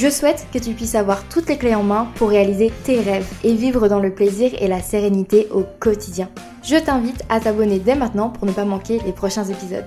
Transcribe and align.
Je 0.00 0.08
souhaite 0.08 0.46
que 0.50 0.58
tu 0.58 0.72
puisses 0.72 0.94
avoir 0.94 1.28
toutes 1.28 1.46
les 1.50 1.58
clés 1.58 1.74
en 1.74 1.82
main 1.82 2.10
pour 2.14 2.30
réaliser 2.30 2.72
tes 2.84 3.00
rêves 3.00 3.30
et 3.44 3.54
vivre 3.54 3.86
dans 3.86 4.00
le 4.00 4.14
plaisir 4.14 4.50
et 4.58 4.66
la 4.66 4.80
sérénité 4.80 5.46
au 5.50 5.62
quotidien. 5.78 6.30
Je 6.62 6.76
t'invite 6.76 7.22
à 7.28 7.38
t'abonner 7.38 7.78
dès 7.78 7.96
maintenant 7.96 8.30
pour 8.30 8.46
ne 8.46 8.52
pas 8.52 8.64
manquer 8.64 8.98
les 9.04 9.12
prochains 9.12 9.44
épisodes. 9.44 9.84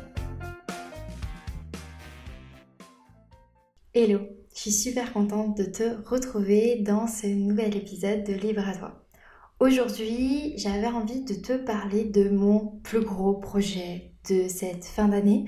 Hello, 3.96 4.20
je 4.54 4.60
suis 4.60 4.72
super 4.72 5.14
contente 5.14 5.58
de 5.58 5.64
te 5.64 6.08
retrouver 6.08 6.76
dans 6.76 7.08
ce 7.08 7.26
nouvel 7.26 7.76
épisode 7.76 8.24
de 8.24 8.34
Libre 8.34 8.70
à 8.70 8.76
toi. 8.76 9.04
Aujourd'hui, 9.60 10.54
j'avais 10.58 10.86
envie 10.86 11.24
de 11.24 11.34
te 11.34 11.54
parler 11.54 12.04
de 12.04 12.30
mon 12.30 12.80
plus 12.84 13.02
gros 13.02 13.34
projet 13.34 14.12
de 14.30 14.48
cette 14.48 14.86
fin 14.86 15.08
d'année. 15.08 15.46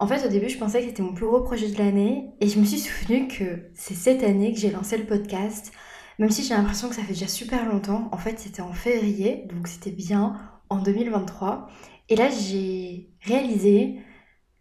En 0.00 0.06
fait, 0.06 0.26
au 0.26 0.30
début, 0.30 0.48
je 0.48 0.56
pensais 0.56 0.80
que 0.80 0.88
c'était 0.88 1.02
mon 1.02 1.12
plus 1.12 1.26
gros 1.26 1.42
projet 1.42 1.68
de 1.68 1.76
l'année 1.76 2.30
et 2.40 2.48
je 2.48 2.58
me 2.58 2.64
suis 2.64 2.78
souvenu 2.78 3.28
que 3.28 3.70
c'est 3.74 3.94
cette 3.94 4.22
année 4.22 4.54
que 4.54 4.58
j'ai 4.58 4.70
lancé 4.70 4.96
le 4.96 5.04
podcast. 5.04 5.72
Même 6.18 6.30
si 6.30 6.42
j'ai 6.42 6.54
l'impression 6.54 6.88
que 6.88 6.94
ça 6.94 7.02
fait 7.02 7.12
déjà 7.12 7.28
super 7.28 7.66
longtemps, 7.70 8.08
en 8.10 8.16
fait 8.16 8.38
c'était 8.38 8.62
en 8.62 8.72
février, 8.72 9.46
donc 9.50 9.68
c'était 9.68 9.90
bien 9.90 10.40
en 10.70 10.78
2023. 10.80 11.68
Et 12.08 12.16
là 12.16 12.30
j'ai 12.30 13.10
réalisé 13.22 13.98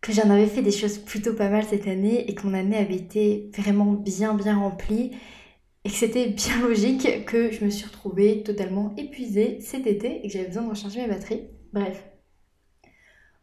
que 0.02 0.12
j'en 0.12 0.30
avais 0.30 0.46
fait 0.48 0.62
des 0.62 0.72
choses 0.72 0.98
plutôt 0.98 1.34
pas 1.34 1.50
mal 1.50 1.64
cette 1.64 1.88
année 1.88 2.30
et 2.30 2.36
que 2.36 2.46
mon 2.46 2.54
année 2.54 2.78
avait 2.78 2.96
été 2.96 3.50
vraiment 3.58 3.94
bien 3.94 4.34
bien 4.36 4.60
remplie 4.60 5.12
et 5.86 5.90
que 5.90 5.96
c'était 5.96 6.28
bien 6.28 6.62
logique 6.68 7.26
que 7.26 7.52
je 7.52 7.64
me 7.64 7.70
suis 7.70 7.86
retrouvée 7.86 8.44
totalement 8.44 8.94
épuisée 8.98 9.60
cet 9.62 9.88
été 9.88 10.20
et 10.20 10.28
que 10.28 10.34
j'avais 10.34 10.48
besoin 10.48 10.64
de 10.64 10.70
recharger 10.72 11.02
mes 11.02 11.08
batteries. 11.08 11.48
Bref. 11.74 12.19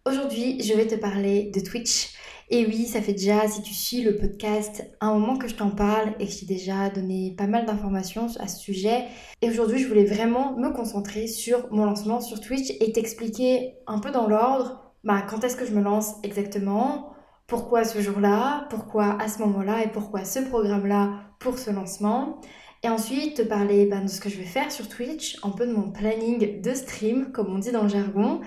Aujourd'hui, 0.06 0.62
je 0.62 0.72
vais 0.72 0.86
te 0.86 0.94
parler 0.94 1.50
de 1.52 1.58
Twitch. 1.58 2.14
Et 2.48 2.64
oui, 2.64 2.86
ça 2.86 3.02
fait 3.02 3.12
déjà, 3.12 3.48
si 3.48 3.60
tu 3.62 3.74
suis 3.74 4.02
le 4.02 4.16
podcast, 4.16 4.88
un 5.00 5.12
moment 5.18 5.36
que 5.36 5.48
je 5.48 5.56
t'en 5.56 5.70
parle 5.70 6.14
et 6.20 6.26
que 6.26 6.32
j'ai 6.32 6.46
déjà 6.46 6.90
donné 6.90 7.34
pas 7.36 7.48
mal 7.48 7.66
d'informations 7.66 8.28
à 8.38 8.46
ce 8.46 8.60
sujet. 8.60 9.06
Et 9.42 9.50
aujourd'hui, 9.50 9.78
je 9.78 9.88
voulais 9.88 10.04
vraiment 10.04 10.56
me 10.56 10.70
concentrer 10.70 11.26
sur 11.26 11.66
mon 11.72 11.84
lancement 11.84 12.20
sur 12.20 12.40
Twitch 12.40 12.70
et 12.78 12.92
t'expliquer 12.92 13.74
un 13.88 13.98
peu 13.98 14.12
dans 14.12 14.28
l'ordre 14.28 14.92
bah, 15.02 15.24
quand 15.28 15.42
est-ce 15.42 15.56
que 15.56 15.66
je 15.66 15.72
me 15.72 15.82
lance 15.82 16.14
exactement, 16.22 17.10
pourquoi 17.48 17.82
ce 17.82 18.00
jour-là, 18.00 18.68
pourquoi 18.70 19.20
à 19.20 19.26
ce 19.26 19.40
moment-là 19.40 19.82
et 19.82 19.88
pourquoi 19.88 20.24
ce 20.24 20.38
programme-là 20.38 21.14
pour 21.40 21.58
ce 21.58 21.72
lancement. 21.72 22.40
Et 22.84 22.88
ensuite 22.88 23.38
te 23.38 23.42
parler 23.42 23.86
bah, 23.86 23.98
de 23.98 24.06
ce 24.06 24.20
que 24.20 24.28
je 24.28 24.36
vais 24.36 24.44
faire 24.44 24.70
sur 24.70 24.88
Twitch, 24.88 25.40
un 25.42 25.50
peu 25.50 25.66
de 25.66 25.72
mon 25.72 25.90
planning 25.90 26.60
de 26.60 26.74
stream, 26.74 27.32
comme 27.32 27.52
on 27.52 27.58
dit 27.58 27.72
dans 27.72 27.82
le 27.82 27.88
jargon, 27.88 28.40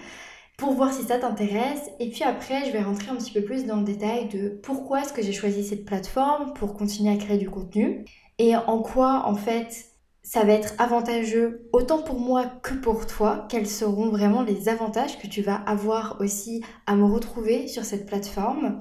pour 0.59 0.73
voir 0.73 0.93
si 0.93 1.03
ça 1.03 1.17
t'intéresse. 1.17 1.89
Et 1.99 2.09
puis 2.09 2.23
après, 2.23 2.65
je 2.65 2.71
vais 2.71 2.81
rentrer 2.81 3.09
un 3.09 3.15
petit 3.15 3.31
peu 3.31 3.41
plus 3.41 3.65
dans 3.65 3.77
le 3.77 3.83
détail 3.83 4.27
de 4.27 4.59
pourquoi 4.61 5.01
est-ce 5.01 5.13
que 5.13 5.23
j'ai 5.23 5.31
choisi 5.31 5.63
cette 5.63 5.85
plateforme 5.85 6.53
pour 6.53 6.75
continuer 6.75 7.11
à 7.11 7.17
créer 7.17 7.37
du 7.37 7.49
contenu 7.49 8.05
et 8.37 8.55
en 8.55 8.81
quoi 8.81 9.23
en 9.25 9.35
fait 9.35 9.85
ça 10.21 10.43
va 10.43 10.53
être 10.53 10.73
avantageux 10.77 11.69
autant 11.73 12.03
pour 12.03 12.19
moi 12.19 12.45
que 12.61 12.75
pour 12.75 13.07
toi, 13.07 13.47
quels 13.49 13.67
seront 13.67 14.09
vraiment 14.09 14.43
les 14.43 14.69
avantages 14.69 15.17
que 15.17 15.27
tu 15.27 15.41
vas 15.41 15.55
avoir 15.55 16.17
aussi 16.19 16.61
à 16.85 16.95
me 16.95 17.05
retrouver 17.05 17.67
sur 17.67 17.83
cette 17.83 18.05
plateforme. 18.05 18.77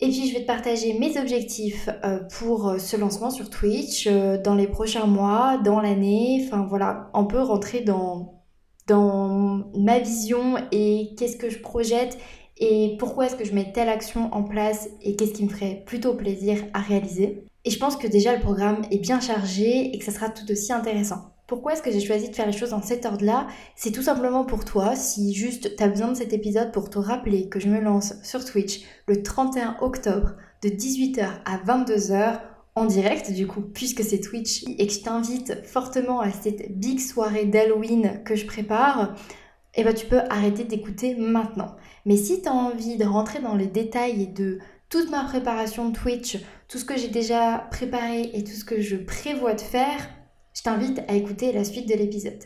Et 0.00 0.08
puis 0.08 0.28
je 0.28 0.34
vais 0.34 0.42
te 0.42 0.46
partager 0.46 0.98
mes 0.98 1.18
objectifs 1.18 1.90
euh, 2.04 2.20
pour 2.38 2.68
euh, 2.68 2.78
ce 2.78 2.96
lancement 2.96 3.30
sur 3.30 3.50
Twitch 3.50 4.06
euh, 4.06 4.40
dans 4.40 4.54
les 4.54 4.68
prochains 4.68 5.06
mois, 5.06 5.58
dans 5.58 5.80
l'année, 5.80 6.44
enfin 6.46 6.64
voilà, 6.66 7.10
on 7.14 7.26
peut 7.26 7.42
rentrer 7.42 7.80
dans, 7.80 8.35
dans 8.86 9.64
ma 9.74 9.98
vision 9.98 10.56
et 10.72 11.10
qu'est-ce 11.16 11.36
que 11.36 11.50
je 11.50 11.58
projette 11.58 12.18
et 12.58 12.96
pourquoi 12.98 13.26
est-ce 13.26 13.36
que 13.36 13.44
je 13.44 13.52
mets 13.52 13.72
telle 13.72 13.88
action 13.88 14.32
en 14.32 14.42
place 14.42 14.88
et 15.02 15.14
qu'est-ce 15.16 15.32
qui 15.32 15.44
me 15.44 15.50
ferait 15.50 15.82
plutôt 15.84 16.14
plaisir 16.14 16.64
à 16.72 16.80
réaliser. 16.80 17.44
Et 17.64 17.70
je 17.70 17.78
pense 17.78 17.96
que 17.96 18.06
déjà 18.06 18.34
le 18.34 18.40
programme 18.40 18.82
est 18.90 18.98
bien 18.98 19.20
chargé 19.20 19.94
et 19.94 19.98
que 19.98 20.04
ça 20.04 20.12
sera 20.12 20.30
tout 20.30 20.50
aussi 20.50 20.72
intéressant. 20.72 21.32
Pourquoi 21.46 21.74
est-ce 21.74 21.82
que 21.82 21.92
j'ai 21.92 22.00
choisi 22.00 22.28
de 22.28 22.34
faire 22.34 22.46
les 22.46 22.52
choses 22.52 22.70
dans 22.70 22.82
cet 22.82 23.06
ordre-là? 23.06 23.46
C'est 23.76 23.92
tout 23.92 24.02
simplement 24.02 24.44
pour 24.44 24.64
toi, 24.64 24.96
si 24.96 25.32
juste 25.32 25.76
tu 25.76 25.82
as 25.82 25.88
besoin 25.88 26.08
de 26.08 26.16
cet 26.16 26.32
épisode 26.32 26.72
pour 26.72 26.90
te 26.90 26.98
rappeler 26.98 27.48
que 27.48 27.60
je 27.60 27.68
me 27.68 27.80
lance 27.80 28.14
sur 28.24 28.44
Twitch 28.44 28.82
le 29.06 29.22
31 29.22 29.76
octobre 29.80 30.32
de 30.62 30.68
18h 30.68 31.24
à 31.44 31.58
22h 31.58 32.40
en 32.76 32.84
direct 32.84 33.32
du 33.32 33.46
coup 33.46 33.62
puisque 33.62 34.04
c'est 34.04 34.20
Twitch 34.20 34.62
et 34.78 34.86
que 34.86 34.92
je 34.92 35.00
t'invite 35.00 35.66
fortement 35.66 36.20
à 36.20 36.30
cette 36.30 36.78
big 36.78 37.00
soirée 37.00 37.46
d'Halloween 37.46 38.22
que 38.24 38.36
je 38.36 38.46
prépare, 38.46 39.16
eh 39.74 39.82
ben 39.82 39.94
tu 39.94 40.06
peux 40.06 40.20
arrêter 40.30 40.64
d'écouter 40.64 41.16
maintenant. 41.16 41.74
Mais 42.04 42.16
si 42.16 42.42
tu 42.42 42.48
as 42.48 42.52
envie 42.52 42.96
de 42.96 43.04
rentrer 43.04 43.40
dans 43.40 43.56
les 43.56 43.66
détails 43.66 44.28
de 44.28 44.58
toute 44.88 45.10
ma 45.10 45.24
préparation 45.24 45.90
Twitch, 45.90 46.38
tout 46.68 46.78
ce 46.78 46.84
que 46.84 46.96
j'ai 46.96 47.08
déjà 47.08 47.66
préparé 47.70 48.30
et 48.34 48.44
tout 48.44 48.52
ce 48.52 48.64
que 48.64 48.80
je 48.80 48.96
prévois 48.96 49.54
de 49.54 49.60
faire, 49.60 50.08
je 50.54 50.62
t'invite 50.62 51.00
à 51.08 51.14
écouter 51.14 51.52
la 51.52 51.64
suite 51.64 51.88
de 51.88 51.94
l'épisode. 51.94 52.44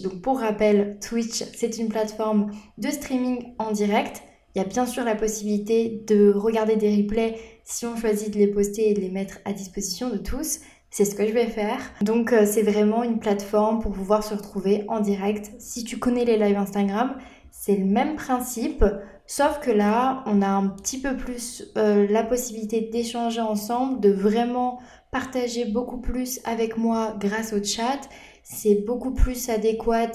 Donc 0.00 0.22
pour 0.22 0.38
rappel, 0.38 0.96
Twitch, 1.00 1.42
c'est 1.56 1.76
une 1.76 1.88
plateforme 1.88 2.52
de 2.78 2.88
streaming 2.88 3.54
en 3.58 3.72
direct. 3.72 4.22
Il 4.54 4.62
y 4.62 4.64
a 4.64 4.64
bien 4.64 4.86
sûr 4.86 5.02
la 5.02 5.16
possibilité 5.16 6.04
de 6.06 6.32
regarder 6.32 6.76
des 6.76 6.94
replays 6.94 7.36
si 7.64 7.84
on 7.84 7.96
choisit 7.96 8.32
de 8.32 8.38
les 8.38 8.46
poster 8.46 8.90
et 8.90 8.94
de 8.94 9.00
les 9.00 9.10
mettre 9.10 9.40
à 9.44 9.52
disposition 9.52 10.08
de 10.08 10.16
tous. 10.16 10.60
C'est 10.90 11.04
ce 11.04 11.16
que 11.16 11.26
je 11.26 11.32
vais 11.32 11.48
faire. 11.48 11.80
Donc 12.00 12.32
euh, 12.32 12.46
c'est 12.46 12.62
vraiment 12.62 13.02
une 13.02 13.18
plateforme 13.18 13.80
pour 13.80 13.90
pouvoir 13.90 14.22
se 14.22 14.34
retrouver 14.34 14.84
en 14.86 15.00
direct. 15.00 15.50
Si 15.58 15.82
tu 15.82 15.98
connais 15.98 16.24
les 16.24 16.38
lives 16.38 16.58
Instagram, 16.58 17.16
c'est 17.50 17.74
le 17.74 17.84
même 17.84 18.14
principe, 18.14 18.84
sauf 19.26 19.58
que 19.58 19.72
là, 19.72 20.22
on 20.26 20.42
a 20.42 20.48
un 20.48 20.68
petit 20.68 21.00
peu 21.00 21.16
plus 21.16 21.72
euh, 21.76 22.06
la 22.08 22.22
possibilité 22.22 22.82
d'échanger 22.82 23.40
ensemble, 23.40 23.98
de 23.98 24.12
vraiment 24.12 24.78
partager 25.10 25.64
beaucoup 25.64 26.00
plus 26.00 26.38
avec 26.44 26.76
moi 26.76 27.16
grâce 27.18 27.52
au 27.52 27.64
chat. 27.64 27.98
C'est 28.42 28.84
beaucoup 28.86 29.12
plus 29.12 29.48
adéquat 29.48 30.12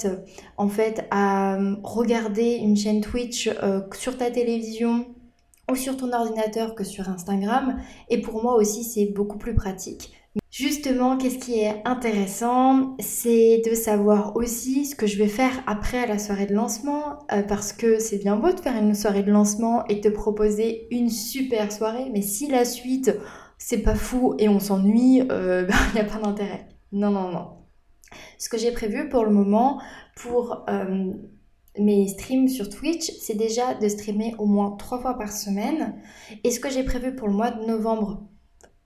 en 0.57 0.67
fait 0.67 1.05
à 1.11 1.55
euh, 1.55 1.75
regarder 1.83 2.55
une 2.55 2.75
chaîne 2.75 3.01
Twitch 3.01 3.49
sur 3.93 4.17
ta 4.17 4.31
télévision 4.31 5.05
ou 5.71 5.75
sur 5.75 5.97
ton 5.97 6.11
ordinateur 6.11 6.75
que 6.75 6.83
sur 6.83 7.09
Instagram. 7.09 7.79
Et 8.09 8.21
pour 8.21 8.41
moi 8.43 8.55
aussi, 8.55 8.83
c'est 8.83 9.05
beaucoup 9.05 9.37
plus 9.37 9.55
pratique. 9.55 10.13
Justement, 10.51 11.17
qu'est-ce 11.17 11.39
qui 11.39 11.59
est 11.59 11.81
intéressant, 11.83 12.95
c'est 12.99 13.61
de 13.67 13.73
savoir 13.73 14.35
aussi 14.35 14.85
ce 14.85 14.95
que 14.95 15.07
je 15.07 15.17
vais 15.17 15.27
faire 15.27 15.51
après 15.65 16.05
la 16.05 16.19
soirée 16.19 16.45
de 16.45 16.53
lancement, 16.53 17.19
euh, 17.31 17.41
parce 17.41 17.73
que 17.73 17.97
c'est 17.97 18.19
bien 18.19 18.35
beau 18.35 18.51
de 18.51 18.59
faire 18.59 18.77
une 18.77 18.93
soirée 18.93 19.23
de 19.23 19.31
lancement 19.31 19.83
et 19.87 19.99
te 19.99 20.09
proposer 20.09 20.87
une 20.91 21.09
super 21.09 21.71
soirée, 21.71 22.09
mais 22.13 22.21
si 22.21 22.47
la 22.47 22.65
suite 22.65 23.17
c'est 23.57 23.79
pas 23.79 23.95
fou 23.95 24.35
et 24.37 24.47
on 24.49 24.59
s'ennuie, 24.59 25.17
il 25.21 25.27
euh, 25.31 25.63
n'y 25.63 25.67
ben, 25.95 26.01
a 26.01 26.03
pas 26.03 26.19
d'intérêt. 26.19 26.67
Non, 26.91 27.09
non, 27.09 27.31
non. 27.31 27.62
Ce 28.37 28.49
que 28.49 28.57
j'ai 28.57 28.71
prévu 28.71 29.09
pour 29.09 29.23
le 29.23 29.31
moment, 29.31 29.81
pour 30.15 30.65
euh, 30.69 31.13
mes 31.77 32.07
streams 32.07 32.47
sur 32.47 32.69
Twitch, 32.69 33.11
c'est 33.19 33.35
déjà 33.35 33.73
de 33.73 33.87
streamer 33.87 34.35
au 34.37 34.45
moins 34.45 34.71
trois 34.71 34.99
fois 34.99 35.17
par 35.17 35.31
semaine. 35.31 35.95
Et 36.43 36.51
ce 36.51 36.59
que 36.59 36.69
j'ai 36.69 36.83
prévu 36.83 37.15
pour 37.15 37.27
le 37.27 37.33
mois 37.33 37.51
de 37.51 37.65
novembre, 37.65 38.27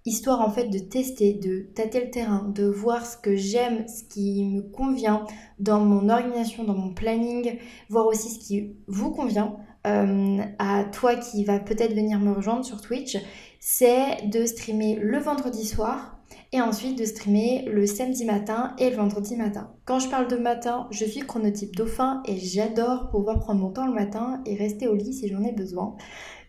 histoire 0.05 0.41
en 0.41 0.49
fait 0.49 0.69
de 0.69 0.79
tester, 0.79 1.33
de 1.33 1.68
tâter 1.75 2.03
le 2.03 2.09
terrain, 2.09 2.50
de 2.56 2.65
voir 2.65 3.06
ce 3.06 3.18
que 3.18 3.35
j'aime, 3.35 3.88
ce 3.88 4.03
qui 4.03 4.45
me 4.45 4.62
convient 4.62 5.25
dans 5.59 5.81
mon 5.81 6.09
organisation, 6.09 6.63
dans 6.63 6.75
mon 6.75 6.94
planning, 6.94 7.57
voir 7.89 8.07
aussi 8.07 8.30
ce 8.30 8.39
qui 8.39 8.77
vous 8.88 9.12
convient 9.12 9.57
euh, 9.85 10.41
à 10.59 10.85
toi 10.85 11.15
qui 11.15 11.44
va 11.44 11.59
peut-être 11.59 11.94
venir 11.94 12.19
me 12.19 12.31
rejoindre 12.31 12.63
sur 12.63 12.81
Twitch, 12.81 13.18
c'est 13.59 14.27
de 14.27 14.45
streamer 14.45 14.95
le 14.95 15.19
vendredi 15.19 15.65
soir 15.65 16.17
et 16.53 16.62
ensuite 16.62 16.97
de 16.97 17.06
streamer 17.06 17.65
le 17.68 17.85
samedi 17.85 18.25
matin 18.25 18.74
et 18.77 18.89
le 18.89 18.95
vendredi 18.95 19.35
matin. 19.35 19.71
Quand 19.85 20.00
je 20.00 20.09
parle 20.09 20.27
de 20.27 20.38
matin, 20.38 20.88
je 20.91 21.06
suis 21.06 21.21
chronotype 21.21 21.75
dauphin 21.75 22.21
et 22.25 22.38
j'adore 22.38 23.09
pouvoir 23.09 23.39
prendre 23.39 23.59
mon 23.59 23.69
temps 23.69 23.85
le 23.85 23.94
matin 23.94 24.41
et 24.45 24.56
rester 24.56 24.88
au 24.88 24.95
lit 24.95 25.13
si 25.13 25.27
j'en 25.27 25.44
ai 25.44 25.51
besoin. 25.51 25.95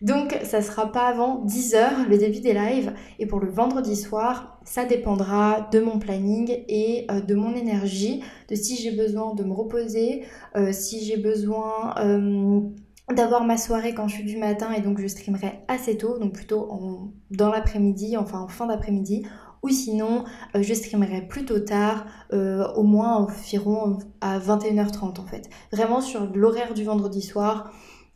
Donc 0.01 0.37
ça 0.43 0.61
sera 0.61 0.91
pas 0.91 1.07
avant 1.07 1.43
10h 1.45 2.07
le 2.07 2.17
début 2.17 2.39
des 2.39 2.53
lives 2.53 2.93
et 3.19 3.25
pour 3.25 3.39
le 3.41 3.51
vendredi 3.51 3.97
soir, 3.97 4.59
ça 4.63 4.85
dépendra 4.85 5.67
de 5.73 5.79
mon 5.81 5.99
planning 5.99 6.63
et 6.69 7.05
euh, 7.11 7.19
de 7.19 7.35
mon 7.35 7.53
énergie, 7.53 8.23
de 8.47 8.55
si 8.55 8.77
j'ai 8.77 8.91
besoin 8.91 9.35
de 9.35 9.43
me 9.43 9.53
reposer, 9.53 10.23
euh, 10.55 10.71
si 10.71 11.03
j'ai 11.03 11.17
besoin 11.17 11.95
d'avoir 13.13 13.43
ma 13.43 13.57
soirée 13.57 13.93
quand 13.93 14.07
je 14.07 14.15
suis 14.15 14.23
du 14.23 14.37
matin 14.37 14.71
et 14.71 14.81
donc 14.81 15.01
je 15.01 15.07
streamerai 15.07 15.59
assez 15.67 15.97
tôt, 15.97 16.19
donc 16.19 16.33
plutôt 16.33 16.69
dans 17.31 17.49
l'après-midi, 17.49 18.15
enfin 18.17 18.39
en 18.39 18.47
fin 18.47 18.67
d'après-midi, 18.67 19.25
ou 19.63 19.69
sinon 19.69 20.25
euh, 20.55 20.61
je 20.61 20.73
streamerai 20.73 21.27
plutôt 21.27 21.59
tard, 21.59 22.05
euh, 22.33 22.67
au 22.73 22.83
moins 22.83 23.15
environ 23.15 23.99
à 24.21 24.39
21h30 24.39 25.19
en 25.19 25.25
fait. 25.25 25.49
Vraiment 25.71 26.01
sur 26.01 26.25
l'horaire 26.33 26.73
du 26.73 26.83
vendredi 26.83 27.21
soir, 27.21 27.71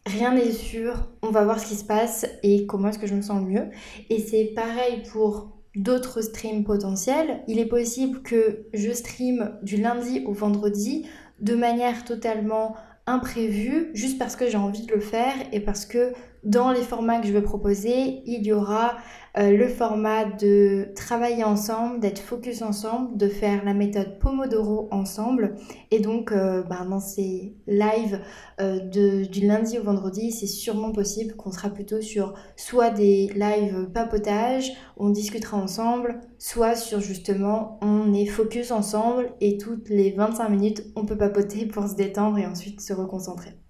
rien 0.05 0.33
n'est 0.33 0.51
sûr, 0.51 1.07
on 1.21 1.31
va 1.31 1.43
voir 1.43 1.59
ce 1.59 1.67
qui 1.67 1.75
se 1.75 1.85
passe 1.85 2.25
et 2.43 2.65
comment 2.65 2.89
est-ce 2.89 2.99
que 2.99 3.07
je 3.07 3.15
me 3.15 3.21
sens 3.21 3.41
mieux. 3.41 3.69
Et 4.09 4.19
c'est 4.19 4.53
pareil 4.55 5.03
pour 5.11 5.53
d'autres 5.75 6.21
streams 6.21 6.63
potentiels. 6.63 7.43
Il 7.47 7.59
est 7.59 7.65
possible 7.65 8.21
que 8.21 8.65
je 8.73 8.91
stream 8.91 9.57
du 9.63 9.77
lundi 9.77 10.23
au 10.25 10.33
vendredi 10.33 11.07
de 11.39 11.55
manière 11.55 12.05
totalement 12.05 12.75
imprévue, 13.05 13.89
juste 13.93 14.17
parce 14.17 14.35
que 14.35 14.49
j'ai 14.49 14.57
envie 14.57 14.85
de 14.85 14.93
le 14.93 14.99
faire 14.99 15.33
et 15.51 15.59
parce 15.59 15.85
que 15.85 16.13
dans 16.43 16.71
les 16.71 16.81
formats 16.81 17.19
que 17.19 17.27
je 17.27 17.33
vais 17.33 17.41
proposer, 17.41 18.21
il 18.25 18.45
y 18.45 18.53
aura 18.53 18.97
euh, 19.37 19.51
le 19.51 19.67
format 19.67 20.25
de 20.25 20.89
travailler 20.95 21.43
ensemble, 21.43 21.99
d'être 21.99 22.19
focus 22.19 22.61
ensemble, 22.61 23.17
de 23.17 23.27
faire 23.27 23.65
la 23.65 23.73
méthode 23.73 24.19
Pomodoro 24.19 24.87
ensemble. 24.91 25.55
Et 25.91 25.99
donc, 25.99 26.31
ben, 26.31 26.85
dans 26.89 26.99
ces 26.99 27.55
lives 27.67 28.19
euh, 28.61 28.79
du 28.79 29.47
lundi 29.47 29.79
au 29.79 29.83
vendredi, 29.83 30.31
c'est 30.31 30.47
sûrement 30.47 30.91
possible 30.91 31.35
qu'on 31.35 31.51
sera 31.51 31.69
plutôt 31.69 32.01
sur 32.01 32.33
soit 32.55 32.91
des 32.91 33.27
lives 33.35 33.89
papotage, 33.93 34.71
on 34.97 35.09
discutera 35.09 35.57
ensemble, 35.57 36.19
soit 36.37 36.75
sur 36.75 36.99
justement 36.99 37.79
on 37.81 38.13
est 38.13 38.25
focus 38.25 38.71
ensemble 38.71 39.33
et 39.41 39.57
toutes 39.57 39.89
les 39.89 40.11
25 40.11 40.49
minutes, 40.49 40.83
on 40.95 41.05
peut 41.05 41.17
papoter 41.17 41.65
pour 41.65 41.87
se 41.87 41.95
détendre 41.95 42.37
et 42.37 42.45
ensuite 42.45 42.81
se 42.81 42.93
reconcentrer. 42.93 43.62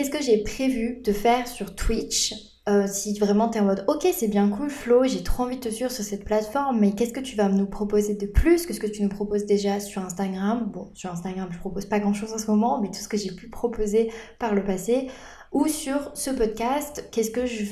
Qu'est-ce 0.00 0.10
que 0.10 0.22
j'ai 0.22 0.38
prévu 0.38 1.02
de 1.04 1.12
faire 1.12 1.46
sur 1.46 1.74
Twitch 1.74 2.32
euh, 2.70 2.86
si 2.86 3.18
vraiment 3.18 3.50
tu 3.50 3.58
es 3.58 3.60
en 3.60 3.66
mode 3.66 3.84
ok 3.86 4.08
c'est 4.14 4.28
bien 4.28 4.48
cool 4.48 4.70
Flo, 4.70 5.04
j'ai 5.04 5.22
trop 5.22 5.42
envie 5.42 5.56
de 5.56 5.60
te 5.60 5.68
suivre 5.68 5.90
sur 5.90 6.02
cette 6.02 6.24
plateforme, 6.24 6.80
mais 6.80 6.92
qu'est-ce 6.92 7.12
que 7.12 7.20
tu 7.20 7.36
vas 7.36 7.50
nous 7.50 7.66
proposer 7.66 8.14
de 8.14 8.24
plus 8.24 8.64
que 8.64 8.72
ce 8.72 8.80
que 8.80 8.86
tu 8.86 9.02
nous 9.02 9.10
proposes 9.10 9.44
déjà 9.44 9.78
sur 9.78 10.02
Instagram? 10.02 10.70
Bon, 10.72 10.90
sur 10.94 11.12
Instagram 11.12 11.50
je 11.52 11.58
propose 11.58 11.84
pas 11.84 12.00
grand 12.00 12.14
chose 12.14 12.32
en 12.32 12.38
ce 12.38 12.46
moment, 12.46 12.80
mais 12.80 12.88
tout 12.88 13.00
ce 13.00 13.08
que 13.08 13.18
j'ai 13.18 13.30
pu 13.30 13.50
proposer 13.50 14.10
par 14.38 14.54
le 14.54 14.64
passé, 14.64 15.08
ou 15.52 15.66
sur 15.66 16.12
ce 16.14 16.30
podcast, 16.30 17.06
qu'est-ce 17.12 17.30
que 17.30 17.44
je 17.44 17.64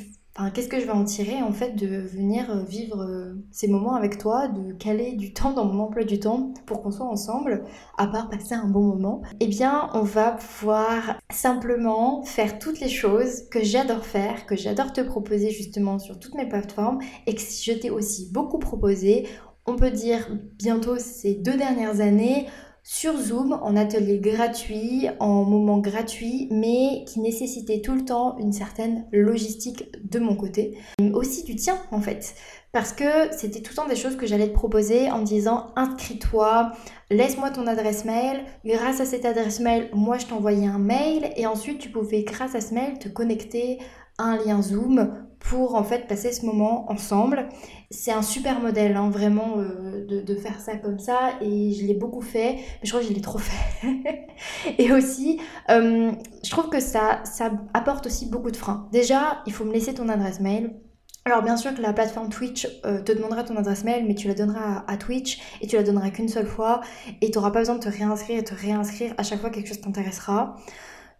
qu'est-ce 0.54 0.68
que 0.68 0.78
je 0.78 0.86
vais 0.86 0.92
en 0.92 1.04
tirer 1.04 1.42
en 1.42 1.52
fait 1.52 1.74
de 1.74 1.86
venir 1.86 2.50
euh, 2.50 2.62
vivre 2.62 3.02
euh, 3.02 3.34
ces 3.50 3.66
moments 3.66 3.94
avec 3.94 4.18
toi, 4.18 4.46
de 4.46 4.72
caler 4.72 5.16
du 5.16 5.32
temps 5.32 5.52
dans 5.52 5.64
mon 5.64 5.84
emploi 5.84 6.04
du 6.04 6.20
temps 6.20 6.52
pour 6.64 6.82
qu'on 6.82 6.92
soit 6.92 7.06
ensemble, 7.06 7.64
à 7.96 8.06
part 8.06 8.30
passer 8.30 8.54
un 8.54 8.68
bon 8.68 8.82
moment? 8.82 9.22
Eh 9.40 9.48
bien, 9.48 9.90
on 9.94 10.02
va 10.02 10.32
pouvoir 10.32 11.18
simplement 11.30 12.22
faire 12.22 12.58
toutes 12.58 12.78
les 12.80 12.88
choses 12.88 13.48
que 13.50 13.64
j'adore 13.64 14.04
faire, 14.04 14.46
que 14.46 14.56
j'adore 14.56 14.92
te 14.92 15.00
proposer 15.00 15.50
justement 15.50 15.98
sur 15.98 16.18
toutes 16.20 16.34
mes 16.34 16.48
plateformes 16.48 16.98
et 17.26 17.34
que 17.34 17.40
je 17.40 17.72
t'ai 17.72 17.90
aussi 17.90 18.30
beaucoup 18.32 18.58
proposé. 18.58 19.26
On 19.66 19.76
peut 19.76 19.90
dire 19.90 20.28
bientôt 20.56 20.96
ces 20.98 21.34
deux 21.34 21.56
dernières 21.56 22.00
années, 22.00 22.46
sur 22.90 23.18
Zoom 23.18 23.52
en 23.52 23.76
atelier 23.76 24.18
gratuit, 24.18 25.08
en 25.20 25.44
moment 25.44 25.76
gratuit, 25.76 26.48
mais 26.50 27.04
qui 27.06 27.20
nécessitait 27.20 27.82
tout 27.82 27.92
le 27.92 28.02
temps 28.02 28.38
une 28.38 28.50
certaine 28.50 29.04
logistique 29.12 29.84
de 30.10 30.18
mon 30.18 30.34
côté, 30.34 30.78
aussi 31.12 31.44
du 31.44 31.54
tien 31.54 31.76
en 31.90 32.00
fait. 32.00 32.34
Parce 32.72 32.94
que 32.94 33.04
c'était 33.36 33.60
tout 33.60 33.72
le 33.72 33.76
temps 33.76 33.88
des 33.88 33.94
choses 33.94 34.16
que 34.16 34.26
j'allais 34.26 34.48
te 34.48 34.54
proposer 34.54 35.10
en 35.10 35.20
disant 35.20 35.66
inscris-toi, 35.76 36.72
laisse-moi 37.10 37.50
ton 37.50 37.66
adresse 37.66 38.06
mail. 38.06 38.40
Grâce 38.64 39.02
à 39.02 39.04
cette 39.04 39.26
adresse 39.26 39.60
mail, 39.60 39.90
moi 39.92 40.16
je 40.16 40.24
t'envoyais 40.24 40.66
un 40.66 40.78
mail 40.78 41.30
et 41.36 41.46
ensuite 41.46 41.80
tu 41.80 41.90
pouvais 41.90 42.22
grâce 42.22 42.54
à 42.54 42.62
ce 42.62 42.72
mail 42.72 42.98
te 42.98 43.10
connecter 43.10 43.80
à 44.16 44.24
un 44.24 44.36
lien 44.38 44.62
Zoom 44.62 45.27
pour 45.40 45.74
en 45.74 45.84
fait 45.84 46.06
passer 46.06 46.32
ce 46.32 46.44
moment 46.44 46.90
ensemble. 46.90 47.48
C'est 47.90 48.12
un 48.12 48.22
super 48.22 48.60
modèle, 48.60 48.96
hein, 48.96 49.08
vraiment, 49.08 49.58
euh, 49.58 50.04
de, 50.06 50.34
faire 50.34 50.60
ça 50.60 50.76
comme 50.76 50.98
ça. 50.98 51.32
Et 51.40 51.72
je 51.72 51.86
l'ai 51.86 51.94
beaucoup 51.94 52.20
fait, 52.20 52.54
mais 52.54 52.84
je 52.84 52.90
crois 52.90 53.00
que 53.00 53.08
je 53.08 53.12
l'ai 53.12 53.20
trop 53.20 53.38
fait. 53.38 54.26
et 54.78 54.92
aussi, 54.92 55.40
euh, 55.70 56.12
je 56.44 56.50
trouve 56.50 56.68
que 56.68 56.80
ça, 56.80 57.20
ça 57.24 57.52
apporte 57.72 58.06
aussi 58.06 58.26
beaucoup 58.26 58.50
de 58.50 58.56
freins. 58.56 58.88
Déjà, 58.92 59.42
il 59.46 59.52
faut 59.52 59.64
me 59.64 59.72
laisser 59.72 59.94
ton 59.94 60.08
adresse 60.08 60.40
mail. 60.40 60.74
Alors 61.24 61.42
bien 61.42 61.58
sûr 61.58 61.74
que 61.74 61.82
la 61.82 61.92
plateforme 61.92 62.30
Twitch 62.30 62.66
euh, 62.86 63.02
te 63.02 63.12
demandera 63.12 63.44
ton 63.44 63.54
adresse 63.56 63.84
mail, 63.84 64.06
mais 64.06 64.14
tu 64.14 64.28
la 64.28 64.34
donneras 64.34 64.82
à, 64.86 64.96
Twitch 64.96 65.38
et 65.60 65.66
tu 65.66 65.76
la 65.76 65.82
donneras 65.82 66.08
qu'une 66.08 66.28
seule 66.28 66.46
fois 66.46 66.80
et 67.20 67.30
tu 67.30 67.36
n'auras 67.36 67.50
pas 67.50 67.58
besoin 67.58 67.74
de 67.74 67.80
te 67.80 67.88
réinscrire 67.90 68.38
et 68.38 68.44
te 68.44 68.54
réinscrire 68.54 69.12
à 69.18 69.22
chaque 69.22 69.38
fois 69.38 69.50
que 69.50 69.56
quelque 69.56 69.68
chose 69.68 69.82
t'intéressera 69.82 70.56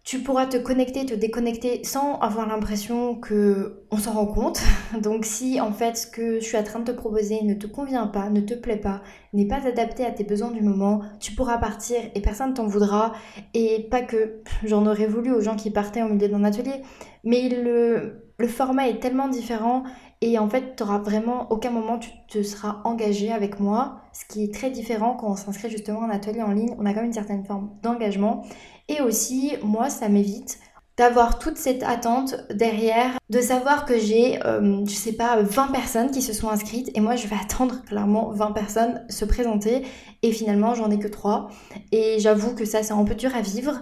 tu 0.09 0.23
pourras 0.23 0.47
te 0.47 0.57
connecter, 0.57 1.05
te 1.05 1.13
déconnecter 1.13 1.83
sans 1.83 2.17
avoir 2.17 2.47
l'impression 2.47 3.13
que 3.13 3.83
on 3.91 3.97
s'en 3.97 4.13
rend 4.13 4.25
compte. 4.25 4.59
Donc 5.03 5.23
si 5.23 5.61
en 5.61 5.71
fait 5.71 5.95
ce 5.97 6.07
que 6.07 6.39
je 6.39 6.45
suis 6.45 6.57
en 6.57 6.63
train 6.63 6.79
de 6.79 6.91
te 6.91 6.97
proposer 6.97 7.43
ne 7.43 7.53
te 7.53 7.67
convient 7.67 8.07
pas, 8.07 8.31
ne 8.31 8.41
te 8.41 8.55
plaît 8.55 8.77
pas, 8.77 9.03
n'est 9.33 9.45
pas 9.45 9.67
adapté 9.67 10.03
à 10.03 10.09
tes 10.09 10.23
besoins 10.23 10.49
du 10.49 10.63
moment, 10.63 11.03
tu 11.19 11.33
pourras 11.33 11.59
partir 11.59 11.97
et 12.15 12.21
personne 12.21 12.55
t'en 12.55 12.65
voudra. 12.65 13.13
Et 13.53 13.87
pas 13.91 14.01
que 14.01 14.41
j'en 14.63 14.87
aurais 14.87 15.05
voulu 15.05 15.31
aux 15.31 15.41
gens 15.41 15.55
qui 15.55 15.69
partaient 15.69 16.01
au 16.01 16.09
milieu 16.09 16.27
d'un 16.27 16.43
atelier, 16.43 16.81
mais 17.23 17.47
le, 17.47 18.31
le 18.39 18.47
format 18.47 18.89
est 18.89 18.99
tellement 18.99 19.27
différent 19.27 19.83
et 20.21 20.37
en 20.37 20.49
fait, 20.49 20.75
tu 20.75 20.83
vraiment 20.83 21.49
aucun 21.49 21.69
moment 21.69 21.97
tu 21.97 22.09
te 22.27 22.43
seras 22.43 22.81
engagé 22.83 23.31
avec 23.31 23.59
moi, 23.61 24.01
ce 24.11 24.25
qui 24.25 24.43
est 24.43 24.53
très 24.53 24.69
différent 24.69 25.15
quand 25.15 25.31
on 25.31 25.35
s'inscrit 25.37 25.69
justement 25.69 25.99
en 25.99 26.09
atelier 26.09 26.41
en 26.41 26.51
ligne. 26.51 26.75
On 26.77 26.85
a 26.85 26.89
quand 26.89 26.97
même 26.97 27.05
une 27.05 27.13
certaine 27.13 27.45
forme 27.45 27.69
d'engagement. 27.81 28.43
Et 28.89 29.01
aussi, 29.01 29.53
moi, 29.63 29.89
ça 29.89 30.09
m'évite 30.09 30.59
d'avoir 30.97 31.39
toute 31.39 31.55
cette 31.57 31.83
attente 31.83 32.35
derrière, 32.53 33.17
de 33.29 33.39
savoir 33.39 33.85
que 33.85 33.97
j'ai, 33.97 34.45
euh, 34.45 34.83
je 34.85 34.93
sais 34.93 35.13
pas, 35.13 35.41
20 35.41 35.67
personnes 35.67 36.11
qui 36.11 36.21
se 36.21 36.33
sont 36.33 36.49
inscrites 36.49 36.91
et 36.93 36.99
moi 36.99 37.15
je 37.15 37.25
vais 37.25 37.37
attendre 37.41 37.81
clairement 37.85 38.31
20 38.31 38.51
personnes 38.51 39.05
se 39.07 39.23
présenter 39.23 39.85
et 40.23 40.33
finalement 40.33 40.75
j'en 40.75 40.91
ai 40.91 40.99
que 40.99 41.07
3. 41.07 41.47
Et 41.93 42.17
j'avoue 42.19 42.53
que 42.53 42.65
ça 42.65 42.83
c'est 42.83 42.91
un 42.91 43.05
peu 43.05 43.15
dur 43.15 43.33
à 43.33 43.39
vivre. 43.39 43.79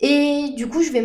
Et 0.00 0.54
du 0.56 0.68
coup, 0.68 0.82
je 0.82 0.90
vais 0.90 1.02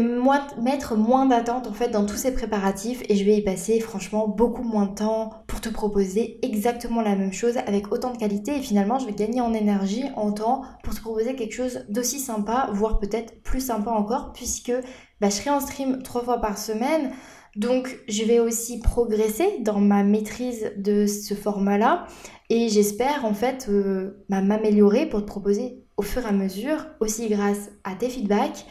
mettre 0.60 0.96
moins 0.96 1.28
d'attente 1.28 1.68
en 1.68 1.74
fait 1.74 1.90
dans 1.90 2.08
tous 2.08 2.16
ces 2.16 2.34
préparatifs 2.34 3.04
et 3.08 3.16
je 3.16 3.24
vais 3.24 3.38
y 3.38 3.44
passer 3.44 3.80
franchement 3.80 4.28
beaucoup 4.28 4.64
moins 4.64 4.88
de 4.88 4.96
temps 4.96 5.44
pour 5.58 5.62
te 5.62 5.70
proposer 5.70 6.38
exactement 6.44 7.02
la 7.02 7.16
même 7.16 7.34
chose 7.34 7.58
avec 7.66 7.92
autant 7.92 8.14
de 8.14 8.18
qualité 8.20 8.58
et 8.58 8.62
finalement, 8.62 9.00
je 9.00 9.08
vais 9.08 9.14
gagner 9.14 9.42
en 9.42 9.56
énergie, 9.56 10.04
en 10.16 10.32
temps 10.32 10.62
pour 10.84 10.94
te 10.94 11.02
proposer 11.02 11.36
quelque 11.36 11.56
chose 11.56 11.84
d'aussi 11.90 12.20
sympa, 12.20 12.70
voire 12.74 13.00
peut-être 13.00 13.42
plus 13.42 13.60
sympa 13.60 13.90
encore 13.90 14.34
puisque 14.34 14.72
bah, 15.20 15.30
je 15.30 15.36
serai 15.38 15.50
en 15.50 15.60
stream 15.60 16.04
trois 16.04 16.24
fois 16.24 16.40
par 16.42 16.60
semaine. 16.60 17.10
Donc, 17.56 17.98
je 18.08 18.24
vais 18.24 18.40
aussi 18.40 18.82
progresser 18.82 19.58
dans 19.62 19.80
ma 19.80 20.04
maîtrise 20.04 20.74
de 20.78 21.08
ce 21.08 21.34
format-là 21.34 22.06
et 22.52 22.70
j'espère 22.70 23.26
en 23.26 23.34
fait 23.34 23.66
euh, 23.68 24.24
bah, 24.30 24.42
m'améliorer 24.42 25.08
pour 25.08 25.22
te 25.22 25.26
proposer 25.26 25.84
au 25.98 26.04
fur 26.04 26.22
et 26.22 26.30
à 26.30 26.34
mesure, 26.34 26.86
aussi 27.00 27.30
grâce 27.30 27.72
à 27.84 27.96
tes 27.96 28.10
feedbacks, 28.10 28.68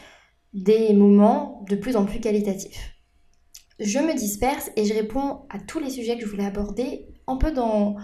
des 0.53 0.93
moments 0.93 1.65
de 1.69 1.75
plus 1.75 1.97
en 1.97 2.05
plus 2.05 2.21
qualitatifs. 2.21 2.96
Je 3.79 3.99
me 3.99 4.13
disperse 4.13 4.71
et 4.75 4.85
je 4.85 4.93
réponds 4.93 5.41
à 5.49 5.59
tous 5.59 5.79
les 5.79 5.89
sujets 5.89 6.15
que 6.15 6.25
je 6.25 6.29
voulais 6.29 6.45
aborder 6.45 7.05
un 7.27 7.37
peu 7.37 7.51
dans 7.51 7.95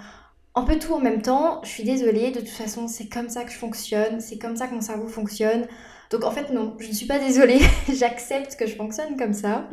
un 0.55 0.63
peu 0.63 0.77
tout 0.77 0.93
en 0.93 0.99
même 0.99 1.21
temps. 1.21 1.61
Je 1.63 1.69
suis 1.69 1.83
désolée, 1.83 2.31
de 2.31 2.39
toute 2.39 2.49
façon, 2.49 2.87
c'est 2.87 3.07
comme 3.07 3.29
ça 3.29 3.43
que 3.43 3.51
je 3.51 3.57
fonctionne, 3.57 4.19
c'est 4.21 4.37
comme 4.37 4.55
ça 4.55 4.67
que 4.67 4.75
mon 4.75 4.81
cerveau 4.81 5.07
fonctionne. 5.07 5.65
Donc 6.11 6.25
en 6.25 6.31
fait 6.31 6.51
non, 6.51 6.75
je 6.79 6.89
ne 6.89 6.93
suis 6.93 7.07
pas 7.07 7.17
désolée, 7.17 7.59
j'accepte 7.91 8.55
que 8.55 8.67
je 8.67 8.75
fonctionne 8.75 9.17
comme 9.17 9.33
ça. 9.33 9.67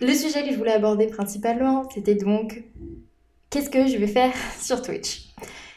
Le 0.00 0.14
sujet 0.14 0.42
que 0.42 0.52
je 0.52 0.56
voulais 0.56 0.72
aborder 0.72 1.06
principalement, 1.06 1.88
c'était 1.90 2.14
donc 2.14 2.64
qu'est-ce 3.50 3.68
que 3.68 3.86
je 3.86 3.98
vais 3.98 4.06
faire 4.06 4.32
sur 4.60 4.80
Twitch? 4.80 5.28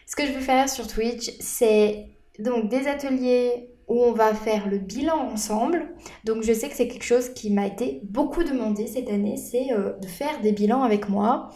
Ce 0.07 0.15
que 0.15 0.25
je 0.25 0.31
vais 0.31 0.39
faire 0.39 0.69
sur 0.69 0.87
Twitch, 0.87 1.31
c'est 1.41 2.05
donc 2.39 2.69
des 2.69 2.87
ateliers 2.87 3.74
où 3.87 4.01
on 4.01 4.13
va 4.13 4.33
faire 4.33 4.69
le 4.69 4.77
bilan 4.77 5.17
ensemble. 5.31 5.89
Donc 6.23 6.43
je 6.43 6.53
sais 6.53 6.69
que 6.69 6.75
c'est 6.75 6.87
quelque 6.87 7.03
chose 7.03 7.29
qui 7.29 7.51
m'a 7.51 7.67
été 7.67 8.01
beaucoup 8.03 8.43
demandé 8.43 8.87
cette 8.87 9.09
année, 9.09 9.37
c'est 9.37 9.71
euh, 9.71 9.93
de 9.99 10.07
faire 10.07 10.41
des 10.41 10.51
bilans 10.51 10.83
avec 10.83 11.09
moi. 11.09 11.49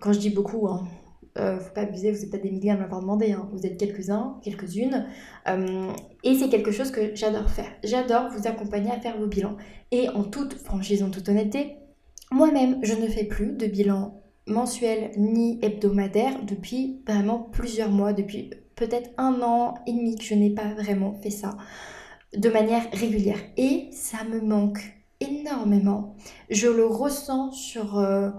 Quand 0.00 0.12
je 0.12 0.18
dis 0.18 0.30
beaucoup, 0.30 0.68
hein, 0.68 0.86
euh, 1.38 1.58
faut 1.60 1.72
pas 1.72 1.82
abuser, 1.82 2.10
vous 2.10 2.18
n'êtes 2.18 2.30
pas 2.30 2.38
des 2.38 2.50
milliers 2.50 2.70
à 2.70 2.76
m'avoir 2.76 3.00
demandé, 3.00 3.32
hein. 3.32 3.48
vous 3.52 3.64
êtes 3.64 3.78
quelques-uns, 3.78 4.38
quelques-unes. 4.42 5.06
Euh, 5.48 5.90
et 6.24 6.34
c'est 6.34 6.48
quelque 6.48 6.72
chose 6.72 6.90
que 6.90 7.14
j'adore 7.14 7.48
faire. 7.48 7.70
J'adore 7.84 8.28
vous 8.30 8.48
accompagner 8.48 8.90
à 8.90 8.98
faire 8.98 9.18
vos 9.18 9.26
bilans. 9.26 9.56
Et 9.92 10.08
en 10.08 10.24
toute 10.24 10.54
franchise, 10.54 11.02
en 11.02 11.10
toute 11.10 11.28
honnêteté, 11.28 11.76
moi-même, 12.30 12.78
je 12.82 12.94
ne 12.94 13.06
fais 13.06 13.24
plus 13.24 13.52
de 13.52 13.66
bilan 13.66 14.20
mensuel 14.46 15.12
ni 15.16 15.58
hebdomadaire 15.62 16.42
depuis 16.42 17.02
vraiment 17.06 17.38
plusieurs 17.38 17.90
mois, 17.90 18.12
depuis 18.12 18.50
peut-être 18.78 19.10
un 19.18 19.42
an 19.42 19.74
et 19.86 19.92
demi 19.92 20.16
que 20.16 20.24
je 20.24 20.34
n'ai 20.34 20.50
pas 20.50 20.72
vraiment 20.74 21.12
fait 21.14 21.30
ça 21.30 21.56
de 22.36 22.48
manière 22.48 22.88
régulière. 22.92 23.40
Et 23.56 23.88
ça 23.92 24.24
me 24.24 24.40
manque 24.40 24.80
énormément. 25.20 26.16
Je 26.50 26.68
le 26.68 26.86
ressens 26.86 27.52
sur 27.52 27.98
euh, 27.98 28.30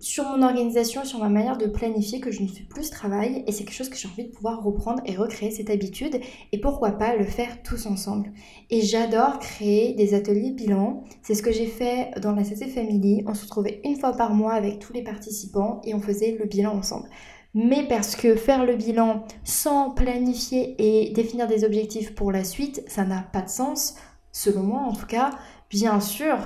sur 0.00 0.24
mon 0.24 0.42
organisation, 0.42 1.04
sur 1.04 1.20
ma 1.20 1.28
manière 1.28 1.56
de 1.56 1.66
planifier 1.66 2.20
que 2.20 2.30
je 2.30 2.42
ne 2.42 2.48
fais 2.48 2.64
plus 2.64 2.84
ce 2.84 2.90
travail 2.90 3.44
et 3.46 3.52
c'est 3.52 3.64
quelque 3.64 3.76
chose 3.76 3.88
que 3.88 3.96
j'ai 3.96 4.08
envie 4.08 4.24
de 4.24 4.32
pouvoir 4.32 4.62
reprendre 4.62 5.00
et 5.06 5.14
recréer 5.16 5.50
cette 5.50 5.70
habitude 5.70 6.18
et 6.52 6.60
pourquoi 6.60 6.92
pas 6.92 7.16
le 7.16 7.24
faire 7.24 7.62
tous 7.62 7.86
ensemble. 7.86 8.32
Et 8.70 8.80
j'adore 8.80 9.38
créer 9.38 9.94
des 9.94 10.14
ateliers 10.14 10.50
bilan. 10.50 11.04
C'est 11.22 11.34
ce 11.34 11.42
que 11.42 11.52
j'ai 11.52 11.66
fait 11.66 12.10
dans 12.20 12.32
la 12.32 12.44
CC 12.44 12.66
Family. 12.66 13.22
On 13.26 13.34
se 13.34 13.44
retrouvait 13.44 13.80
une 13.84 13.96
fois 13.96 14.12
par 14.12 14.34
mois 14.34 14.54
avec 14.54 14.80
tous 14.80 14.92
les 14.92 15.02
participants 15.02 15.80
et 15.84 15.94
on 15.94 16.00
faisait 16.00 16.36
le 16.38 16.46
bilan 16.46 16.76
ensemble. 16.76 17.08
Mais 17.54 17.86
parce 17.88 18.14
que 18.14 18.34
faire 18.34 18.64
le 18.64 18.76
bilan 18.76 19.24
sans 19.44 19.90
planifier 19.90 20.76
et 20.78 21.12
définir 21.12 21.46
des 21.46 21.64
objectifs 21.64 22.14
pour 22.14 22.30
la 22.30 22.44
suite, 22.44 22.82
ça 22.86 23.04
n'a 23.04 23.22
pas 23.22 23.42
de 23.42 23.48
sens, 23.48 23.96
selon 24.32 24.62
moi 24.62 24.80
en 24.80 24.92
tout 24.92 25.06
cas. 25.06 25.30
Bien 25.70 26.00
sûr 26.00 26.36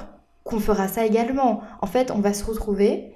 qu'on 0.44 0.60
fera 0.60 0.88
ça 0.88 1.04
également. 1.04 1.60
En 1.80 1.86
fait, 1.86 2.10
on 2.10 2.20
va 2.20 2.32
se 2.32 2.44
retrouver 2.44 3.14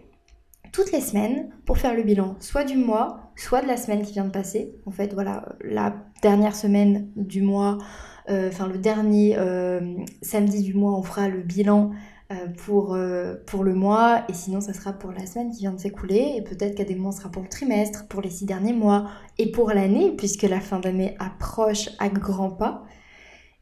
toutes 0.73 0.93
les 0.93 1.01
semaines 1.01 1.49
pour 1.65 1.79
faire 1.79 1.95
le 1.95 2.03
bilan, 2.03 2.37
soit 2.41 2.65
du 2.65 2.77
mois, 2.77 3.31
soit 3.35 3.63
de 3.63 3.67
la 3.67 3.77
semaine 3.77 4.03
qui 4.03 4.13
vient 4.13 4.25
de 4.25 4.31
passer. 4.31 4.75
En 4.85 4.91
fait, 4.91 5.15
voilà, 5.15 5.57
la 5.63 5.95
dernière 6.23 6.55
semaine 6.55 7.09
du 7.17 7.41
mois, 7.41 7.79
euh, 8.29 8.49
enfin 8.49 8.67
le 8.67 8.79
dernier 8.79 9.37
euh, 9.39 9.97
samedi 10.23 10.63
du 10.63 10.75
mois, 10.75 10.93
on 10.93 11.03
fera 11.03 11.29
le 11.29 11.41
bilan 11.41 11.93
pour, 12.57 12.99
pour 13.47 13.65
le 13.65 13.75
mois 13.75 14.25
et 14.29 14.35
sinon 14.35 14.61
ça 14.61 14.73
sera 14.73 14.93
pour 14.93 15.13
la 15.13 15.27
semaine 15.27 15.51
qui 15.51 15.61
vient 15.61 15.73
de 15.73 15.79
s'écouler 15.79 16.35
et 16.37 16.43
peut-être 16.43 16.75
qu'à 16.75 16.85
des 16.85 16.95
moments 16.97 17.13
ce 17.13 17.19
sera 17.19 17.31
pour 17.31 17.43
le 17.43 17.49
trimestre, 17.49 18.09
pour 18.09 18.21
les 18.21 18.31
six 18.31 18.47
derniers 18.47 18.73
mois 18.73 19.09
et 19.39 19.53
pour 19.53 19.71
l'année 19.71 20.13
puisque 20.17 20.43
la 20.43 20.61
fin 20.61 20.81
d'année 20.81 21.15
approche 21.21 21.91
à 21.99 22.09
grands 22.09 22.51
pas 22.51 22.83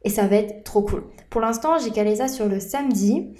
et 0.03 0.09
ça 0.09 0.27
va 0.27 0.37
être 0.37 0.63
trop 0.63 0.81
cool. 0.81 1.03
Pour 1.29 1.41
l'instant 1.41 1.77
j'ai 1.77 1.91
calé 1.91 2.15
ça 2.15 2.27
sur 2.27 2.47
le 2.47 2.59
samedi 2.59 3.35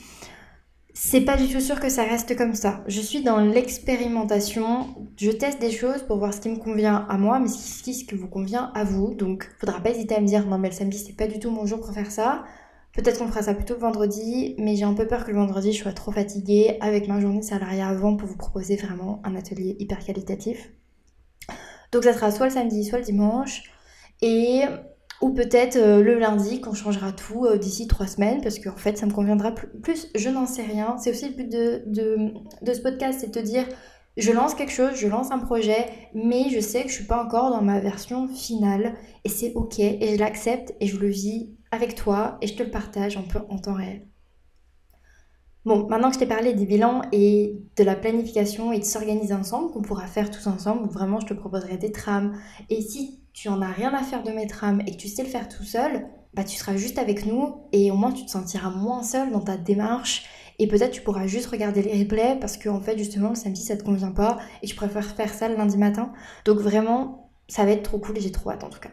c'est 0.97 1.21
pas 1.21 1.35
du 1.35 1.49
tout 1.49 1.59
sûr 1.59 1.81
que 1.81 1.89
ça 1.89 2.03
reste 2.03 2.37
comme 2.37 2.55
ça. 2.55 2.81
Je 2.87 3.01
suis 3.01 3.21
dans 3.21 3.41
l'expérimentation. 3.41 4.87
Je 5.17 5.29
teste 5.29 5.59
des 5.59 5.69
choses 5.69 6.01
pour 6.03 6.17
voir 6.17 6.33
ce 6.33 6.39
qui 6.39 6.47
me 6.47 6.55
convient 6.55 7.05
à 7.09 7.17
moi, 7.17 7.37
mais 7.39 7.49
ce 7.49 7.83
qui, 7.83 8.05
vous 8.15 8.29
convient 8.29 8.71
à 8.73 8.85
vous. 8.85 9.13
Donc, 9.13 9.49
faudra 9.59 9.81
pas 9.81 9.89
hésiter 9.89 10.15
à 10.15 10.21
me 10.21 10.25
dire 10.25 10.47
non, 10.47 10.57
mais 10.57 10.69
le 10.69 10.73
samedi, 10.73 10.97
c'est 10.97 11.17
pas 11.17 11.27
du 11.27 11.37
tout 11.37 11.51
mon 11.51 11.65
jour 11.65 11.81
pour 11.81 11.91
faire 11.93 12.09
ça. 12.09 12.45
Peut-être 12.95 13.19
qu'on 13.19 13.27
fera 13.27 13.41
ça 13.41 13.53
plutôt 13.53 13.77
vendredi, 13.77 14.55
mais 14.57 14.75
j'ai 14.75 14.85
un 14.85 14.93
peu 14.93 15.05
peur 15.05 15.25
que 15.25 15.31
le 15.31 15.37
vendredi, 15.37 15.73
je 15.73 15.81
sois 15.81 15.91
trop 15.91 16.11
fatiguée 16.11 16.77
avec 16.79 17.07
ma 17.07 17.19
journée 17.19 17.41
salariée 17.41 17.81
avant 17.81 18.15
pour 18.15 18.27
vous 18.27 18.37
proposer 18.37 18.77
vraiment 18.77 19.21
un 19.25 19.35
atelier 19.35 19.75
hyper 19.79 19.99
qualitatif. 19.99 20.71
Donc, 21.91 22.05
ça 22.05 22.13
sera 22.13 22.31
soit 22.31 22.47
le 22.47 22.53
samedi, 22.53 22.85
soit 22.85 22.99
le 22.99 23.05
dimanche. 23.05 23.63
Et 24.21 24.63
ou 25.21 25.29
peut-être 25.29 25.77
euh, 25.77 26.01
le 26.01 26.19
lundi 26.19 26.61
qu'on 26.61 26.73
changera 26.73 27.11
tout 27.11 27.45
euh, 27.45 27.57
d'ici 27.57 27.87
trois 27.87 28.07
semaines 28.07 28.41
parce 28.41 28.59
qu'en 28.59 28.75
fait 28.75 28.97
ça 28.97 29.05
me 29.05 29.11
conviendra 29.11 29.53
plus. 29.53 30.07
Je 30.15 30.29
n'en 30.29 30.45
sais 30.45 30.63
rien. 30.63 30.97
C'est 30.97 31.11
aussi 31.11 31.29
le 31.29 31.35
but 31.35 31.51
de, 31.51 31.83
de, 32.61 32.73
ce 32.73 32.81
podcast, 32.81 33.19
c'est 33.21 33.27
de 33.27 33.31
te 33.31 33.39
dire 33.39 33.65
je 34.17 34.31
lance 34.31 34.55
quelque 34.55 34.71
chose, 34.71 34.91
je 34.95 35.07
lance 35.07 35.31
un 35.31 35.39
projet, 35.39 35.87
mais 36.13 36.49
je 36.49 36.59
sais 36.59 36.83
que 36.83 36.89
je 36.89 36.93
suis 36.93 37.05
pas 37.05 37.21
encore 37.21 37.49
dans 37.49 37.61
ma 37.61 37.79
version 37.79 38.27
finale 38.27 38.95
et 39.25 39.29
c'est 39.29 39.53
ok 39.55 39.79
et 39.79 40.15
je 40.15 40.19
l'accepte 40.19 40.73
et 40.79 40.87
je 40.87 40.97
le 40.97 41.07
vis 41.07 41.49
avec 41.75 41.95
toi 41.95 42.37
et 42.41 42.47
je 42.47 42.55
te 42.55 42.63
le 42.63 42.71
partage 42.71 43.17
en 43.17 43.57
temps 43.57 43.73
réel. 43.73 44.07
Bon, 45.65 45.87
maintenant 45.87 46.09
que 46.09 46.13
je 46.13 46.19
t'ai 46.19 46.27
parlé 46.27 46.53
des 46.53 46.67
bilans 46.67 47.01
et 47.11 47.59
de 47.75 47.83
la 47.83 47.95
planification 47.95 48.71
et 48.71 48.77
de 48.77 48.83
s'organiser 48.83 49.33
ensemble, 49.33 49.71
qu'on 49.71 49.81
pourra 49.81 50.05
faire 50.05 50.29
tous 50.29 50.45
ensemble, 50.45 50.87
vraiment 50.87 51.19
je 51.19 51.25
te 51.25 51.33
proposerai 51.33 51.77
des 51.77 51.91
trames. 51.91 52.37
Et 52.69 52.81
si 52.81 53.23
tu 53.33 53.49
en 53.49 53.63
as 53.63 53.71
rien 53.71 53.91
à 53.95 54.03
faire 54.03 54.21
de 54.21 54.29
mes 54.29 54.45
trames 54.45 54.81
et 54.85 54.91
que 54.91 54.97
tu 54.97 55.07
sais 55.07 55.23
le 55.23 55.29
faire 55.29 55.49
tout 55.49 55.63
seul, 55.63 56.05
bah 56.35 56.43
tu 56.43 56.55
seras 56.55 56.75
juste 56.75 56.99
avec 56.99 57.25
nous 57.25 57.55
et 57.71 57.89
au 57.89 57.95
moins 57.95 58.11
tu 58.11 58.25
te 58.25 58.29
sentiras 58.29 58.69
moins 58.69 59.01
seul 59.01 59.31
dans 59.31 59.39
ta 59.39 59.57
démarche 59.57 60.25
et 60.59 60.67
peut-être 60.67 60.91
tu 60.91 61.01
pourras 61.01 61.25
juste 61.25 61.47
regarder 61.47 61.81
les 61.81 61.99
replays 61.99 62.37
parce 62.39 62.57
qu'en 62.57 62.75
en 62.75 62.81
fait 62.81 62.97
justement 62.97 63.29
le 63.29 63.35
samedi 63.35 63.63
ça 63.63 63.75
te 63.75 63.83
convient 63.83 64.11
pas 64.11 64.37
et 64.61 64.67
tu 64.67 64.75
préfères 64.75 65.05
faire 65.05 65.33
ça 65.33 65.49
le 65.49 65.55
lundi 65.55 65.77
matin. 65.77 66.13
Donc 66.45 66.59
vraiment 66.59 67.31
ça 67.47 67.65
va 67.65 67.71
être 67.71 67.83
trop 67.83 67.97
cool 67.97 68.17
et 68.19 68.21
j'ai 68.21 68.31
trop 68.31 68.51
hâte 68.51 68.63
en 68.63 68.69
tout 68.69 68.79
cas. 68.79 68.91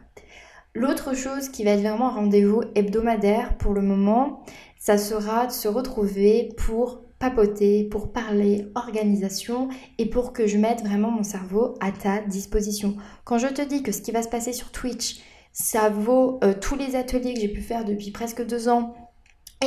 L'autre 0.74 1.14
chose 1.14 1.50
qui 1.50 1.64
va 1.64 1.72
être 1.72 1.82
vraiment 1.82 2.08
un 2.08 2.14
rendez-vous 2.14 2.62
hebdomadaire 2.74 3.58
pour 3.58 3.74
le 3.74 3.82
moment, 3.82 4.42
ça 4.78 4.96
sera 4.96 5.46
de 5.46 5.52
se 5.52 5.68
retrouver 5.68 6.48
pour 6.56 7.02
papoter, 7.18 7.84
pour 7.84 8.10
parler 8.10 8.66
organisation 8.74 9.68
et 9.98 10.08
pour 10.08 10.32
que 10.32 10.46
je 10.46 10.56
mette 10.56 10.80
vraiment 10.80 11.10
mon 11.10 11.22
cerveau 11.24 11.74
à 11.80 11.92
ta 11.92 12.22
disposition. 12.22 12.96
Quand 13.24 13.36
je 13.36 13.48
te 13.48 13.60
dis 13.60 13.82
que 13.82 13.92
ce 13.92 14.00
qui 14.00 14.12
va 14.12 14.22
se 14.22 14.30
passer 14.30 14.54
sur 14.54 14.72
Twitch, 14.72 15.20
ça 15.52 15.90
vaut 15.90 16.40
euh, 16.42 16.54
tous 16.58 16.74
les 16.74 16.96
ateliers 16.96 17.34
que 17.34 17.40
j'ai 17.40 17.52
pu 17.52 17.60
faire 17.60 17.84
depuis 17.84 18.10
presque 18.10 18.44
deux 18.44 18.70
ans 18.70 18.94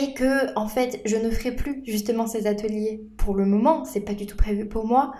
et 0.01 0.15
que 0.15 0.57
en 0.57 0.67
fait 0.67 1.01
je 1.05 1.15
ne 1.17 1.29
ferai 1.29 1.55
plus 1.55 1.83
justement 1.85 2.25
ces 2.25 2.47
ateliers 2.47 3.07
pour 3.17 3.35
le 3.35 3.45
moment, 3.45 3.85
c'est 3.85 4.01
pas 4.01 4.15
du 4.15 4.25
tout 4.25 4.37
prévu 4.37 4.67
pour 4.67 4.87
moi. 4.87 5.13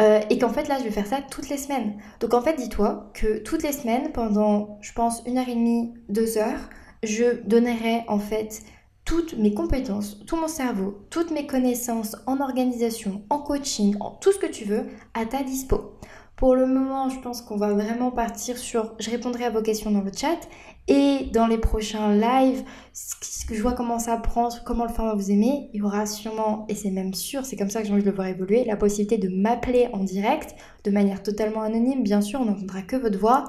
Euh, 0.00 0.20
et 0.28 0.38
qu'en 0.38 0.48
fait 0.48 0.66
là 0.66 0.78
je 0.78 0.84
vais 0.84 0.90
faire 0.90 1.06
ça 1.06 1.20
toutes 1.30 1.48
les 1.48 1.56
semaines. 1.56 1.94
Donc 2.20 2.34
en 2.34 2.42
fait 2.42 2.54
dis-toi 2.54 3.10
que 3.14 3.38
toutes 3.38 3.62
les 3.62 3.72
semaines 3.72 4.10
pendant 4.12 4.78
je 4.80 4.92
pense 4.92 5.22
une 5.26 5.38
heure 5.38 5.48
et 5.48 5.54
demie, 5.54 5.94
deux 6.08 6.36
heures, 6.36 6.68
je 7.02 7.42
donnerai 7.46 8.04
en 8.08 8.18
fait 8.18 8.62
toutes 9.04 9.36
mes 9.36 9.54
compétences, 9.54 10.24
tout 10.26 10.36
mon 10.36 10.48
cerveau, 10.48 11.06
toutes 11.10 11.30
mes 11.30 11.46
connaissances 11.46 12.16
en 12.26 12.40
organisation, 12.40 13.22
en 13.30 13.38
coaching, 13.38 13.96
en 14.00 14.10
tout 14.10 14.32
ce 14.32 14.38
que 14.38 14.46
tu 14.46 14.64
veux 14.64 14.86
à 15.12 15.26
ta 15.26 15.42
dispo. 15.42 15.92
Pour 16.36 16.56
le 16.56 16.66
moment, 16.66 17.08
je 17.10 17.20
pense 17.20 17.42
qu'on 17.42 17.56
va 17.56 17.72
vraiment 17.72 18.10
partir 18.10 18.58
sur 18.58 18.94
je 18.98 19.10
répondrai 19.10 19.44
à 19.44 19.50
vos 19.50 19.62
questions 19.62 19.92
dans 19.92 20.00
le 20.00 20.10
chat 20.12 20.40
et 20.86 21.30
dans 21.32 21.46
les 21.46 21.58
prochains 21.58 22.14
lives, 22.14 22.62
ce 22.92 23.46
que 23.46 23.54
je 23.54 23.62
vois 23.62 23.72
comment 23.72 23.98
ça 23.98 24.16
prend, 24.16 24.48
comment 24.64 24.84
le 24.84 24.92
format 24.92 25.14
vous 25.14 25.30
aimez, 25.30 25.70
il 25.72 25.80
y 25.80 25.82
aura 25.82 26.06
sûrement, 26.06 26.66
et 26.68 26.74
c'est 26.74 26.90
même 26.90 27.14
sûr, 27.14 27.44
c'est 27.44 27.56
comme 27.56 27.70
ça 27.70 27.80
que 27.80 27.86
j'ai 27.86 27.92
envie 27.92 28.02
de 28.02 28.08
le 28.08 28.14
voir 28.14 28.28
évoluer, 28.28 28.64
la 28.64 28.76
possibilité 28.76 29.18
de 29.18 29.28
m'appeler 29.28 29.88
en 29.92 30.04
direct, 30.04 30.54
de 30.84 30.90
manière 30.90 31.22
totalement 31.22 31.62
anonyme, 31.62 32.02
bien 32.02 32.20
sûr, 32.20 32.40
on 32.40 32.44
n'entendra 32.44 32.82
que 32.82 32.96
votre 32.96 33.18
voix, 33.18 33.44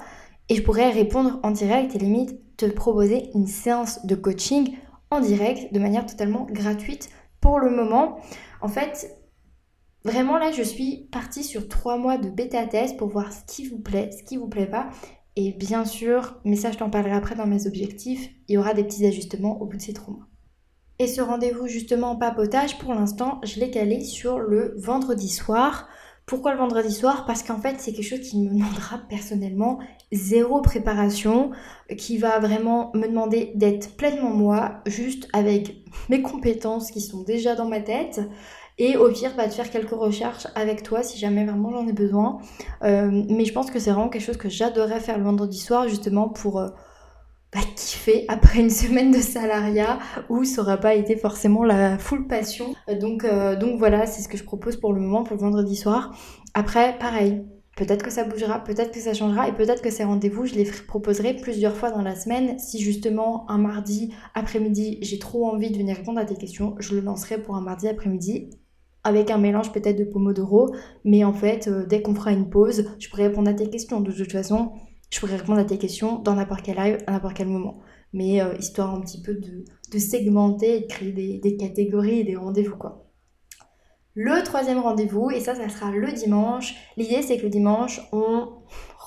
et 0.50 0.56
je 0.56 0.62
pourrai 0.62 0.92
répondre 0.92 1.40
en 1.44 1.52
direct 1.52 1.96
et 1.96 2.00
limite 2.00 2.40
te 2.58 2.66
proposer 2.66 3.30
une 3.34 3.48
séance 3.48 4.06
de 4.06 4.16
coaching 4.16 4.78
en 5.12 5.20
direct, 5.20 5.74
de 5.74 5.80
manière 5.80 6.06
totalement 6.06 6.48
gratuite 6.50 7.10
pour 7.42 7.60
le 7.60 7.70
moment. 7.70 8.18
En 8.62 8.68
fait, 8.68 9.20
vraiment 10.04 10.38
là, 10.38 10.52
je 10.52 10.64
suis 10.64 11.10
partie 11.12 11.44
sur 11.44 11.68
trois 11.68 11.98
mois 11.98 12.18
de 12.18 12.30
bêta 12.30 12.66
test 12.66 12.98
pour 12.98 13.10
voir 13.10 13.32
ce 13.34 13.44
qui 13.46 13.68
vous 13.68 13.80
plaît, 13.80 14.12
ce 14.12 14.24
qui 14.24 14.38
vous 14.38 14.48
plaît 14.48 14.68
pas. 14.68 14.90
Et 15.36 15.52
bien 15.52 15.84
sûr, 15.84 16.40
mais 16.46 16.56
ça 16.56 16.72
je 16.72 16.78
t'en 16.78 16.90
parlerai 16.90 17.16
après 17.16 17.36
dans 17.36 17.48
mes 17.48 17.68
objectifs, 17.68 18.30
il 18.48 18.54
y 18.54 18.58
aura 18.58 18.74
des 18.74 18.84
petits 18.84 19.06
ajustements 19.06 19.62
au 19.62 19.66
bout 19.66 19.78
de 19.78 19.82
ces 19.82 19.94
trois 19.94 20.14
mois. 20.14 20.28
Et 20.98 21.08
ce 21.08 21.22
rendez-vous 21.22 21.68
justement 21.68 22.16
papotage, 22.16 22.78
pour 22.78 22.94
l'instant, 22.94 23.42
je 23.44 23.60
l'ai 23.60 23.70
calé 23.70 24.02
sur 24.02 24.40
le 24.40 24.76
vendredi 24.78 25.28
soir. 25.28 25.90
Pourquoi 26.26 26.54
le 26.54 26.58
vendredi 26.58 26.92
soir? 26.92 27.26
Parce 27.26 27.44
qu'en 27.44 27.60
fait, 27.60 27.76
c'est 27.80 27.92
quelque 27.92 28.08
chose 28.08 28.28
qui 28.28 28.40
me 28.40 28.50
demandera 28.50 29.00
personnellement 29.10 29.80
zéro 30.14 30.62
préparation, 30.62 31.52
qui 31.98 32.18
va 32.18 32.40
vraiment 32.40 32.92
me 32.96 33.08
demander 33.08 33.52
d'être 33.56 33.98
pleinement 33.98 34.32
moi, 34.32 34.82
juste 34.86 35.28
avec 35.34 35.84
mes 36.10 36.22
compétences 36.22 36.92
qui 36.92 37.02
sont 37.02 37.24
déjà 37.24 37.56
dans 37.56 37.68
ma 37.68 37.82
tête 37.82 38.22
et 38.78 38.98
au 38.98 39.10
pire, 39.10 39.32
bah, 39.38 39.48
de 39.48 39.54
faire 39.54 39.70
quelques 39.70 39.92
recherches 39.92 40.48
avec 40.56 40.84
toi 40.84 41.02
si 41.02 41.18
jamais 41.18 41.46
vraiment 41.46 41.72
j'en 41.72 41.88
ai 41.88 41.94
besoin. 41.94 42.40
Euh, 42.84 43.24
mais 43.30 43.46
je 43.46 43.54
pense 43.54 43.72
que 43.72 43.80
c'est 43.80 43.92
vraiment 43.92 44.10
quelque 44.10 44.26
chose 44.26 44.38
que 44.38 44.50
j'adorerais 44.50 45.00
faire 45.00 45.18
le 45.18 45.24
vendredi 45.24 45.58
soir 45.58 45.88
justement 45.88 46.28
pour 46.28 46.60
euh, 46.60 46.68
bah, 47.54 47.62
kiffer 47.76 48.26
après 48.28 48.60
une 48.60 48.70
semaine 48.70 49.12
de 49.12 49.20
salariat 49.20 50.00
où 50.30 50.44
ça 50.44 50.62
n'aura 50.62 50.78
pas 50.78 50.94
été 50.94 51.16
forcément 51.16 51.64
la 51.64 51.98
full 51.98 52.28
passion. 52.28 52.76
Donc, 53.00 53.24
euh, 53.24 53.56
donc 53.56 53.80
voilà, 53.80 54.06
c'est 54.06 54.22
ce 54.22 54.28
que 54.28 54.38
je 54.38 54.44
propose 54.44 54.76
pour 54.76 54.92
le 54.92 55.00
moment 55.00 55.24
pour 55.24 55.36
le 55.36 55.42
vendredi 55.42 55.76
soir. 55.76 56.14
Après, 56.54 56.98
pareil, 57.00 57.46
Peut-être 57.78 58.04
que 58.06 58.10
ça 58.10 58.24
bougera, 58.24 58.64
peut-être 58.64 58.94
que 58.94 59.02
ça 59.02 59.14
changera 59.14 59.50
et 59.50 59.52
peut-être 59.52 59.82
que 59.82 59.90
ces 59.90 60.06
rendez-vous, 60.06 60.46
je 60.46 60.56
les 60.56 60.64
proposerai 60.64 61.34
plusieurs 61.36 61.76
fois 61.76 61.92
dans 61.92 62.02
la 62.02 62.16
semaine. 62.16 62.58
Si 62.58 62.80
justement 62.80 63.46
un 63.52 63.58
mardi 63.58 64.14
après-midi, 64.34 64.98
j'ai 65.02 65.20
trop 65.20 65.50
envie 65.50 65.72
de 65.72 65.78
venir 65.78 65.98
répondre 65.98 66.18
à 66.18 66.24
tes 66.24 66.36
questions, 66.36 66.76
je 66.80 66.96
le 66.96 67.02
lancerai 67.02 67.38
pour 67.38 67.58
un 67.58 67.62
mardi 67.62 67.90
après-midi 67.90 68.50
avec 69.06 69.30
un 69.30 69.38
mélange 69.38 69.72
peut-être 69.72 69.98
de 69.98 70.04
Pomodoro, 70.04 70.76
mais 71.06 71.24
en 71.24 71.32
fait, 71.32 71.68
euh, 71.68 71.86
dès 71.86 72.02
qu'on 72.02 72.16
fera 72.16 72.32
une 72.32 72.50
pause, 72.50 72.90
je 73.00 73.08
pourrai 73.08 73.28
répondre 73.28 73.50
à 73.50 73.54
tes 73.54 73.70
questions. 73.70 74.02
De 74.02 74.12
toute 74.12 74.32
façon, 74.32 74.72
je 75.12 75.20
pourrais 75.20 75.38
répondre 75.38 75.60
à 75.60 75.64
tes 75.64 75.78
questions 75.78 76.20
dans 76.20 76.34
n'importe 76.34 76.64
quel 76.64 76.76
live, 76.76 76.98
à 77.06 77.12
n'importe 77.12 77.36
quel 77.36 77.48
moment. 77.48 77.80
Mais 78.14 78.42
euh, 78.42 78.56
histoire 78.58 78.94
un 78.96 79.02
petit 79.02 79.22
peu 79.22 79.36
de, 79.36 80.00
segmenter 80.00 80.82
de 80.82 80.88
créer 80.88 81.12
des, 81.12 81.56
catégories 81.56 82.26
des 82.26 82.36
rendez-vous, 82.36 82.76
quoi. 82.76 83.04
Le 84.16 84.42
troisième 84.44 84.80
rendez-vous, 84.80 85.30
et 85.30 85.40
ça, 85.40 85.54
ça 85.56 85.70
sera 85.70 85.92
le 85.92 86.12
dimanche. 86.12 86.74
L'idée, 86.98 87.22
c'est 87.22 87.38
que 87.38 87.44
le 87.44 87.50
dimanche, 87.50 88.02
on 88.12 88.48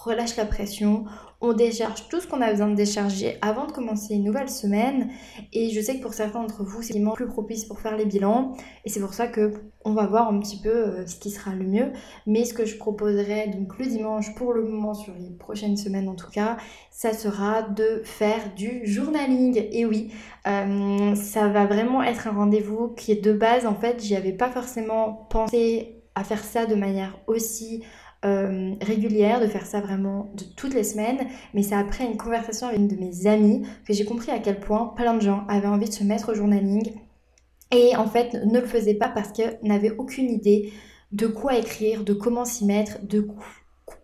relâche 0.05 0.37
la 0.37 0.45
pression, 0.45 1.05
on 1.41 1.53
décharge 1.53 2.09
tout 2.09 2.21
ce 2.21 2.27
qu'on 2.27 2.41
a 2.41 2.51
besoin 2.51 2.69
de 2.69 2.75
décharger 2.75 3.39
avant 3.43 3.67
de 3.67 3.73
commencer 3.73 4.15
une 4.15 4.25
nouvelle 4.25 4.49
semaine. 4.49 5.11
Et 5.53 5.71
je 5.71 5.81
sais 5.81 5.97
que 5.97 6.03
pour 6.03 6.13
certains 6.13 6.41
d'entre 6.41 6.65
vous, 6.65 6.83
c'est 6.83 6.99
le 6.99 7.13
plus 7.13 7.27
propice 7.27 7.65
pour 7.65 7.79
faire 7.79 7.97
les 7.97 8.07
bilans. 8.07 8.57
Et 8.85 8.89
c'est 8.89 9.01
pour 9.01 9.15
ça 9.15 9.29
que 9.29 9.53
on 9.85 9.93
va 9.93 10.07
voir 10.07 10.29
un 10.29 10.39
petit 10.41 10.61
peu 10.61 10.69
euh, 10.69 11.07
ce 11.07 11.17
qui 11.17 11.31
sera 11.31 11.55
le 11.55 11.65
mieux. 11.65 11.93
Mais 12.27 12.45
ce 12.45 12.55
que 12.55 12.67
je 12.67 12.77
proposerai 12.77 13.49
donc 13.49 13.79
le 13.79 13.87
dimanche 13.87 14.35
pour 14.35 14.53
le 14.53 14.65
moment 14.65 14.95
sur 14.95 15.15
les 15.15 15.31
prochaines 15.31 15.77
semaines 15.77 16.09
en 16.09 16.17
tout 16.17 16.31
cas, 16.31 16.57
ça 16.91 17.13
sera 17.13 17.63
de 17.63 18.03
faire 18.05 18.55
du 18.57 18.81
journaling. 18.85 19.65
Et 19.71 19.87
oui, 19.87 20.11
euh, 20.49 21.15
ça 21.15 21.49
va 21.49 21.67
vraiment 21.67 22.03
être 22.03 22.27
un 22.27 22.33
rendez-vous 22.33 22.89
qui 22.97 23.13
est 23.13 23.25
de 23.25 23.33
base 23.33 23.65
en 23.65 23.77
fait, 23.77 24.03
j'y 24.03 24.17
avais 24.17 24.33
pas 24.33 24.51
forcément 24.51 25.29
pensé 25.31 25.95
à 26.17 26.25
faire 26.25 26.43
ça 26.43 26.67
de 26.67 26.75
manière 26.75 27.17
aussi 27.29 27.85
euh, 28.25 28.75
régulière, 28.81 29.41
de 29.41 29.47
faire 29.47 29.67
ça 29.67 29.81
vraiment 29.81 30.33
de 30.35 30.43
toutes 30.57 30.75
les 30.75 30.85
semaines, 30.85 31.27
mais 31.55 31.63
c'est 31.63 31.77
après 31.77 32.05
une 32.05 32.17
conversation 32.17 32.67
avec 32.67 32.81
une 32.81 32.89
de 32.89 32.97
mes 32.97 33.27
amies 33.27 33.63
que 33.87 33.93
j'ai 33.93 34.05
compris 34.05 34.33
à 34.33 34.41
quel 34.41 34.59
point 34.59 34.93
plein 34.97 35.15
de 35.15 35.21
gens 35.21 35.45
avaient 35.49 35.69
envie 35.69 35.89
de 35.89 35.95
se 35.95 36.03
mettre 36.03 36.33
au 36.33 36.35
journaling 36.35 36.91
et 37.71 37.95
en 37.97 38.07
fait 38.07 38.35
ne 38.35 38.59
le 38.59 38.67
faisaient 38.67 38.95
pas 38.95 39.09
parce 39.09 39.31
qu'ils 39.31 39.59
n'avaient 39.63 39.95
aucune 39.99 40.31
idée 40.31 40.73
de 41.13 41.27
quoi 41.27 41.57
écrire, 41.57 42.05
de 42.05 42.13
comment 42.13 42.45
s'y 42.45 42.65
mettre, 42.65 42.99
de 43.07 43.27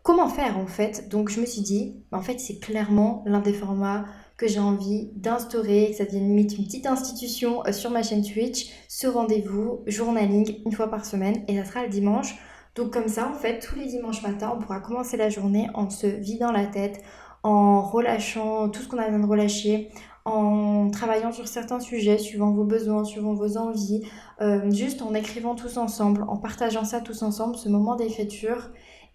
comment 0.03 0.29
faire 0.29 0.59
en 0.59 0.67
fait. 0.67 1.09
Donc 1.09 1.29
je 1.29 1.41
me 1.41 1.47
suis 1.47 1.63
dit, 1.63 1.97
en 2.13 2.23
fait 2.23 2.39
c'est 2.39 2.59
clairement 2.61 3.25
l'un 3.27 3.41
des 3.41 3.53
formats 3.53 4.05
que 4.37 4.47
j'ai 4.49 4.61
envie 4.61 5.11
d'instaurer, 5.15 5.89
que 5.91 5.97
ça 5.97 6.05
devienne 6.05 6.29
limite 6.29 6.57
une 6.59 6.65
petite 6.65 6.87
institution 6.87 7.65
euh, 7.67 7.73
sur 7.73 7.91
ma 7.91 8.03
chaîne 8.03 8.23
Twitch, 8.23 8.71
ce 8.89 9.07
rendez-vous 9.07 9.83
journaling 9.87 10.61
une 10.67 10.73
fois 10.73 10.89
par 10.89 11.05
semaine 11.05 11.45
et 11.49 11.57
ça 11.57 11.65
sera 11.65 11.83
le 11.83 11.89
dimanche. 11.89 12.37
Donc 12.75 12.93
comme 12.93 13.09
ça 13.09 13.29
en 13.29 13.35
fait 13.35 13.61
tous 13.61 13.77
les 13.77 13.87
dimanches 13.87 14.23
matins 14.23 14.53
on 14.57 14.61
pourra 14.61 14.81
commencer 14.81 15.17
la 15.17 15.29
journée 15.29 15.69
en 15.75 15.91
se 15.91 16.07
vidant 16.07 16.51
la 16.51 16.67
tête, 16.67 17.03
en 17.43 17.83
relâchant 17.83 18.69
tout 18.69 18.83
ce 18.83 18.89
qu'on 18.89 18.99
a 18.99 19.05
besoin 19.05 19.21
de 19.21 19.27
relâcher, 19.27 19.91
en 20.25 20.91
travaillant 20.91 21.33
sur 21.33 21.47
certains 21.47 21.81
sujets, 21.81 22.19
suivant 22.19 22.51
vos 22.51 22.65
besoins, 22.65 23.05
suivant 23.05 23.35
vos 23.35 23.59
envies, 23.59 24.03
euh, 24.41 24.71
juste 24.71 25.03
en 25.03 25.15
écrivant 25.15 25.55
tous 25.55 25.77
ensemble, 25.77 26.25
en 26.29 26.39
partageant 26.39 26.85
ça 26.85 27.01
tous 27.01 27.23
ensemble, 27.23 27.57
ce 27.57 27.69
moment 27.69 27.97
d'écriture. 27.97 28.71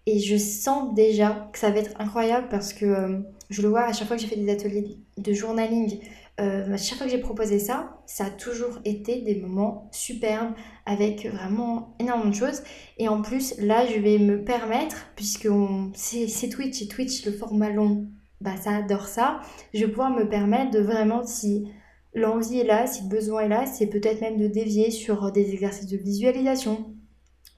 Et 0.06 0.18
je 0.18 0.36
sens 0.36 0.94
déjà 0.94 1.48
que 1.52 1.58
ça 1.58 1.70
va 1.70 1.78
être 1.78 2.00
incroyable 2.00 2.48
parce 2.48 2.72
que 2.72 2.86
euh, 2.86 3.18
je 3.50 3.62
le 3.62 3.68
vois 3.68 3.82
à 3.82 3.92
chaque 3.92 4.06
fois 4.06 4.16
que 4.16 4.22
j'ai 4.22 4.28
fait 4.28 4.36
des 4.36 4.50
ateliers 4.50 4.96
de 5.18 5.32
journaling, 5.32 6.00
euh, 6.38 6.76
chaque 6.76 6.98
fois 6.98 7.06
que 7.06 7.12
j'ai 7.12 7.18
proposé 7.18 7.58
ça, 7.58 7.98
ça 8.06 8.26
a 8.26 8.30
toujours 8.30 8.78
été 8.84 9.20
des 9.22 9.40
moments 9.40 9.88
superbes 9.92 10.54
avec 10.86 11.26
vraiment 11.26 11.96
énormément 11.98 12.30
de 12.30 12.34
choses. 12.34 12.62
Et 12.98 13.08
en 13.08 13.20
plus, 13.20 13.54
là, 13.58 13.86
je 13.86 13.98
vais 13.98 14.18
me 14.18 14.44
permettre, 14.44 15.06
puisque 15.16 15.48
c'est 15.94 16.48
Twitch 16.48 16.82
et 16.82 16.88
Twitch, 16.88 17.26
le 17.26 17.32
format 17.32 17.70
long, 17.70 18.08
bah, 18.40 18.56
ça 18.56 18.76
adore 18.76 19.06
ça. 19.06 19.40
Je 19.74 19.84
vais 19.84 19.90
pouvoir 19.90 20.10
me 20.10 20.28
permettre 20.28 20.70
de 20.70 20.80
vraiment, 20.80 21.24
si 21.24 21.68
l'envie 22.14 22.60
est 22.60 22.64
là, 22.64 22.86
si 22.86 23.02
le 23.02 23.08
besoin 23.08 23.42
est 23.42 23.48
là, 23.48 23.66
c'est 23.66 23.86
peut-être 23.86 24.20
même 24.20 24.38
de 24.38 24.46
dévier 24.46 24.90
sur 24.90 25.30
des 25.32 25.52
exercices 25.52 25.88
de 25.88 25.98
visualisation, 25.98 26.94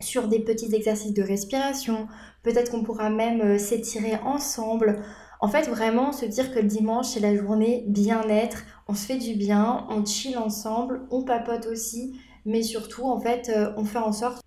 sur 0.00 0.26
des 0.26 0.40
petits 0.40 0.74
exercices 0.74 1.14
de 1.14 1.22
respiration. 1.22 2.08
Peut-être 2.42 2.72
qu'on 2.72 2.82
pourra 2.82 3.10
même 3.10 3.40
euh, 3.40 3.58
s'étirer 3.58 4.16
ensemble. 4.24 5.02
En 5.42 5.48
fait, 5.48 5.68
vraiment 5.68 6.12
se 6.12 6.24
dire 6.24 6.54
que 6.54 6.60
le 6.60 6.68
dimanche, 6.68 7.08
c'est 7.08 7.20
la 7.20 7.36
journée 7.36 7.84
bien-être, 7.88 8.62
on 8.86 8.94
se 8.94 9.06
fait 9.06 9.16
du 9.16 9.34
bien, 9.34 9.88
on 9.90 10.06
chill 10.06 10.38
ensemble, 10.38 11.02
on 11.10 11.24
papote 11.24 11.66
aussi, 11.66 12.16
mais 12.44 12.62
surtout, 12.62 13.06
en 13.06 13.18
fait, 13.18 13.50
euh, 13.54 13.72
on 13.76 13.84
fait 13.84 13.98
en 13.98 14.12
sorte 14.12 14.40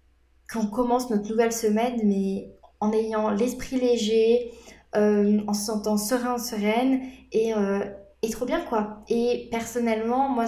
qu'on 0.49 0.67
commence 0.67 1.09
notre 1.09 1.29
nouvelle 1.29 1.51
semaine, 1.51 1.99
mais 2.05 2.49
en 2.79 2.93
ayant 2.93 3.29
l'esprit 3.29 3.77
léger, 3.77 4.53
euh, 4.95 5.41
en 5.47 5.53
se 5.53 5.65
sentant 5.65 5.97
serein, 5.97 6.37
sereine 6.37 7.01
et, 7.33 7.53
euh, 7.53 7.83
et, 8.21 8.29
trop 8.29 8.45
bien 8.45 8.61
quoi. 8.61 9.03
Et 9.09 9.49
personnellement, 9.51 10.29
moi, 10.29 10.45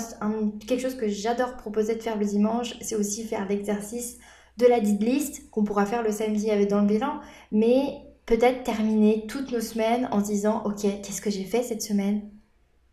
quelque 0.66 0.82
chose 0.82 0.96
que 0.96 1.10
j'adore 1.10 1.58
proposer 1.58 1.96
de 1.96 2.02
faire 2.02 2.18
le 2.18 2.26
dimanche, 2.26 2.78
c'est 2.80 2.96
aussi 2.96 3.26
faire 3.26 3.50
l'exercice 3.50 4.18
de 4.56 4.66
la 4.66 4.80
did 4.80 5.04
list 5.04 5.50
qu'on 5.52 5.66
pourra 5.66 5.86
faire 5.86 6.04
le 6.04 6.12
samedi 6.12 6.50
avec 6.52 6.70
dans 6.70 6.80
le 6.80 6.88
bilan, 6.88 7.20
mais 7.52 8.07
peut-être 8.28 8.64
terminer 8.64 9.26
toutes 9.28 9.52
nos 9.52 9.62
semaines 9.62 10.08
en 10.12 10.22
disant 10.22 10.62
ok, 10.66 10.82
qu'est-ce 10.82 11.22
que 11.22 11.32
j'ai 11.32 11.46
fait 11.46 11.64
cette 11.64 11.82
semaine? 11.82 12.30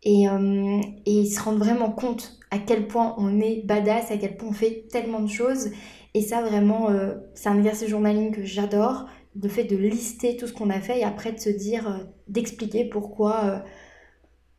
Et, 0.01 0.27
euh, 0.27 0.81
et 1.05 1.25
se 1.25 1.39
rendre 1.39 1.59
vraiment 1.59 1.91
compte 1.91 2.39
à 2.49 2.57
quel 2.57 2.87
point 2.87 3.13
on 3.19 3.39
est 3.39 3.63
badass, 3.65 4.09
à 4.09 4.17
quel 4.17 4.37
point 4.37 4.49
on 4.49 4.53
fait 4.53 4.87
tellement 4.91 5.19
de 5.19 5.29
choses. 5.29 5.69
Et 6.13 6.21
ça, 6.21 6.41
vraiment, 6.41 6.89
c'est 7.33 7.49
un 7.49 7.57
exercice 7.57 7.89
journaling 7.89 8.31
que 8.31 8.45
j'adore 8.45 9.05
le 9.41 9.49
fait 9.49 9.65
de 9.65 9.75
lister 9.75 10.37
tout 10.37 10.47
ce 10.47 10.53
qu'on 10.53 10.69
a 10.69 10.79
fait 10.79 10.99
et 10.99 11.03
après 11.03 11.31
de 11.31 11.39
se 11.39 11.49
dire, 11.49 11.89
euh, 11.89 12.03
d'expliquer 12.27 12.85
pourquoi, 12.85 13.45
euh, 13.45 13.59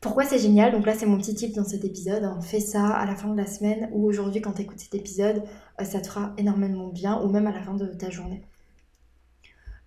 pourquoi 0.01 0.25
c'est 0.25 0.39
génial. 0.39 0.73
Donc 0.73 0.87
là, 0.87 0.95
c'est 0.95 1.07
mon 1.07 1.19
petit 1.19 1.35
tip 1.35 1.55
dans 1.55 1.65
cet 1.65 1.85
épisode. 1.85 2.25
Hein. 2.25 2.41
Fais 2.43 2.61
ça 2.61 2.87
à 2.89 3.07
la 3.07 3.17
fin 3.17 3.29
de 3.29 3.37
la 3.37 3.47
semaine 3.47 3.89
ou 3.93 4.07
aujourd'hui 4.07 4.41
quand 4.41 4.53
tu 4.53 4.63
écoutes 4.63 4.81
cet 4.81 4.95
épisode, 4.95 5.43
euh, 5.81 5.85
ça 5.85 6.01
te 6.01 6.09
fera 6.09 6.35
énormément 6.39 6.89
bien 6.89 7.21
ou 7.23 7.29
même 7.29 7.47
à 7.47 7.53
la 7.53 7.63
fin 7.63 7.75
de 7.75 7.87
ta 7.87 8.11
journée. 8.11 8.43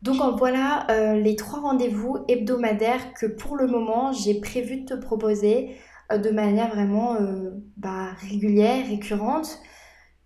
Donc 0.01 0.17
voilà 0.37 0.87
les 1.15 1.35
trois 1.35 1.59
rendez-vous 1.59 2.19
hebdomadaires 2.27 3.13
que 3.13 3.25
pour 3.25 3.57
le 3.57 3.67
moment 3.67 4.13
j'ai 4.13 4.39
prévu 4.39 4.81
de 4.81 4.85
te 4.85 4.93
proposer 4.93 5.75
de 6.11 6.29
manière 6.29 6.69
vraiment 6.69 7.17
bah, 7.75 8.13
régulière, 8.21 8.87
récurrente. 8.87 9.59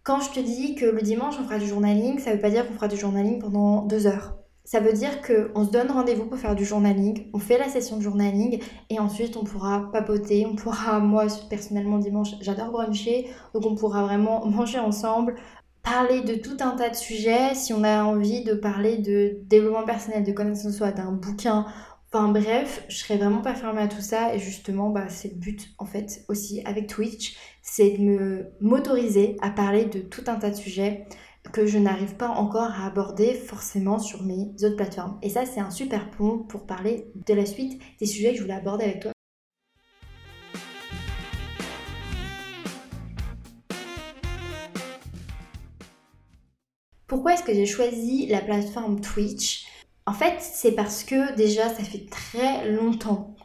Quand 0.03 0.19
je 0.19 0.31
te 0.31 0.39
dis 0.39 0.75
que 0.75 0.85
le 0.85 1.01
dimanche 1.01 1.35
on 1.39 1.43
fera 1.45 1.57
du 1.57 1.65
journaling, 1.65 2.19
ça 2.19 2.33
veut 2.33 2.39
pas 2.39 2.49
dire 2.49 2.67
qu'on 2.67 2.73
fera 2.73 2.87
du 2.87 2.97
journaling 2.97 3.39
pendant 3.39 3.83
deux 3.83 4.05
heures. 4.05 4.37
Ça 4.65 4.79
veut 4.79 4.93
dire 4.93 5.21
qu'on 5.21 5.65
se 5.65 5.71
donne 5.71 5.91
rendez-vous 5.91 6.25
pour 6.25 6.37
faire 6.37 6.55
du 6.55 6.63
journaling, 6.63 7.29
on 7.33 7.39
fait 7.39 7.57
la 7.57 7.67
session 7.67 7.97
de 7.97 8.01
journaling 8.01 8.61
et 8.89 8.99
ensuite 8.99 9.35
on 9.35 9.43
pourra 9.43 9.91
papoter, 9.91 10.45
on 10.45 10.55
pourra, 10.55 10.99
moi 10.99 11.25
personnellement 11.49 11.97
dimanche 11.97 12.29
j'adore 12.39 12.71
bruncher, 12.71 13.29
donc 13.53 13.65
on 13.65 13.75
pourra 13.75 14.03
vraiment 14.03 14.45
manger 14.45 14.79
ensemble, 14.79 15.35
parler 15.83 16.21
de 16.21 16.35
tout 16.35 16.57
un 16.61 16.71
tas 16.71 16.89
de 16.89 16.95
sujets, 16.95 17.53
si 17.55 17.73
on 17.73 17.83
a 17.83 18.03
envie 18.03 18.43
de 18.43 18.53
parler 18.53 18.97
de 18.97 19.39
développement 19.43 19.85
personnel, 19.85 20.23
de 20.23 20.31
connaissance 20.31 20.71
de 20.71 20.77
soi, 20.77 20.91
d'un 20.91 21.11
bouquin, 21.11 21.65
enfin 22.11 22.29
bref, 22.29 22.83
je 22.87 22.97
serais 22.97 23.17
vraiment 23.17 23.41
pas 23.41 23.53
fermée 23.53 23.81
à 23.81 23.87
tout 23.87 24.01
ça 24.01 24.33
et 24.33 24.39
justement 24.39 24.89
bah, 24.89 25.09
c'est 25.09 25.29
le 25.29 25.35
but 25.35 25.69
en 25.77 25.85
fait 25.85 26.23
aussi 26.29 26.61
avec 26.65 26.87
Twitch, 26.87 27.37
c'est 27.61 27.91
de 27.91 28.01
me 28.01 28.45
m'autoriser 28.61 29.37
à 29.41 29.49
parler 29.49 29.85
de 29.85 29.99
tout 29.99 30.23
un 30.27 30.35
tas 30.35 30.49
de 30.49 30.55
sujets 30.55 31.05
que 31.51 31.65
je 31.65 31.77
n'arrive 31.77 32.15
pas 32.15 32.29
encore 32.29 32.71
à 32.71 32.85
aborder 32.85 33.33
forcément 33.33 33.99
sur 33.99 34.23
mes 34.23 34.53
autres 34.63 34.77
plateformes. 34.77 35.19
Et 35.21 35.29
ça, 35.29 35.45
c'est 35.45 35.59
un 35.59 35.71
super 35.71 36.09
pont 36.11 36.39
pour 36.39 36.65
parler 36.65 37.11
de 37.27 37.33
la 37.33 37.45
suite 37.45 37.81
des 37.99 38.05
sujets 38.05 38.31
que 38.31 38.37
je 38.37 38.41
voulais 38.43 38.53
aborder 38.53 38.85
avec 38.85 39.01
toi. 39.01 39.12
Pourquoi 47.07 47.33
est-ce 47.33 47.43
que 47.43 47.53
j'ai 47.53 47.65
choisi 47.65 48.27
la 48.27 48.41
plateforme 48.41 49.01
Twitch? 49.01 49.65
En 50.05 50.13
fait, 50.13 50.35
c'est 50.39 50.73
parce 50.73 51.03
que 51.03 51.35
déjà, 51.35 51.69
ça 51.69 51.83
fait 51.83 52.05
très 52.09 52.69
longtemps 52.71 53.35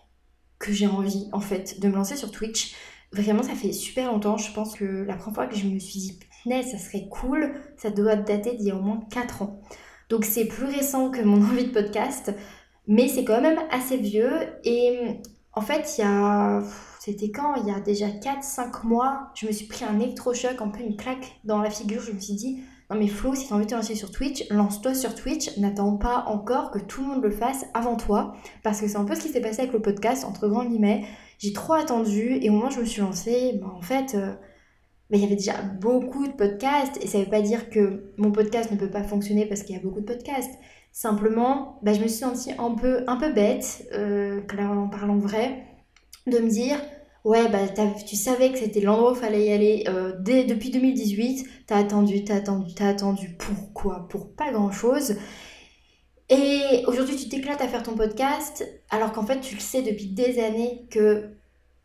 que 0.58 0.72
j'ai 0.72 0.86
envie, 0.86 1.28
en 1.32 1.40
fait, 1.40 1.80
de 1.80 1.88
me 1.88 1.94
lancer 1.94 2.16
sur 2.16 2.30
Twitch. 2.30 2.74
Vraiment, 3.12 3.42
ça 3.42 3.54
fait 3.54 3.72
super 3.72 4.12
longtemps. 4.12 4.36
Je 4.36 4.52
pense 4.52 4.74
que 4.74 4.84
la 4.84 5.14
première 5.14 5.34
fois 5.34 5.46
que 5.46 5.56
je 5.56 5.66
me 5.66 5.78
suis 5.78 6.00
dit, 6.00 6.18
ça 6.44 6.78
serait 6.78 7.08
cool, 7.08 7.54
ça 7.76 7.90
doit 7.90 8.16
dater 8.16 8.54
d'il 8.54 8.66
y 8.66 8.70
a 8.70 8.76
au 8.76 8.80
moins 8.80 9.00
4 9.10 9.42
ans. 9.42 9.60
Donc 10.08 10.24
c'est 10.24 10.46
plus 10.46 10.64
récent 10.64 11.10
que 11.10 11.20
mon 11.20 11.42
envie 11.50 11.66
de 11.66 11.72
podcast, 11.72 12.32
mais 12.86 13.08
c'est 13.08 13.24
quand 13.24 13.40
même 13.40 13.60
assez 13.70 13.96
vieux. 13.96 14.32
Et 14.64 15.20
en 15.52 15.60
fait, 15.60 15.96
il 15.98 16.02
y 16.02 16.04
a. 16.04 16.62
C'était 17.00 17.30
quand? 17.30 17.54
Il 17.56 17.68
y 17.68 17.70
a 17.70 17.80
déjà 17.80 18.08
4-5 18.08 18.86
mois, 18.86 19.30
je 19.34 19.46
me 19.46 19.52
suis 19.52 19.66
pris 19.66 19.84
un 19.84 19.98
électrochoc, 19.98 20.60
un 20.60 20.68
peu 20.68 20.80
une 20.80 20.96
claque 20.96 21.40
dans 21.44 21.58
la 21.58 21.70
figure. 21.70 22.02
Je 22.02 22.12
me 22.12 22.20
suis 22.20 22.34
dit, 22.34 22.60
non 22.90 22.96
mais 22.98 23.06
Flo, 23.06 23.34
si 23.34 23.46
tu 23.46 23.52
as 23.52 23.56
envie 23.56 23.66
de 23.66 23.70
te 23.70 23.74
lancer 23.74 23.94
sur 23.94 24.10
Twitch, 24.10 24.48
lance-toi 24.50 24.94
sur 24.94 25.14
Twitch, 25.14 25.56
n'attends 25.58 25.96
pas 25.96 26.24
encore 26.26 26.70
que 26.70 26.78
tout 26.78 27.02
le 27.02 27.08
monde 27.08 27.22
le 27.22 27.30
fasse 27.30 27.66
avant 27.74 27.96
toi. 27.96 28.34
Parce 28.62 28.80
que 28.80 28.88
c'est 28.88 28.96
un 28.96 29.04
peu 29.04 29.14
ce 29.14 29.20
qui 29.20 29.28
s'est 29.28 29.42
passé 29.42 29.60
avec 29.60 29.74
le 29.74 29.82
podcast, 29.82 30.24
entre 30.24 30.48
grands 30.48 30.64
guillemets. 30.64 31.04
J'ai 31.38 31.52
trop 31.52 31.74
attendu 31.74 32.38
et 32.40 32.48
au 32.48 32.54
moment 32.54 32.68
où 32.68 32.70
je 32.70 32.80
me 32.80 32.86
suis 32.86 33.02
lancée, 33.02 33.58
bah, 33.60 33.70
en 33.76 33.82
fait, 33.82 34.14
euh, 34.14 34.32
mais 35.10 35.18
il 35.18 35.22
y 35.22 35.26
avait 35.26 35.36
déjà 35.36 35.60
beaucoup 35.62 36.26
de 36.26 36.32
podcasts 36.32 37.02
et 37.02 37.06
ça 37.06 37.18
ne 37.18 37.24
veut 37.24 37.30
pas 37.30 37.42
dire 37.42 37.68
que 37.68 38.12
mon 38.16 38.32
podcast 38.32 38.70
ne 38.70 38.76
peut 38.76 38.90
pas 38.90 39.02
fonctionner 39.02 39.44
parce 39.44 39.62
qu'il 39.62 39.76
y 39.76 39.78
a 39.78 39.82
beaucoup 39.82 40.00
de 40.00 40.06
podcasts. 40.06 40.58
Simplement, 40.90 41.78
bah, 41.82 41.92
je 41.92 42.00
me 42.00 42.08
suis 42.08 42.18
sentie 42.18 42.52
un 42.58 42.74
peu, 42.74 43.04
un 43.06 43.16
peu 43.16 43.32
bête, 43.32 43.86
euh, 43.92 44.40
en 44.58 44.88
parlant 44.88 45.18
vrai, 45.18 45.64
de 46.26 46.38
me 46.38 46.48
dire 46.48 46.78
ouais, 47.24 47.48
bah, 47.48 47.60
tu 48.06 48.16
savais 48.16 48.52
que 48.52 48.58
c'était 48.58 48.80
l'endroit 48.80 49.12
où 49.12 49.14
il 49.14 49.20
fallait 49.20 49.46
y 49.46 49.52
aller 49.52 49.84
euh, 49.88 50.12
dès, 50.20 50.44
depuis 50.44 50.70
2018, 50.70 51.46
t'as 51.66 51.76
attendu, 51.76 52.24
t'as 52.24 52.36
attendu, 52.36 52.74
t'as 52.74 52.88
attendu. 52.88 53.36
Pourquoi 53.38 54.08
Pour 54.08 54.34
pas 54.34 54.50
grand 54.52 54.70
chose. 54.70 55.16
Et 56.30 56.84
aujourd'hui, 56.86 57.16
tu 57.16 57.28
t'éclates 57.28 57.62
à 57.62 57.68
faire 57.68 57.82
ton 57.82 57.94
podcast, 57.94 58.66
alors 58.90 59.12
qu'en 59.12 59.24
fait, 59.24 59.40
tu 59.40 59.54
le 59.54 59.60
sais 59.60 59.82
depuis 59.82 60.08
des 60.08 60.38
années 60.38 60.86
que 60.90 61.30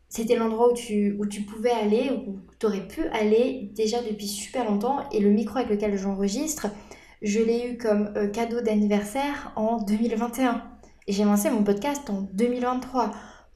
c'était 0.08 0.36
l'endroit 0.36 0.70
où 0.70 0.74
tu, 0.74 1.16
où 1.18 1.26
tu 1.26 1.42
pouvais 1.42 1.70
aller, 1.70 2.10
où 2.10 2.38
tu 2.60 2.66
aurais 2.66 2.86
pu 2.86 3.06
aller 3.08 3.70
déjà 3.74 4.02
depuis 4.02 4.28
super 4.28 4.70
longtemps. 4.70 5.08
Et 5.10 5.20
le 5.20 5.30
micro 5.30 5.58
avec 5.58 5.70
lequel 5.70 5.96
j'enregistre, 5.96 6.68
je 7.22 7.40
l'ai 7.40 7.70
eu 7.70 7.78
comme 7.78 8.12
euh, 8.16 8.28
cadeau 8.28 8.60
d'anniversaire 8.60 9.52
en 9.56 9.78
2021. 9.78 10.62
Et 11.06 11.12
j'ai 11.12 11.24
lancé 11.24 11.50
mon 11.50 11.64
podcast 11.64 12.08
en 12.10 12.28
2023 12.32 13.10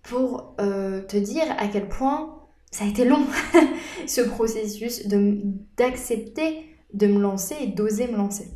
pour 0.08 0.54
euh, 0.60 1.02
te 1.02 1.16
dire 1.16 1.44
à 1.58 1.68
quel 1.68 1.88
point 1.88 2.34
ça 2.70 2.84
a 2.84 2.88
été 2.88 3.04
long, 3.04 3.24
ce 4.06 4.20
processus 4.20 5.06
d'accepter 5.76 6.64
de, 6.92 7.06
me 7.06 7.18
lancer 7.20 7.56
et 7.60 7.66
d'oser 7.68 8.08
me 8.08 8.16
lancer. 8.16 8.50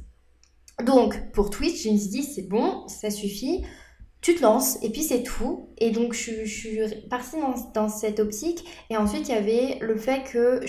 Donc, 0.84 1.32
pour 1.32 1.50
Twitch, 1.50 1.84
je 1.84 1.90
me 1.90 1.96
suis 1.96 2.08
dit, 2.08 2.22
c'est 2.22 2.48
bon, 2.48 2.86
ça 2.88 3.10
suffit 3.10 3.64
tu 4.22 4.36
te 4.36 4.42
lances 4.42 4.78
et 4.82 4.90
puis 4.90 5.02
c'est 5.02 5.24
tout. 5.24 5.68
Et 5.78 5.90
donc 5.90 6.14
je, 6.14 6.44
suis 6.46 6.78
partie 7.10 7.36
dans, 7.74 7.88
cette 7.88 8.20
optique. 8.20 8.64
Et 8.88 8.96
ensuite 8.96 9.28
il 9.28 9.32
y 9.32 9.36
avait 9.36 9.78
le 9.80 9.96
fait 9.96 10.22
que 10.22 10.60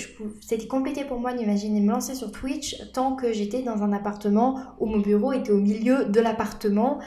c'était 0.41 0.67
compliqué 0.67 1.05
pour 1.05 1.19
moi 1.19 1.33
d'imaginer 1.33 1.79
me 1.79 1.91
lancer 1.91 2.15
sur 2.15 2.31
Twitch 2.31 2.75
tant 2.93 3.15
que 3.15 3.31
j'étais 3.31 3.61
dans 3.61 3.83
un 3.83 3.93
appartement 3.93 4.59
où 4.79 4.87
mon 4.87 4.99
bureau 4.99 5.31
était 5.31 5.51
au 5.51 5.59
milieu 5.59 6.05
de 6.05 6.19
l'appartement. 6.19 6.99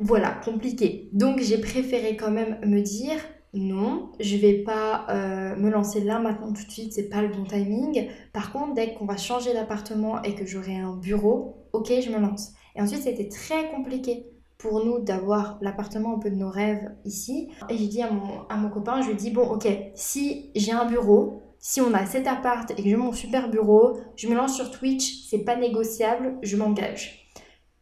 Voilà, 0.00 0.30
compliqué. 0.44 1.08
Donc 1.12 1.40
j'ai 1.40 1.58
préféré 1.58 2.16
quand 2.16 2.30
même 2.30 2.58
me 2.64 2.80
dire 2.80 3.18
non, 3.54 4.12
je 4.20 4.36
vais 4.36 4.62
pas 4.62 5.06
euh, 5.08 5.56
me 5.56 5.70
lancer 5.70 6.00
là 6.00 6.18
maintenant 6.18 6.52
tout 6.52 6.64
de 6.64 6.70
suite, 6.70 6.92
c'est 6.92 7.08
pas 7.08 7.22
le 7.22 7.28
bon 7.28 7.44
timing. 7.44 8.08
Par 8.32 8.52
contre, 8.52 8.74
dès 8.74 8.94
qu'on 8.94 9.06
va 9.06 9.16
changer 9.16 9.54
d'appartement 9.54 10.22
et 10.22 10.34
que 10.34 10.44
j'aurai 10.46 10.76
un 10.76 10.94
bureau, 10.94 11.66
ok, 11.72 11.92
je 12.00 12.10
me 12.10 12.18
lance. 12.18 12.52
Et 12.76 12.82
ensuite, 12.82 13.02
c'était 13.02 13.28
très 13.28 13.70
compliqué 13.70 14.26
pour 14.58 14.84
nous 14.84 14.98
d'avoir 14.98 15.58
l'appartement 15.62 16.16
un 16.16 16.18
peu 16.18 16.30
de 16.30 16.36
nos 16.36 16.50
rêves 16.50 16.90
ici. 17.04 17.50
Et 17.70 17.76
j'ai 17.76 17.86
dit 17.86 18.02
à 18.02 18.10
mon, 18.10 18.42
à 18.48 18.56
mon 18.56 18.68
copain, 18.68 19.00
je 19.00 19.06
lui 19.06 19.14
ai 19.14 19.16
dit, 19.16 19.30
bon, 19.30 19.48
ok, 19.48 19.66
si 19.94 20.50
j'ai 20.54 20.72
un 20.72 20.84
bureau, 20.84 21.42
si 21.58 21.80
on 21.80 21.94
a 21.94 22.06
cet 22.06 22.26
appart 22.26 22.70
et 22.70 22.74
que 22.74 22.82
j'ai 22.82 22.96
mon 22.96 23.12
super 23.12 23.50
bureau, 23.50 23.98
je 24.16 24.28
me 24.28 24.34
lance 24.34 24.54
sur 24.54 24.70
Twitch, 24.70 25.28
c'est 25.28 25.44
pas 25.44 25.56
négociable, 25.56 26.38
je 26.42 26.56
m'engage. 26.56 27.27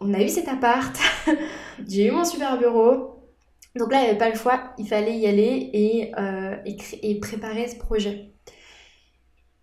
On 0.00 0.12
a 0.14 0.22
eu 0.22 0.28
cet 0.28 0.48
appart, 0.48 0.96
j'ai 1.88 2.06
eu 2.06 2.10
mon 2.10 2.24
super 2.24 2.58
bureau. 2.58 3.16
Donc 3.76 3.92
là, 3.92 4.00
il 4.00 4.04
n'y 4.04 4.08
avait 4.10 4.18
pas 4.18 4.30
le 4.30 4.36
choix, 4.36 4.72
il 4.78 4.88
fallait 4.88 5.18
y 5.18 5.26
aller 5.26 5.70
et, 5.72 6.12
euh, 6.18 6.56
et 7.02 7.20
préparer 7.20 7.68
ce 7.68 7.76
projet. 7.76 8.32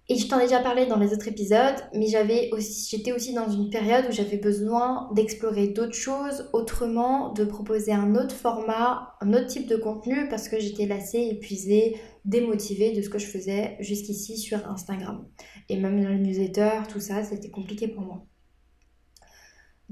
Et 0.09 0.17
je 0.17 0.27
t'en 0.27 0.37
ai 0.39 0.43
déjà 0.43 0.59
parlé 0.59 0.85
dans 0.85 0.97
les 0.97 1.13
autres 1.13 1.29
épisodes, 1.29 1.75
mais 1.93 2.07
j'avais 2.07 2.49
aussi, 2.51 2.89
j'étais 2.89 3.13
aussi 3.13 3.33
dans 3.33 3.49
une 3.49 3.69
période 3.69 4.05
où 4.09 4.11
j'avais 4.11 4.35
besoin 4.37 5.09
d'explorer 5.15 5.69
d'autres 5.69 5.95
choses 5.95 6.49
autrement, 6.51 7.31
de 7.31 7.45
proposer 7.45 7.93
un 7.93 8.13
autre 8.15 8.35
format, 8.35 9.15
un 9.21 9.33
autre 9.33 9.47
type 9.47 9.65
de 9.65 9.77
contenu 9.77 10.27
parce 10.27 10.49
que 10.49 10.59
j'étais 10.59 10.87
lassée, 10.87 11.29
épuisée, 11.31 11.95
démotivée 12.25 12.91
de 12.91 13.01
ce 13.01 13.09
que 13.09 13.17
je 13.17 13.27
faisais 13.27 13.77
jusqu'ici 13.79 14.37
sur 14.37 14.67
Instagram. 14.69 15.25
Et 15.69 15.77
même 15.77 16.03
dans 16.03 16.09
le 16.09 16.17
newsletter, 16.17 16.81
tout 16.91 16.99
ça, 16.99 17.23
c'était 17.23 17.49
compliqué 17.49 17.87
pour 17.87 18.03
moi. 18.03 18.25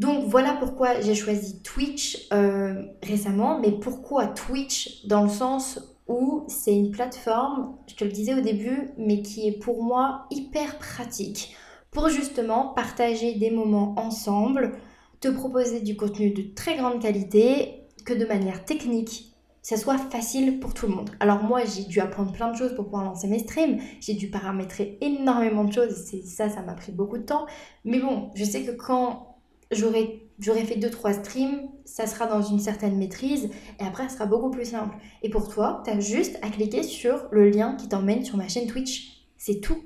Donc 0.01 0.25
voilà 0.25 0.53
pourquoi 0.53 0.99
j'ai 0.99 1.13
choisi 1.13 1.61
Twitch 1.61 2.27
euh, 2.33 2.81
récemment, 3.03 3.59
mais 3.59 3.71
pourquoi 3.71 4.25
Twitch 4.25 5.05
dans 5.05 5.21
le 5.21 5.29
sens 5.29 5.79
où 6.07 6.43
c'est 6.47 6.75
une 6.75 6.89
plateforme, 6.89 7.75
je 7.85 7.93
te 7.93 8.03
le 8.03 8.09
disais 8.11 8.33
au 8.33 8.41
début, 8.41 8.89
mais 8.97 9.21
qui 9.21 9.47
est 9.47 9.59
pour 9.59 9.83
moi 9.83 10.25
hyper 10.31 10.79
pratique 10.79 11.55
pour 11.91 12.09
justement 12.09 12.69
partager 12.69 13.35
des 13.35 13.51
moments 13.51 13.93
ensemble, 13.95 14.71
te 15.19 15.27
proposer 15.27 15.81
du 15.81 15.95
contenu 15.95 16.31
de 16.31 16.51
très 16.55 16.77
grande 16.77 16.99
qualité, 16.99 17.83
que 18.03 18.15
de 18.15 18.25
manière 18.25 18.65
technique, 18.65 19.35
ça 19.61 19.77
soit 19.77 19.99
facile 19.99 20.59
pour 20.59 20.73
tout 20.73 20.87
le 20.87 20.95
monde. 20.95 21.11
Alors 21.19 21.43
moi, 21.43 21.61
j'ai 21.63 21.83
dû 21.83 21.99
apprendre 21.99 22.31
plein 22.31 22.51
de 22.51 22.57
choses 22.57 22.73
pour 22.73 22.85
pouvoir 22.85 23.03
lancer 23.03 23.27
mes 23.27 23.37
streams, 23.37 23.77
j'ai 23.99 24.15
dû 24.15 24.31
paramétrer 24.31 24.97
énormément 25.01 25.63
de 25.63 25.71
choses, 25.71 26.11
et 26.15 26.23
ça, 26.23 26.49
ça 26.49 26.63
m'a 26.63 26.73
pris 26.73 26.91
beaucoup 26.91 27.19
de 27.19 27.23
temps. 27.23 27.45
Mais 27.85 27.99
bon, 27.99 28.31
je 28.33 28.43
sais 28.43 28.63
que 28.63 28.71
quand 28.71 29.30
j'aurai 29.71 30.21
j'aurais 30.41 30.65
fait 30.65 30.75
2-3 30.75 31.23
streams, 31.23 31.69
ça 31.85 32.07
sera 32.07 32.25
dans 32.25 32.41
une 32.41 32.59
certaine 32.59 32.97
maîtrise 32.97 33.49
et 33.79 33.83
après, 33.83 34.09
ça 34.09 34.15
sera 34.15 34.25
beaucoup 34.25 34.49
plus 34.49 34.65
simple. 34.65 34.95
Et 35.21 35.29
pour 35.29 35.47
toi, 35.47 35.83
tu 35.85 36.01
juste 36.01 36.37
à 36.41 36.49
cliquer 36.49 36.83
sur 36.83 37.27
le 37.31 37.49
lien 37.49 37.75
qui 37.75 37.87
t'emmène 37.87 38.25
sur 38.25 38.37
ma 38.37 38.47
chaîne 38.47 38.67
Twitch. 38.67 39.23
C'est 39.37 39.61
tout. 39.61 39.77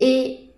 Et 0.00 0.50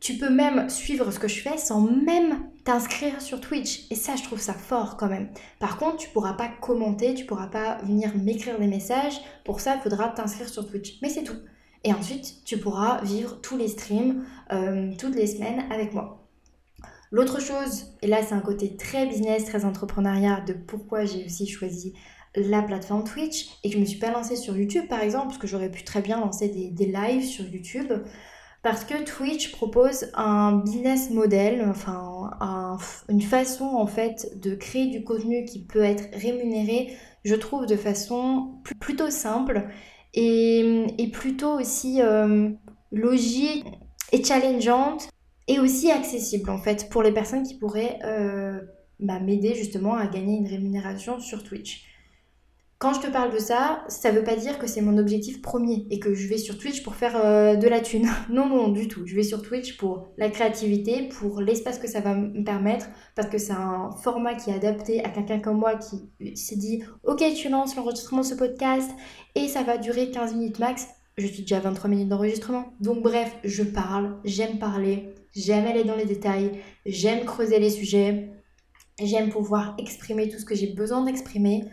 tu 0.00 0.14
peux 0.14 0.30
même 0.30 0.68
suivre 0.68 1.10
ce 1.10 1.18
que 1.18 1.28
je 1.28 1.40
fais 1.40 1.58
sans 1.58 1.80
même 1.80 2.46
t'inscrire 2.64 3.20
sur 3.20 3.40
Twitch. 3.40 3.86
Et 3.90 3.94
ça, 3.94 4.16
je 4.16 4.22
trouve 4.22 4.40
ça 4.40 4.54
fort 4.54 4.96
quand 4.96 5.08
même. 5.08 5.30
Par 5.58 5.78
contre, 5.78 5.96
tu 5.96 6.08
pourras 6.10 6.34
pas 6.34 6.48
commenter, 6.48 7.14
tu 7.14 7.24
pourras 7.24 7.48
pas 7.48 7.78
venir 7.82 8.14
m'écrire 8.16 8.58
des 8.58 8.66
messages. 8.66 9.20
Pour 9.44 9.60
ça, 9.60 9.76
il 9.76 9.82
faudra 9.82 10.08
t'inscrire 10.08 10.48
sur 10.48 10.66
Twitch. 10.66 10.98
Mais 11.02 11.08
c'est 11.08 11.24
tout. 11.24 11.36
Et 11.84 11.92
ensuite, 11.92 12.44
tu 12.44 12.58
pourras 12.58 13.00
vivre 13.02 13.40
tous 13.40 13.56
les 13.56 13.68
streams 13.68 14.24
euh, 14.52 14.92
toutes 14.98 15.14
les 15.14 15.26
semaines 15.26 15.64
avec 15.70 15.94
moi. 15.94 16.19
L'autre 17.12 17.40
chose, 17.40 17.86
et 18.02 18.06
là 18.06 18.22
c'est 18.22 18.34
un 18.34 18.40
côté 18.40 18.76
très 18.76 19.06
business, 19.06 19.44
très 19.44 19.64
entrepreneuriat 19.64 20.42
de 20.42 20.52
pourquoi 20.52 21.04
j'ai 21.04 21.24
aussi 21.24 21.46
choisi 21.46 21.92
la 22.36 22.62
plateforme 22.62 23.02
Twitch 23.02 23.48
et 23.64 23.68
que 23.68 23.74
je 23.74 23.80
me 23.80 23.84
suis 23.84 23.98
pas 23.98 24.12
lancée 24.12 24.36
sur 24.36 24.56
YouTube 24.56 24.86
par 24.88 25.00
exemple, 25.00 25.26
parce 25.26 25.38
que 25.38 25.48
j'aurais 25.48 25.70
pu 25.70 25.82
très 25.82 26.02
bien 26.02 26.20
lancer 26.20 26.48
des, 26.48 26.86
lives 26.86 27.24
sur 27.24 27.44
YouTube, 27.44 27.92
parce 28.62 28.84
que 28.84 29.02
Twitch 29.02 29.50
propose 29.50 30.06
un 30.14 30.58
business 30.58 31.10
model, 31.10 31.66
enfin 31.68 32.28
une 33.08 33.22
façon 33.22 33.64
en 33.64 33.86
fait 33.86 34.38
de 34.40 34.54
créer 34.54 34.86
du 34.86 35.02
contenu 35.02 35.44
qui 35.44 35.64
peut 35.64 35.82
être 35.82 36.16
rémunéré, 36.16 36.96
je 37.24 37.34
trouve 37.34 37.66
de 37.66 37.76
façon 37.76 38.54
plutôt 38.78 39.10
simple 39.10 39.68
et, 40.14 41.10
plutôt 41.12 41.58
aussi 41.58 42.00
euh, 42.02 42.50
logique 42.92 43.64
et 44.12 44.22
challengeante 44.22 45.08
et 45.50 45.58
aussi 45.58 45.90
accessible 45.90 46.48
en 46.48 46.58
fait 46.58 46.88
pour 46.90 47.02
les 47.02 47.10
personnes 47.10 47.42
qui 47.42 47.58
pourraient 47.58 47.98
euh, 48.04 48.60
bah, 49.00 49.18
m'aider 49.18 49.56
justement 49.56 49.94
à 49.94 50.06
gagner 50.06 50.38
une 50.38 50.46
rémunération 50.46 51.18
sur 51.18 51.42
Twitch. 51.42 51.86
Quand 52.78 52.94
je 52.94 53.00
te 53.00 53.08
parle 53.08 53.34
de 53.34 53.38
ça, 53.38 53.82
ça 53.88 54.12
veut 54.12 54.22
pas 54.22 54.36
dire 54.36 54.60
que 54.60 54.68
c'est 54.68 54.80
mon 54.80 54.96
objectif 54.96 55.42
premier 55.42 55.88
et 55.90 55.98
que 55.98 56.14
je 56.14 56.28
vais 56.28 56.38
sur 56.38 56.56
Twitch 56.56 56.84
pour 56.84 56.94
faire 56.94 57.16
euh, 57.16 57.56
de 57.56 57.66
la 57.66 57.80
thune. 57.80 58.08
Non, 58.30 58.48
non, 58.48 58.68
du 58.68 58.86
tout. 58.86 59.02
Je 59.06 59.16
vais 59.16 59.24
sur 59.24 59.42
Twitch 59.42 59.76
pour 59.76 60.12
la 60.18 60.30
créativité, 60.30 61.08
pour 61.08 61.40
l'espace 61.40 61.80
que 61.80 61.88
ça 61.88 62.00
va 62.00 62.14
me 62.14 62.44
permettre, 62.44 62.86
parce 63.16 63.28
que 63.28 63.36
c'est 63.36 63.52
un 63.52 63.90
format 64.02 64.36
qui 64.36 64.50
est 64.50 64.54
adapté 64.54 65.04
à 65.04 65.10
quelqu'un 65.10 65.40
comme 65.40 65.58
moi 65.58 65.74
qui 65.74 66.36
s'est 66.36 66.56
dit 66.56 66.84
Ok, 67.02 67.24
tu 67.34 67.48
lances 67.48 67.74
l'enregistrement 67.74 68.22
de 68.22 68.26
ce 68.26 68.36
podcast 68.36 68.90
et 69.34 69.48
ça 69.48 69.64
va 69.64 69.78
durer 69.78 70.12
15 70.12 70.34
minutes 70.36 70.60
max. 70.60 70.86
Je 71.18 71.26
suis 71.26 71.42
déjà 71.42 71.56
à 71.56 71.60
23 71.60 71.90
minutes 71.90 72.08
d'enregistrement. 72.08 72.72
Donc, 72.80 73.02
bref, 73.02 73.36
je 73.44 73.64
parle, 73.64 74.16
j'aime 74.24 74.58
parler, 74.58 75.12
j'aime 75.34 75.66
aller 75.66 75.84
dans 75.84 75.96
les 75.96 76.04
détails, 76.04 76.60
j'aime 76.86 77.24
creuser 77.24 77.58
les 77.58 77.70
sujets, 77.70 78.30
j'aime 79.02 79.30
pouvoir 79.30 79.74
exprimer 79.78 80.28
tout 80.28 80.38
ce 80.38 80.44
que 80.44 80.54
j'ai 80.54 80.68
besoin 80.68 81.04
d'exprimer. 81.04 81.64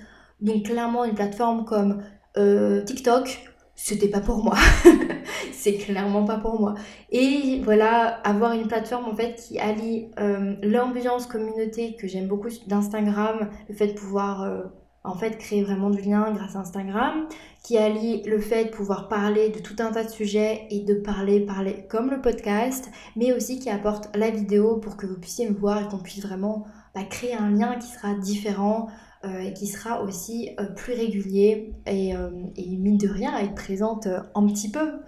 Donc 0.42 0.64
clairement 0.66 1.04
une 1.04 1.16
plateforme 1.16 1.66
comme 1.66 2.04
euh, 2.38 2.84
TikTok, 2.84 3.40
c'était 3.76 4.10
pas 4.10 4.22
pour 4.22 4.44
moi. 4.44 4.58
c'est 5.52 5.76
clairement 5.76 6.26
pas 6.26 6.38
pour 6.38 6.60
moi. 6.60 6.76
Et 7.12 7.62
voilà, 7.64 8.08
avoir 8.24 8.54
une 8.54 8.68
plateforme 8.68 9.06
en 9.06 9.16
fait 9.16 9.36
qui 9.36 9.60
allie 9.60 10.10
euh, 10.20 10.56
l'ambiance 10.62 11.26
communauté 11.26 11.96
que 11.96 12.08
j'aime 12.08 12.28
beaucoup 12.28 12.50
d'Instagram, 12.68 13.50
le 13.68 13.76
fait 13.76 13.88
de 13.88 13.94
pouvoir 13.94 14.44
euh, 14.44 14.64
en 15.08 15.16
fait 15.16 15.38
créer 15.38 15.64
vraiment 15.64 15.90
du 15.90 16.02
lien 16.02 16.32
grâce 16.32 16.56
à 16.56 16.60
Instagram, 16.60 17.28
qui 17.64 17.78
allie 17.78 18.22
le 18.24 18.40
fait 18.40 18.66
de 18.66 18.70
pouvoir 18.70 19.08
parler 19.08 19.50
de 19.50 19.60
tout 19.60 19.76
un 19.80 19.92
tas 19.92 20.04
de 20.04 20.10
sujets 20.10 20.68
et 20.70 20.82
de 20.82 20.94
parler, 20.94 21.42
parler 21.42 21.86
comme 21.90 22.10
le 22.10 22.22
podcast, 22.22 22.90
mais 23.16 23.34
aussi 23.34 23.60
qui 23.60 23.70
apporte 23.70 24.16
la 24.16 24.30
vidéo 24.30 24.78
pour 24.78 24.98
que 24.98 25.06
vous 25.06 25.18
puissiez 25.18 25.50
me 25.50 25.56
voir 25.56 25.82
et 25.82 25.88
qu'on 25.88 26.00
puisse 26.00 26.22
vraiment 26.22 26.66
bah, 26.94 27.04
créer 27.04 27.34
un 27.34 27.52
lien 27.52 27.76
qui 27.76 27.88
sera 27.88 28.14
différent 28.14 28.88
euh, 29.24 29.40
et 29.40 29.54
qui 29.54 29.68
sera 29.68 30.04
aussi 30.04 30.52
euh, 30.60 30.66
plus 30.66 30.94
régulier 30.94 31.74
et, 31.86 32.16
euh, 32.16 32.30
et, 32.56 32.78
mine 32.78 32.98
de 32.98 33.08
rien 33.08 33.38
être 33.40 33.56
présente 33.56 34.08
un 34.08 34.48
petit 34.48 34.70
peu 34.70 35.00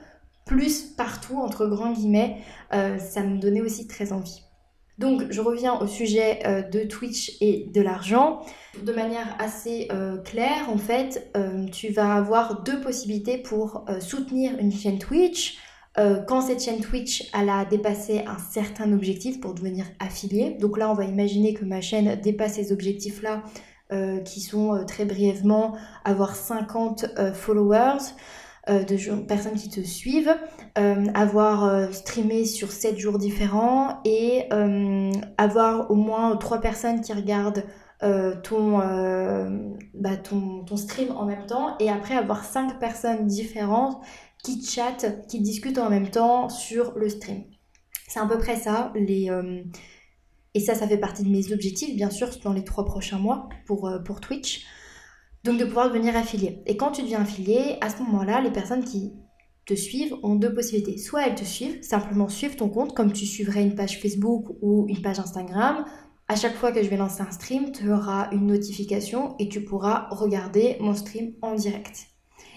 plus 0.45 0.81
partout 0.81 1.37
entre 1.37 1.67
grands 1.67 1.93
guillemets, 1.93 2.37
ça 2.71 3.21
me 3.21 3.37
donnait 3.37 3.61
aussi 3.61 3.85
très 3.85 4.11
envie. 4.11 4.48
Donc 4.99 5.23
je 5.29 5.39
reviens 5.39 5.79
au 5.79 5.87
sujet 5.87 6.39
euh, 6.45 6.61
de 6.61 6.81
Twitch 6.81 7.37
et 7.39 7.69
de 7.73 7.81
l'argent. 7.81 8.41
De 8.83 8.91
manière 8.91 9.35
assez 9.39 9.87
euh, 9.91 10.17
claire, 10.17 10.69
en 10.69 10.77
fait, 10.77 11.31
euh, 11.37 11.65
tu 11.67 11.89
vas 11.89 12.15
avoir 12.15 12.63
deux 12.63 12.81
possibilités 12.81 13.37
pour 13.37 13.85
soutenir 14.01 14.51
une 14.59 14.71
chaîne 14.71 14.99
Twitch. 14.99 15.57
quand 16.27 16.41
cette 16.41 16.63
chaîne 16.63 16.79
Twitch 16.79 17.29
elle 17.33 17.49
a 17.49 17.65
dépassé 17.65 18.23
un 18.25 18.37
certain 18.37 18.93
objectif 18.93 19.41
pour 19.41 19.53
devenir 19.53 19.85
affiliée. 19.99 20.57
Donc 20.59 20.77
là, 20.77 20.89
on 20.89 20.93
va 20.93 21.05
imaginer 21.05 21.53
que 21.53 21.65
ma 21.65 21.81
chaîne 21.81 22.19
dépasse 22.21 22.53
ces 22.53 22.71
objectifs-là, 22.71 23.43
qui 24.23 24.39
sont 24.39 24.85
très 24.85 25.05
brièvement 25.05 25.75
avoir 26.05 26.35
50 26.35 27.05
followers. 27.33 28.13
Euh, 28.69 28.83
de 28.83 29.21
personnes 29.23 29.55
qui 29.55 29.69
te 29.69 29.79
suivent, 29.79 30.35
euh, 30.77 31.05
avoir 31.15 31.63
euh, 31.63 31.91
streamé 31.91 32.45
sur 32.45 32.71
7 32.71 32.99
jours 32.99 33.17
différents 33.17 33.99
et 34.05 34.47
avoir 35.37 35.89
au 35.89 35.95
moins 35.95 36.37
3 36.37 36.61
personnes 36.61 37.01
qui 37.01 37.13
regardent 37.13 37.63
ton, 38.43 38.77
bah, 39.93 40.17
ton, 40.17 40.63
ton, 40.63 40.77
stream 40.77 41.11
en 41.11 41.25
même 41.25 41.45
temps 41.47 41.77
et 41.79 41.89
après 41.89 42.15
avoir 42.15 42.45
5 42.45 42.79
personnes 42.79 43.25
différentes 43.25 43.97
qui 44.43 44.63
chattent, 44.63 45.27
qui 45.27 45.41
discutent 45.41 45.79
en 45.79 45.89
même 45.89 46.09
temps 46.09 46.47
sur 46.47 46.93
le 46.95 47.09
stream. 47.09 47.43
C'est 48.07 48.19
à 48.19 48.25
peu 48.25 48.37
près 48.37 48.55
ça. 48.55 48.93
Les, 48.95 49.29
et 50.53 50.59
ça, 50.59 50.75
ça 50.75 50.87
fait 50.87 50.97
partie 50.97 51.23
de 51.23 51.29
mes 51.29 51.51
objectifs, 51.51 51.95
bien 51.95 52.09
sûr, 52.09 52.29
dans 52.43 52.53
les 52.53 52.63
3 52.63 52.85
prochains 52.85 53.19
mois 53.19 53.49
pour, 53.65 53.91
pour 54.05 54.21
Twitch. 54.21 54.65
Donc 55.43 55.57
de 55.57 55.65
pouvoir 55.65 55.89
devenir 55.89 56.15
affilié. 56.17 56.61
Et 56.65 56.75
quand 56.75 56.91
tu 56.91 57.01
deviens 57.01 57.21
affilié, 57.21 57.77
à 57.81 57.89
ce 57.89 58.01
moment-là, 58.03 58.41
les 58.41 58.51
personnes 58.51 58.83
qui 58.83 59.13
te 59.65 59.73
suivent 59.73 60.15
ont 60.23 60.35
deux 60.35 60.53
possibilités. 60.53 60.97
Soit 60.97 61.27
elles 61.27 61.35
te 61.35 61.43
suivent, 61.43 61.81
simplement 61.81 62.27
suivent 62.27 62.55
ton 62.55 62.69
compte 62.69 62.95
comme 62.95 63.13
tu 63.13 63.25
suivrais 63.25 63.61
une 63.61 63.75
page 63.75 63.99
Facebook 64.01 64.47
ou 64.61 64.87
une 64.89 65.01
page 65.01 65.19
Instagram, 65.19 65.85
à 66.27 66.35
chaque 66.35 66.55
fois 66.55 66.71
que 66.71 66.83
je 66.83 66.89
vais 66.89 66.97
lancer 66.97 67.21
un 67.21 67.31
stream, 67.31 67.71
tu 67.71 67.91
auras 67.91 68.29
une 68.31 68.45
notification 68.45 69.35
et 69.39 69.49
tu 69.49 69.63
pourras 69.63 70.07
regarder 70.11 70.77
mon 70.79 70.93
stream 70.93 71.33
en 71.41 71.55
direct. 71.55 72.05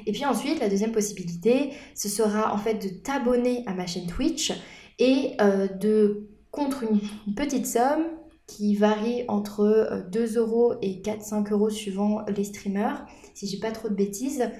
Et 0.07 0.13
puis 0.13 0.27
ensuite, 0.27 0.61
la 0.61 0.69
deuxième 0.69 0.93
possibilité, 0.93 1.71
ce 1.95 2.09
sera 2.09 2.53
en 2.53 2.59
fait 2.59 2.75
de 2.75 2.89
t'abonner 2.89 3.63
à 3.67 3.73
ma 3.73 3.87
chaîne 3.87 4.07
Twitch 4.07 4.53
et 4.99 5.33
euh, 5.41 5.69
de 5.69 6.29
contre 6.51 6.85
une 6.85 7.35
petite 7.35 7.67
somme 7.67 8.05
qui 8.53 8.75
varie 8.77 9.25
entre 9.29 10.05
2 10.11 10.39
euh, 10.39 10.41
euros 10.41 10.75
et 10.83 11.01
4-5 11.03 11.53
euros 11.53 11.71
suivant 11.71 12.23
les 12.35 12.45
streamers, 12.45 13.07
si 13.35 13.47
j'ai 13.47 13.59
pas 13.59 13.71
trop 13.71 13.89
de 13.89 13.95
bêtises, 13.95 14.51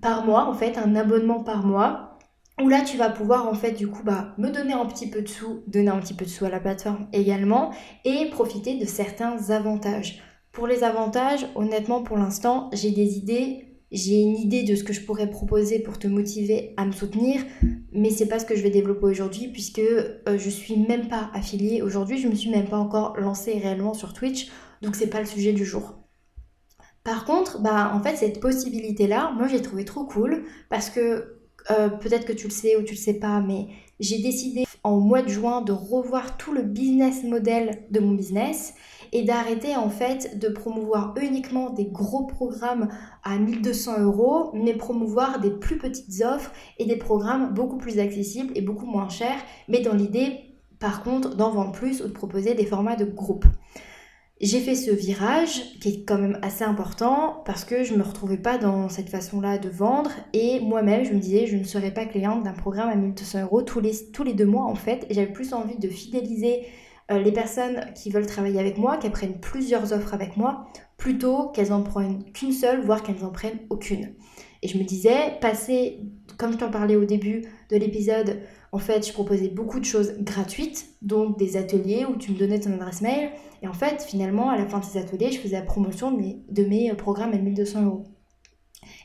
par 0.00 0.24
mois 0.24 0.46
en 0.48 0.54
fait, 0.54 0.78
un 0.78 0.96
abonnement 0.96 1.44
par 1.44 1.66
mois 1.66 2.18
où 2.62 2.68
là 2.68 2.82
tu 2.82 2.96
vas 2.96 3.10
pouvoir 3.10 3.48
en 3.48 3.54
fait 3.54 3.72
du 3.72 3.88
coup 3.88 4.02
bah, 4.04 4.34
me 4.38 4.48
donner 4.50 4.72
un 4.72 4.86
petit 4.86 5.10
peu 5.10 5.22
de 5.22 5.28
sous, 5.28 5.62
donner 5.66 5.88
un 5.88 5.98
petit 5.98 6.14
peu 6.14 6.24
de 6.24 6.30
sous 6.30 6.44
à 6.44 6.50
la 6.50 6.60
plateforme 6.60 7.08
également 7.12 7.72
et 8.04 8.30
profiter 8.30 8.78
de 8.78 8.86
certains 8.86 9.50
avantages. 9.50 10.22
Pour 10.52 10.68
les 10.68 10.84
avantages, 10.84 11.46
honnêtement 11.56 12.02
pour 12.02 12.16
l'instant 12.16 12.70
j'ai 12.72 12.92
des 12.92 13.18
idées, 13.18 13.73
j'ai 13.94 14.20
une 14.20 14.36
idée 14.36 14.64
de 14.64 14.74
ce 14.74 14.84
que 14.84 14.92
je 14.92 15.00
pourrais 15.00 15.30
proposer 15.30 15.78
pour 15.78 15.98
te 15.98 16.06
motiver 16.06 16.74
à 16.76 16.84
me 16.84 16.92
soutenir, 16.92 17.40
mais 17.92 18.10
c'est 18.10 18.26
pas 18.26 18.38
ce 18.38 18.44
que 18.44 18.56
je 18.56 18.62
vais 18.62 18.70
développer 18.70 19.06
aujourd'hui 19.06 19.48
puisque 19.48 19.78
euh, 19.78 20.12
je 20.36 20.50
suis 20.50 20.76
même 20.76 21.08
pas 21.08 21.30
affiliée 21.32 21.80
aujourd'hui, 21.80 22.18
je 22.18 22.28
me 22.28 22.34
suis 22.34 22.50
même 22.50 22.68
pas 22.68 22.76
encore 22.76 23.16
lancée 23.18 23.58
réellement 23.58 23.94
sur 23.94 24.12
Twitch, 24.12 24.50
donc 24.82 24.96
c'est 24.96 25.06
pas 25.06 25.20
le 25.20 25.26
sujet 25.26 25.52
du 25.52 25.64
jour. 25.64 25.94
Par 27.04 27.24
contre, 27.24 27.60
bah 27.60 27.92
en 27.94 28.02
fait 28.02 28.16
cette 28.16 28.40
possibilité 28.40 29.06
là, 29.06 29.32
moi 29.36 29.46
j'ai 29.46 29.62
trouvé 29.62 29.84
trop 29.84 30.04
cool 30.04 30.44
parce 30.70 30.90
que 30.90 31.38
euh, 31.70 31.88
peut-être 31.88 32.26
que 32.26 32.32
tu 32.32 32.48
le 32.48 32.52
sais 32.52 32.76
ou 32.76 32.82
tu 32.82 32.94
le 32.94 32.98
sais 32.98 33.14
pas, 33.14 33.40
mais 33.40 33.68
j'ai 34.00 34.18
décidé 34.18 34.64
en 34.82 34.98
mois 34.98 35.22
de 35.22 35.28
juin 35.28 35.62
de 35.62 35.72
revoir 35.72 36.36
tout 36.36 36.52
le 36.52 36.62
business 36.62 37.22
model 37.22 37.84
de 37.90 38.00
mon 38.00 38.12
business 38.12 38.74
et 39.14 39.22
d'arrêter 39.22 39.76
en 39.76 39.88
fait 39.88 40.38
de 40.38 40.48
promouvoir 40.48 41.14
uniquement 41.22 41.70
des 41.70 41.86
gros 41.86 42.26
programmes 42.26 42.88
à 43.22 43.38
1200 43.38 44.00
euros, 44.02 44.50
mais 44.52 44.74
promouvoir 44.74 45.40
des 45.40 45.50
plus 45.50 45.78
petites 45.78 46.22
offres 46.24 46.52
et 46.78 46.84
des 46.84 46.96
programmes 46.96 47.54
beaucoup 47.54 47.78
plus 47.78 48.00
accessibles 48.00 48.52
et 48.56 48.60
beaucoup 48.60 48.86
moins 48.86 49.08
chers, 49.08 49.38
mais 49.68 49.80
dans 49.80 49.94
l'idée 49.94 50.40
par 50.80 51.04
contre 51.04 51.36
d'en 51.36 51.50
vendre 51.50 51.72
plus 51.72 52.02
ou 52.02 52.08
de 52.08 52.12
proposer 52.12 52.54
des 52.54 52.66
formats 52.66 52.96
de 52.96 53.04
groupe. 53.04 53.46
J'ai 54.40 54.58
fait 54.58 54.74
ce 54.74 54.90
virage 54.90 55.78
qui 55.80 55.88
est 55.90 56.04
quand 56.04 56.18
même 56.18 56.40
assez 56.42 56.64
important 56.64 57.42
parce 57.46 57.64
que 57.64 57.84
je 57.84 57.92
ne 57.92 57.98
me 57.98 58.02
retrouvais 58.02 58.36
pas 58.36 58.58
dans 58.58 58.88
cette 58.88 59.08
façon-là 59.08 59.58
de 59.58 59.68
vendre 59.68 60.10
et 60.32 60.58
moi-même 60.58 61.04
je 61.04 61.12
me 61.12 61.20
disais 61.20 61.46
je 61.46 61.56
ne 61.56 61.62
serais 61.62 61.92
pas 61.92 62.04
cliente 62.04 62.42
d'un 62.42 62.52
programme 62.52 62.88
à 62.88 62.96
1200 62.96 63.42
euros 63.42 63.62
tous 63.62 63.78
les, 63.78 63.92
tous 64.12 64.24
les 64.24 64.34
deux 64.34 64.44
mois 64.44 64.64
en 64.64 64.74
fait 64.74 65.06
j'avais 65.08 65.32
plus 65.32 65.54
envie 65.54 65.78
de 65.78 65.88
fidéliser 65.88 66.66
euh, 67.10 67.18
les 67.18 67.32
personnes 67.32 67.92
qui 67.94 68.10
veulent 68.10 68.26
travailler 68.26 68.58
avec 68.58 68.78
moi, 68.78 68.96
qu'elles 68.96 69.12
prennent 69.12 69.38
plusieurs 69.38 69.92
offres 69.92 70.14
avec 70.14 70.36
moi 70.36 70.66
plutôt 70.96 71.48
qu'elles 71.48 71.72
en 71.72 71.82
prennent 71.82 72.24
qu'une 72.32 72.52
seule 72.52 72.80
voire 72.80 73.02
qu'elles 73.02 73.24
en 73.24 73.30
prennent 73.30 73.58
aucune. 73.68 74.14
Et 74.62 74.68
je 74.68 74.78
me 74.78 74.84
disais 74.84 75.36
passer, 75.40 76.00
comme 76.38 76.52
je 76.52 76.58
t'en 76.58 76.70
parlais 76.70 76.96
au 76.96 77.04
début 77.04 77.42
de 77.70 77.76
l'épisode, 77.76 78.40
en 78.72 78.78
fait, 78.78 79.06
je 79.06 79.12
proposais 79.12 79.48
beaucoup 79.48 79.78
de 79.78 79.84
choses 79.84 80.14
gratuites, 80.20 80.86
donc 81.02 81.38
des 81.38 81.56
ateliers 81.56 82.06
où 82.06 82.16
tu 82.16 82.32
me 82.32 82.38
donnais 82.38 82.58
ton 82.58 82.72
adresse 82.72 83.02
mail. 83.02 83.30
Et 83.62 83.68
en 83.68 83.72
fait, 83.72 84.02
finalement, 84.02 84.50
à 84.50 84.56
la 84.56 84.66
fin 84.66 84.80
de 84.80 84.84
ces 84.84 84.98
ateliers, 84.98 85.30
je 85.30 85.38
faisais 85.38 85.56
la 85.56 85.62
promotion 85.62 86.10
de 86.10 86.64
mes, 86.64 86.90
euh, 86.90 86.94
programmes 86.94 87.34
à 87.34 87.38
1200 87.38 87.84
euros. 87.84 88.04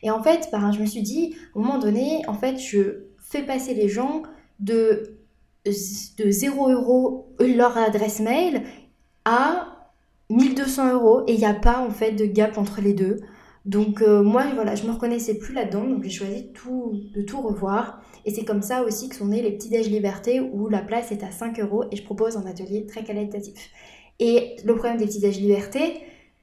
Et 0.02 0.10
en 0.10 0.24
fait, 0.24 0.50
ben, 0.52 0.72
je 0.72 0.80
me 0.80 0.86
suis 0.86 1.02
dit, 1.02 1.36
au 1.54 1.60
moment 1.60 1.78
donné, 1.78 2.22
en 2.28 2.34
fait, 2.34 2.58
je 2.58 3.10
fais 3.22 3.44
passer 3.44 3.74
les 3.74 3.90
gens 3.90 4.24
de, 4.60 5.19
de 5.66 6.32
0 6.32 6.70
euros 6.70 7.36
leur 7.40 7.78
adresse 7.78 8.20
mail 8.20 8.64
à 9.26 9.92
1200 10.30 10.94
euros. 10.94 11.24
Et 11.28 11.34
il 11.34 11.40
n'y 11.40 11.46
a 11.46 11.54
pas, 11.54 11.80
en 11.80 11.90
fait, 11.90 12.12
de 12.12 12.26
gap 12.26 12.58
entre 12.58 12.82
les 12.82 12.94
deux. 12.94 13.20
Donc 13.66 14.02
euh, 14.02 14.24
moi, 14.24 14.46
voilà, 14.56 14.76
je 14.76 14.86
me 14.86 14.92
reconnaissais 14.92 15.38
plus 15.38 15.54
là-dedans, 15.54 15.84
donc 15.84 16.04
j'ai 16.04 16.10
choisi 16.10 16.52
tout, 16.54 16.94
de 17.14 17.22
tout 17.22 17.42
revoir. 17.42 18.02
Et 18.26 18.34
c'est 18.34 18.46
comme 18.46 18.62
ça 18.62 18.84
aussi 18.84 19.10
que 19.10 19.16
sont 19.16 19.28
nés 19.28 19.42
les 19.42 19.52
petits 19.52 19.70
déj 19.70 19.90
liberté 19.90 20.40
où 20.40 20.70
la 20.70 20.80
place 20.80 21.12
est 21.12 21.24
à 21.24 21.32
5 21.32 21.60
euros 21.60 21.84
et 21.92 21.96
je 21.96 22.04
propose 22.04 22.38
un 22.38 22.46
atelier 22.46 22.86
très 22.86 23.04
qualitatif. 23.04 23.70
Et 24.20 24.56
le 24.64 24.76
problème 24.76 24.98
des 24.98 25.06
petits 25.06 25.20
déj 25.20 25.40
liberté, 25.40 26.02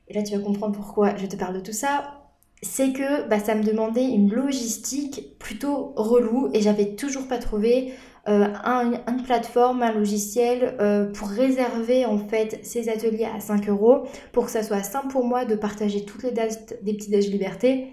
et 0.08 0.14
là 0.14 0.22
tu 0.22 0.36
vas 0.36 0.42
comprendre 0.42 0.76
pourquoi 0.76 1.16
je 1.16 1.26
te 1.26 1.36
parle 1.36 1.54
de 1.54 1.60
tout 1.60 1.72
ça, 1.72 2.22
c'est 2.62 2.92
que 2.92 3.28
bah, 3.28 3.38
ça 3.38 3.54
me 3.54 3.62
demandait 3.62 4.04
une 4.04 4.32
logistique 4.32 5.38
plutôt 5.38 5.92
relou 5.96 6.50
et 6.54 6.60
j'avais 6.60 6.96
toujours 6.96 7.28
pas 7.28 7.38
trouvé 7.38 7.92
euh, 8.28 8.48
une 8.64 9.22
plateforme, 9.22 9.82
un 9.82 9.92
logiciel 9.92 10.76
euh, 10.80 11.06
pour 11.12 11.28
réserver 11.28 12.06
en 12.06 12.18
fait 12.18 12.58
ces 12.64 12.88
ateliers 12.88 13.24
à 13.24 13.38
5 13.38 13.68
euros 13.68 14.06
pour 14.32 14.46
que 14.46 14.50
ça 14.50 14.64
soit 14.64 14.82
simple 14.82 15.08
pour 15.08 15.24
moi 15.24 15.44
de 15.44 15.54
partager 15.54 16.04
toutes 16.04 16.24
les 16.24 16.32
dates 16.32 16.74
des 16.82 16.94
petits 16.94 17.10
déj 17.10 17.30
liberté 17.30 17.92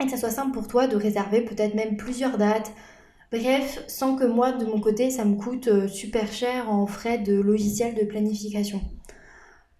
et 0.00 0.04
que 0.04 0.10
ça 0.10 0.16
soit 0.16 0.30
simple 0.30 0.52
pour 0.52 0.68
toi 0.68 0.86
de 0.86 0.96
réserver 0.96 1.40
peut-être 1.40 1.74
même 1.74 1.96
plusieurs 1.96 2.38
dates. 2.38 2.72
Bref, 3.32 3.82
sans 3.88 4.14
que 4.14 4.24
moi 4.24 4.52
de 4.52 4.64
mon 4.64 4.80
côté 4.80 5.10
ça 5.10 5.24
me 5.24 5.34
coûte 5.34 5.66
euh, 5.66 5.88
super 5.88 6.32
cher 6.32 6.70
en 6.70 6.86
frais 6.86 7.18
de 7.18 7.34
logiciel 7.34 7.94
de 7.94 8.04
planification. 8.04 8.80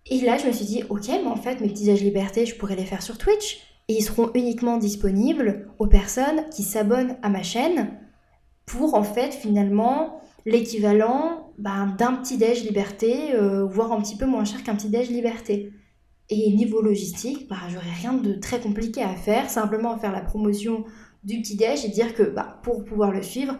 Et 0.07 0.21
là 0.23 0.39
je 0.39 0.47
me 0.49 0.53
suis 0.53 0.67
dit 0.67 0.83
ok 0.91 1.07
mais 1.09 1.27
en 1.27 1.37
fait 1.37 1.61
mes 1.61 1.69
petits 1.69 1.85
déj 1.85 2.03
liberté 2.03 2.47
je 2.47 2.57
pourrais 2.57 2.77
les 2.77 2.85
faire 2.85 3.03
sur 3.03 3.17
Twitch 3.17 3.61
et 3.87 3.95
ils 3.99 4.03
seront 4.03 4.33
uniquement 4.35 4.77
disponibles 4.77 5.69
aux 5.79 5.87
personnes 5.87 6.49
qui 6.51 6.65
s'abonnent 6.65 7.17
à 7.23 7.29
ma 7.29 7.45
chaîne 7.45 8.04
pour 8.67 8.95
en 8.95 9.03
fait 9.03 9.33
finalement 9.33 10.21
l'équivalent 10.47 11.53
ben, 11.59 11.95
d'un 11.99 12.15
petit 12.15 12.37
déj 12.37 12.65
liberté, 12.65 13.35
euh, 13.35 13.65
voire 13.65 13.93
un 13.93 14.01
petit 14.01 14.17
peu 14.17 14.27
moins 14.27 14.45
cher 14.45 14.63
qu'un 14.63 14.75
petit 14.75 14.89
déj 14.89 15.09
liberté. 15.09 15.73
Et 16.31 16.53
niveau 16.53 16.81
logistique, 16.81 17.49
bah, 17.49 17.57
j'aurais 17.69 17.93
rien 18.01 18.15
de 18.15 18.35
très 18.35 18.61
compliqué 18.61 19.03
à 19.03 19.15
faire, 19.15 19.51
simplement 19.51 19.97
faire 19.99 20.13
la 20.13 20.23
promotion 20.23 20.85
du 21.23 21.41
petit 21.41 21.57
déj 21.57 21.85
et 21.85 21.89
dire 21.89 22.15
que 22.15 22.23
bah, 22.23 22.61
pour 22.63 22.85
pouvoir 22.85 23.11
le 23.11 23.23
suivre, 23.23 23.57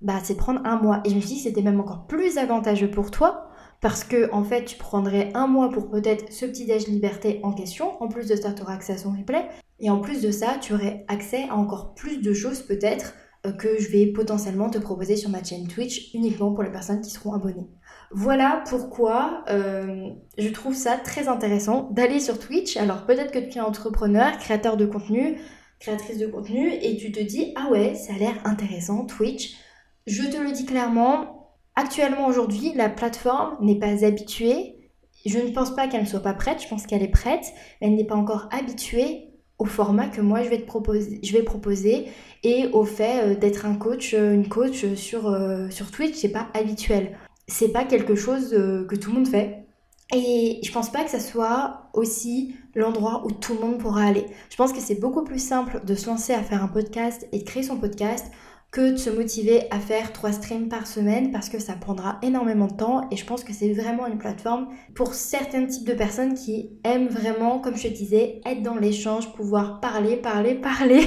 bah, 0.00 0.18
c'est 0.22 0.36
prendre 0.36 0.60
un 0.64 0.76
mois. 0.76 1.02
Et 1.04 1.10
je 1.10 1.14
me 1.14 1.20
suis 1.20 1.30
dit 1.30 1.36
que 1.36 1.42
c'était 1.42 1.62
même 1.62 1.80
encore 1.80 2.06
plus 2.06 2.38
avantageux 2.38 2.90
pour 2.90 3.10
toi 3.10 3.46
parce 3.80 4.04
que 4.04 4.30
en 4.32 4.44
fait 4.44 4.66
tu 4.66 4.76
prendrais 4.76 5.30
un 5.34 5.46
mois 5.46 5.70
pour 5.70 5.88
peut-être 5.88 6.30
ce 6.32 6.44
petit 6.44 6.66
déj 6.66 6.86
liberté 6.86 7.40
en 7.42 7.52
question. 7.52 8.02
En 8.02 8.08
plus 8.08 8.28
de 8.28 8.36
ça, 8.36 8.52
tu 8.52 8.62
auras 8.62 8.74
accès 8.74 8.94
à 8.94 8.98
son 8.98 9.12
replay. 9.12 9.46
Et 9.78 9.90
en 9.90 10.00
plus 10.00 10.20
de 10.20 10.30
ça, 10.30 10.56
tu 10.60 10.74
aurais 10.74 11.04
accès 11.08 11.48
à 11.48 11.56
encore 11.56 11.94
plus 11.94 12.20
de 12.20 12.32
choses 12.32 12.62
peut-être 12.62 13.14
que 13.58 13.80
je 13.80 13.88
vais 13.90 14.06
potentiellement 14.06 14.68
te 14.68 14.78
proposer 14.78 15.16
sur 15.16 15.30
ma 15.30 15.42
chaîne 15.42 15.66
Twitch 15.66 16.12
uniquement 16.14 16.52
pour 16.52 16.62
les 16.62 16.70
personnes 16.70 17.00
qui 17.00 17.10
seront 17.10 17.32
abonnées. 17.32 17.68
Voilà 18.12 18.64
pourquoi 18.68 19.44
euh, 19.48 20.10
je 20.36 20.48
trouve 20.48 20.74
ça 20.74 20.96
très 20.96 21.28
intéressant 21.28 21.88
d'aller 21.90 22.20
sur 22.20 22.38
Twitch. 22.38 22.76
Alors 22.76 23.06
peut-être 23.06 23.32
que 23.32 23.38
tu 23.38 23.58
es 23.58 23.60
entrepreneur, 23.60 24.36
créateur 24.38 24.76
de 24.76 24.84
contenu, 24.84 25.38
créatrice 25.78 26.18
de 26.18 26.26
contenu 26.26 26.72
et 26.82 26.96
tu 26.96 27.12
te 27.12 27.20
dis 27.20 27.52
ah 27.56 27.70
ouais 27.70 27.94
ça 27.94 28.14
a 28.14 28.18
l'air 28.18 28.34
intéressant 28.44 29.06
Twitch. 29.06 29.54
Je 30.06 30.24
te 30.24 30.36
le 30.36 30.52
dis 30.52 30.66
clairement, 30.66 31.54
actuellement 31.76 32.26
aujourd'hui 32.26 32.72
la 32.74 32.88
plateforme 32.88 33.56
n'est 33.64 33.78
pas 33.78 34.04
habituée. 34.04 34.76
Je 35.24 35.38
ne 35.38 35.50
pense 35.50 35.74
pas 35.74 35.86
qu'elle 35.86 36.02
ne 36.02 36.06
soit 36.06 36.20
pas 36.20 36.34
prête, 36.34 36.62
je 36.62 36.68
pense 36.68 36.86
qu'elle 36.86 37.02
est 37.02 37.08
prête, 37.08 37.52
mais 37.80 37.88
elle 37.88 37.94
n'est 37.94 38.04
pas 38.04 38.16
encore 38.16 38.48
habituée 38.52 39.29
au 39.60 39.66
format 39.66 40.08
que 40.08 40.20
moi 40.20 40.42
je 40.42 40.48
vais 40.48 40.58
te 40.58 40.66
proposer, 40.66 41.20
je 41.22 41.32
vais 41.32 41.42
proposer 41.42 42.06
et 42.42 42.66
au 42.72 42.84
fait 42.84 43.22
euh, 43.22 43.34
d'être 43.36 43.66
un 43.66 43.74
coach, 43.74 44.14
euh, 44.14 44.32
une 44.32 44.48
coach 44.48 44.94
sur, 44.94 45.28
euh, 45.28 45.68
sur 45.70 45.90
Twitch, 45.90 46.14
c'est 46.14 46.32
pas 46.32 46.48
habituel. 46.54 47.16
C'est 47.46 47.68
pas 47.68 47.84
quelque 47.84 48.14
chose 48.14 48.50
que 48.50 48.94
tout 48.94 49.10
le 49.10 49.16
monde 49.16 49.28
fait. 49.28 49.66
Et 50.14 50.60
je 50.62 50.70
pense 50.70 50.90
pas 50.90 51.02
que 51.02 51.10
ça 51.10 51.18
soit 51.18 51.90
aussi 51.94 52.54
l'endroit 52.76 53.24
où 53.26 53.32
tout 53.32 53.54
le 53.54 53.60
monde 53.60 53.78
pourra 53.78 54.04
aller. 54.04 54.24
Je 54.50 54.56
pense 54.56 54.72
que 54.72 54.78
c'est 54.78 55.00
beaucoup 55.00 55.24
plus 55.24 55.44
simple 55.44 55.80
de 55.84 55.94
se 55.96 56.06
lancer 56.06 56.32
à 56.32 56.44
faire 56.44 56.62
un 56.62 56.68
podcast 56.68 57.26
et 57.32 57.38
de 57.38 57.44
créer 57.44 57.64
son 57.64 57.76
podcast 57.76 58.30
que 58.70 58.92
de 58.92 58.96
se 58.96 59.10
motiver 59.10 59.62
à 59.70 59.80
faire 59.80 60.12
trois 60.12 60.32
streams 60.32 60.68
par 60.68 60.86
semaine 60.86 61.32
parce 61.32 61.48
que 61.48 61.58
ça 61.58 61.72
prendra 61.72 62.18
énormément 62.22 62.68
de 62.68 62.76
temps 62.76 63.08
et 63.10 63.16
je 63.16 63.24
pense 63.24 63.42
que 63.42 63.52
c'est 63.52 63.72
vraiment 63.72 64.06
une 64.06 64.18
plateforme 64.18 64.68
pour 64.94 65.14
certains 65.14 65.66
types 65.66 65.86
de 65.86 65.94
personnes 65.94 66.34
qui 66.34 66.70
aiment 66.84 67.08
vraiment, 67.08 67.58
comme 67.58 67.76
je 67.76 67.88
te 67.88 67.92
disais, 67.92 68.40
être 68.46 68.62
dans 68.62 68.76
l'échange, 68.76 69.32
pouvoir 69.32 69.80
parler, 69.80 70.16
parler, 70.16 70.54
parler 70.60 71.02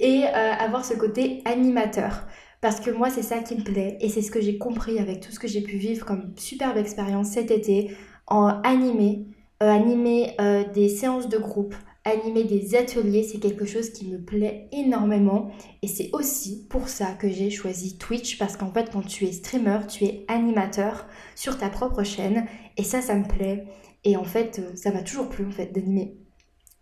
et 0.00 0.24
euh, 0.24 0.52
avoir 0.54 0.84
ce 0.84 0.94
côté 0.94 1.42
animateur. 1.44 2.26
Parce 2.60 2.80
que 2.80 2.90
moi, 2.90 3.08
c'est 3.08 3.22
ça 3.22 3.38
qui 3.38 3.54
me 3.54 3.62
plaît 3.62 3.96
et 4.00 4.08
c'est 4.08 4.22
ce 4.22 4.32
que 4.32 4.40
j'ai 4.40 4.58
compris 4.58 4.98
avec 4.98 5.20
tout 5.20 5.30
ce 5.30 5.38
que 5.38 5.46
j'ai 5.46 5.60
pu 5.60 5.76
vivre 5.76 6.04
comme 6.04 6.32
superbe 6.36 6.76
expérience 6.76 7.28
cet 7.28 7.52
été 7.52 7.96
en 8.26 8.60
animé, 8.62 9.26
euh, 9.62 9.70
animer 9.70 10.34
euh, 10.40 10.64
des 10.74 10.88
séances 10.88 11.28
de 11.28 11.38
groupe, 11.38 11.76
animer 12.10 12.44
des 12.44 12.74
ateliers, 12.74 13.22
c'est 13.22 13.38
quelque 13.38 13.64
chose 13.64 13.90
qui 13.90 14.06
me 14.06 14.18
plaît 14.18 14.68
énormément. 14.72 15.50
Et 15.82 15.88
c'est 15.88 16.10
aussi 16.12 16.66
pour 16.68 16.88
ça 16.88 17.12
que 17.12 17.28
j'ai 17.28 17.50
choisi 17.50 17.98
Twitch, 17.98 18.38
parce 18.38 18.56
qu'en 18.56 18.72
fait, 18.72 18.90
quand 18.92 19.06
tu 19.06 19.24
es 19.26 19.32
streamer, 19.32 19.80
tu 19.88 20.04
es 20.04 20.24
animateur 20.28 21.06
sur 21.34 21.58
ta 21.58 21.68
propre 21.70 22.02
chaîne. 22.02 22.46
Et 22.76 22.84
ça, 22.84 23.00
ça 23.02 23.14
me 23.14 23.26
plaît. 23.26 23.66
Et 24.04 24.16
en 24.16 24.24
fait, 24.24 24.58
euh, 24.60 24.76
ça 24.76 24.92
m'a 24.92 25.02
toujours 25.02 25.28
plu, 25.28 25.46
en 25.46 25.50
fait, 25.50 25.72
d'animer. 25.72 26.16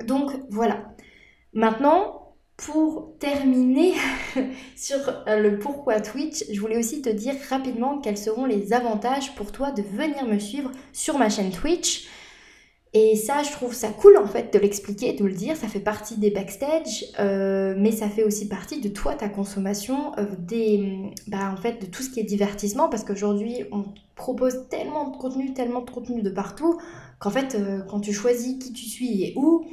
Donc, 0.07 0.31
voilà. 0.51 0.95
Maintenant, 1.53 2.23
Pour 2.57 3.19
terminer 3.19 3.93
sur 4.77 4.97
euh, 5.29 5.39
le 5.41 5.59
pourquoi 5.59 6.01
Twitch, 6.01 6.43
je 6.51 6.59
voulais 6.59 6.79
aussi 6.79 7.03
te 7.03 7.11
dire 7.11 7.35
rapidement 7.51 7.99
quels 7.99 8.17
seront 8.17 8.47
les 8.47 8.73
avantages 8.73 9.35
pour 9.35 9.53
toi 9.53 9.73
de 9.73 9.83
venir 9.83 10.25
me 10.25 10.39
suivre 10.39 10.71
sur 10.95 11.19
ma 11.19 11.29
chaîne 11.29 11.51
Twitch. 11.51 12.09
Et 12.99 13.15
ça, 13.15 13.43
je 13.43 13.53
trouve 13.53 13.75
ça 13.75 13.89
cool 13.89 14.17
en 14.17 14.27
fait 14.27 14.55
de 14.55 14.59
l'expliquer, 14.59 15.13
de 15.13 15.23
le 15.23 15.35
dire. 15.35 15.55
Ça 15.55 15.69
fait 15.69 15.81
partie 15.81 16.17
des 16.17 16.31
backstage, 16.31 17.05
euh, 17.19 17.75
mais 17.77 17.93
ça 17.93 18.09
fait 18.09 18.25
aussi 18.25 18.49
partie 18.49 18.81
de 18.81 18.89
toi, 18.89 19.15
ta 19.15 19.29
consommation, 19.29 20.13
euh, 20.17 20.25
des, 20.39 21.13
bah, 21.27 21.53
en 21.53 21.61
fait, 21.61 21.79
de 21.79 21.85
tout 21.85 22.03
ce 22.03 22.09
qui 22.09 22.21
est 22.21 22.25
divertissement, 22.25 22.89
parce 22.89 23.05
qu'aujourd'hui, 23.05 23.65
on 23.71 23.85
propose 24.15 24.67
tellement 24.71 25.11
de 25.11 25.17
contenu, 25.19 25.53
tellement 25.53 25.83
de 25.83 25.91
contenu 25.91 26.23
de 26.23 26.31
partout, 26.31 26.81
qu'en 27.19 27.29
fait, 27.29 27.55
euh, 27.55 27.83
quand 27.83 28.01
tu 28.01 28.15
choisis 28.15 28.59
qui 28.65 28.73
tu 28.73 28.87
suis 28.87 29.25
et 29.25 29.35
où, 29.37 29.67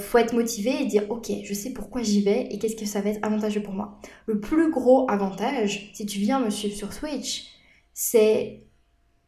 faut 0.00 0.16
être 0.16 0.32
motivé 0.32 0.70
et 0.80 0.86
dire 0.86 1.04
ok, 1.10 1.30
je 1.44 1.52
sais 1.52 1.70
pourquoi 1.70 2.02
j'y 2.02 2.22
vais 2.22 2.48
et 2.50 2.58
qu'est-ce 2.58 2.76
que 2.76 2.86
ça 2.86 3.02
va 3.02 3.10
être 3.10 3.22
avantageux 3.22 3.62
pour 3.62 3.74
moi. 3.74 4.00
Le 4.24 4.40
plus 4.40 4.70
gros 4.70 5.06
avantage, 5.10 5.90
si 5.92 6.06
tu 6.06 6.18
viens 6.18 6.40
me 6.40 6.48
suivre 6.48 6.74
sur 6.74 6.94
Switch, 6.94 7.48
c'est 7.92 8.65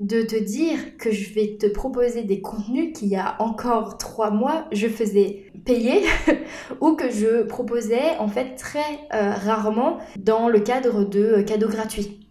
de 0.01 0.23
te 0.23 0.37
dire 0.37 0.97
que 0.97 1.11
je 1.11 1.33
vais 1.35 1.57
te 1.59 1.67
proposer 1.67 2.23
des 2.23 2.41
contenus 2.41 2.97
qu'il 2.97 3.09
y 3.09 3.17
a 3.17 3.37
encore 3.41 3.99
trois 3.99 4.31
mois 4.31 4.67
je 4.71 4.87
faisais 4.87 5.51
payer 5.65 6.03
ou 6.81 6.95
que 6.95 7.11
je 7.11 7.43
proposais 7.43 8.17
en 8.19 8.29
fait 8.29 8.55
très 8.55 9.01
euh, 9.13 9.33
rarement 9.33 9.99
dans 10.17 10.49
le 10.49 10.61
cadre 10.61 11.05
de 11.05 11.43
cadeaux 11.43 11.69
gratuits. 11.69 12.29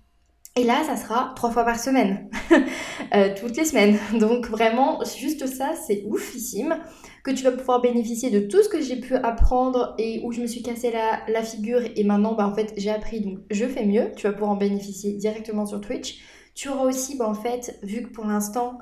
Et 0.55 0.63
là, 0.63 0.83
ça 0.83 0.95
sera 0.95 1.33
trois 1.35 1.51
fois 1.51 1.63
par 1.65 1.79
semaine, 1.79 2.31
euh, 3.13 3.29
toutes 3.39 3.55
les 3.57 3.65
semaines. 3.65 3.99
Donc 4.19 4.47
vraiment, 4.47 5.03
juste 5.03 5.45
ça, 5.45 5.73
c'est 5.75 6.03
oufissime 6.07 6.77
que 7.23 7.29
tu 7.29 7.43
vas 7.43 7.51
pouvoir 7.51 7.79
bénéficier 7.79 8.31
de 8.31 8.39
tout 8.39 8.63
ce 8.63 8.69
que 8.69 8.81
j'ai 8.81 8.95
pu 8.95 9.13
apprendre 9.15 9.93
et 9.99 10.21
où 10.23 10.31
je 10.31 10.41
me 10.41 10.47
suis 10.47 10.63
cassé 10.63 10.89
la, 10.89 11.19
la 11.31 11.43
figure 11.43 11.81
et 11.95 12.03
maintenant, 12.03 12.33
bah, 12.33 12.47
en 12.47 12.55
fait, 12.55 12.73
j'ai 12.75 12.89
appris, 12.89 13.21
donc 13.21 13.37
je 13.51 13.65
fais 13.65 13.85
mieux. 13.85 14.11
Tu 14.15 14.25
vas 14.25 14.33
pouvoir 14.33 14.49
en 14.49 14.55
bénéficier 14.55 15.13
directement 15.13 15.67
sur 15.67 15.79
Twitch. 15.79 16.23
Tu 16.57 16.69
auras 16.69 16.85
aussi, 16.85 17.15
bah, 17.15 17.29
en 17.29 17.35
fait, 17.35 17.77
vu 17.83 18.01
que 18.01 18.09
pour 18.09 18.25
l'instant, 18.25 18.79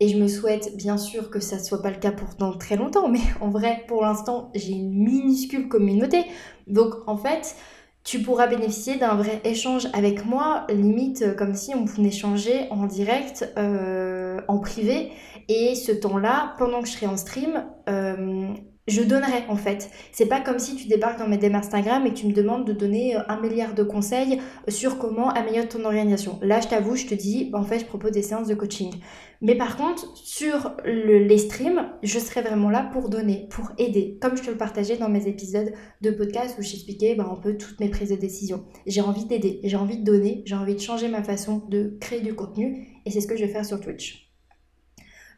et 0.00 0.08
je 0.08 0.16
me 0.16 0.28
souhaite 0.28 0.74
bien 0.76 0.96
sûr 0.96 1.28
que 1.28 1.40
ça 1.40 1.56
ne 1.56 1.62
soit 1.62 1.82
pas 1.82 1.90
le 1.90 1.98
cas 1.98 2.10
pour 2.10 2.30
dans 2.38 2.56
très 2.56 2.76
longtemps, 2.76 3.08
mais 3.08 3.20
en 3.42 3.50
vrai, 3.50 3.84
pour 3.86 4.00
l'instant, 4.00 4.50
j'ai 4.54 4.72
une 4.72 4.94
minuscule 4.94 5.68
communauté. 5.68 6.24
Donc, 6.68 6.94
en 7.06 7.18
fait, 7.18 7.54
tu 8.02 8.22
pourras 8.22 8.46
bénéficier 8.46 8.96
d'un 8.96 9.14
vrai 9.14 9.42
échange 9.44 9.88
avec 9.92 10.24
moi, 10.24 10.66
limite 10.70 11.20
euh, 11.20 11.34
comme 11.34 11.54
si 11.54 11.74
on 11.74 11.84
pouvait 11.84 12.08
échanger 12.08 12.66
en 12.70 12.86
direct, 12.86 13.52
euh, 13.58 14.40
en 14.48 14.58
privé. 14.58 15.12
Et 15.48 15.74
ce 15.74 15.92
temps-là, 15.92 16.54
pendant 16.56 16.80
que 16.80 16.88
je 16.88 16.92
serai 16.92 17.08
en 17.08 17.18
stream, 17.18 17.62
euh, 17.90 18.54
je 18.88 19.02
donnerai 19.02 19.44
en 19.48 19.56
fait. 19.56 19.90
C'est 20.10 20.26
pas 20.26 20.40
comme 20.40 20.58
si 20.58 20.74
tu 20.74 20.88
débarques 20.88 21.18
dans 21.18 21.28
mes 21.28 21.38
DM 21.38 21.54
Instagram 21.54 22.06
et 22.06 22.14
tu 22.14 22.26
me 22.26 22.32
demandes 22.32 22.66
de 22.66 22.72
donner 22.72 23.16
euh, 23.16 23.20
un 23.28 23.40
milliard 23.40 23.74
de 23.74 23.82
conseils 23.82 24.40
sur 24.68 24.98
comment 24.98 25.30
améliorer 25.30 25.68
ton 25.68 25.84
organisation. 25.84 26.38
Là, 26.42 26.60
je 26.60 26.68
t'avoue, 26.68 26.96
je 26.96 27.06
te 27.06 27.14
dis, 27.14 27.48
bah, 27.50 27.58
en 27.58 27.64
fait, 27.64 27.78
je 27.78 27.84
propose 27.84 28.12
des 28.12 28.22
séances 28.22 28.48
de 28.48 28.54
coaching. 28.54 28.92
Mais 29.40 29.56
par 29.56 29.76
contre, 29.76 30.16
sur 30.16 30.76
les 30.84 31.38
streams, 31.38 31.90
je 32.02 32.18
serai 32.18 32.42
vraiment 32.42 32.70
là 32.70 32.88
pour 32.92 33.08
donner, 33.08 33.48
pour 33.50 33.72
aider, 33.78 34.18
comme 34.20 34.36
je 34.36 34.42
te 34.42 34.50
le 34.50 34.56
partageais 34.56 34.96
dans 34.96 35.08
mes 35.08 35.26
épisodes 35.26 35.72
de 36.00 36.10
podcast 36.10 36.56
où 36.58 36.62
j'expliquais 36.62 37.14
bah, 37.14 37.28
un 37.30 37.36
peu 37.36 37.56
toutes 37.56 37.80
mes 37.80 37.88
prises 37.88 38.10
de 38.10 38.16
décision. 38.16 38.64
J'ai 38.86 39.00
envie 39.00 39.24
d'aider, 39.24 39.60
j'ai 39.64 39.76
envie 39.76 39.98
de 39.98 40.04
donner, 40.04 40.42
j'ai 40.46 40.54
envie 40.54 40.74
de 40.74 40.80
changer 40.80 41.08
ma 41.08 41.22
façon 41.22 41.64
de 41.68 41.96
créer 42.00 42.20
du 42.20 42.34
contenu 42.34 43.00
et 43.04 43.10
c'est 43.10 43.20
ce 43.20 43.26
que 43.26 43.36
je 43.36 43.44
vais 43.44 43.52
faire 43.52 43.64
sur 43.64 43.80
Twitch. 43.80 44.32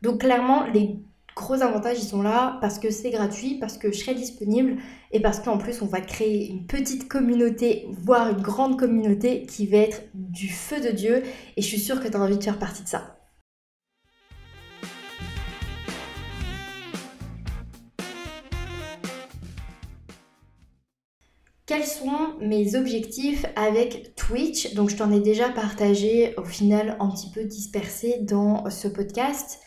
Donc 0.02 0.20
clairement, 0.20 0.66
les 0.66 0.98
gros 1.34 1.62
avantages, 1.62 1.98
ils 1.98 2.06
sont 2.06 2.22
là 2.22 2.58
parce 2.60 2.78
que 2.78 2.90
c'est 2.90 3.10
gratuit, 3.10 3.58
parce 3.58 3.76
que 3.76 3.90
je 3.90 3.98
serai 3.98 4.14
disponible 4.14 4.76
et 5.12 5.20
parce 5.20 5.40
qu'en 5.40 5.58
plus, 5.58 5.82
on 5.82 5.86
va 5.86 6.00
créer 6.00 6.48
une 6.48 6.66
petite 6.66 7.08
communauté, 7.08 7.86
voire 7.90 8.30
une 8.30 8.42
grande 8.42 8.78
communauté 8.78 9.44
qui 9.46 9.66
va 9.66 9.78
être 9.78 10.02
du 10.14 10.48
feu 10.48 10.80
de 10.80 10.90
Dieu 10.90 11.22
et 11.56 11.62
je 11.62 11.66
suis 11.66 11.80
sûre 11.80 12.00
que 12.00 12.08
tu 12.08 12.16
as 12.16 12.20
envie 12.20 12.38
de 12.38 12.44
faire 12.44 12.58
partie 12.58 12.82
de 12.82 12.88
ça. 12.88 13.18
Quels 21.66 21.86
sont 21.86 22.36
mes 22.40 22.76
objectifs 22.76 23.46
avec 23.56 24.14
Twitch? 24.16 24.74
Donc 24.74 24.90
je 24.90 24.96
t'en 24.96 25.10
ai 25.10 25.20
déjà 25.20 25.48
partagé 25.48 26.34
au 26.36 26.44
final 26.44 26.96
un 27.00 27.08
petit 27.08 27.30
peu 27.30 27.44
dispersé 27.44 28.18
dans 28.20 28.68
ce 28.68 28.86
podcast. 28.86 29.63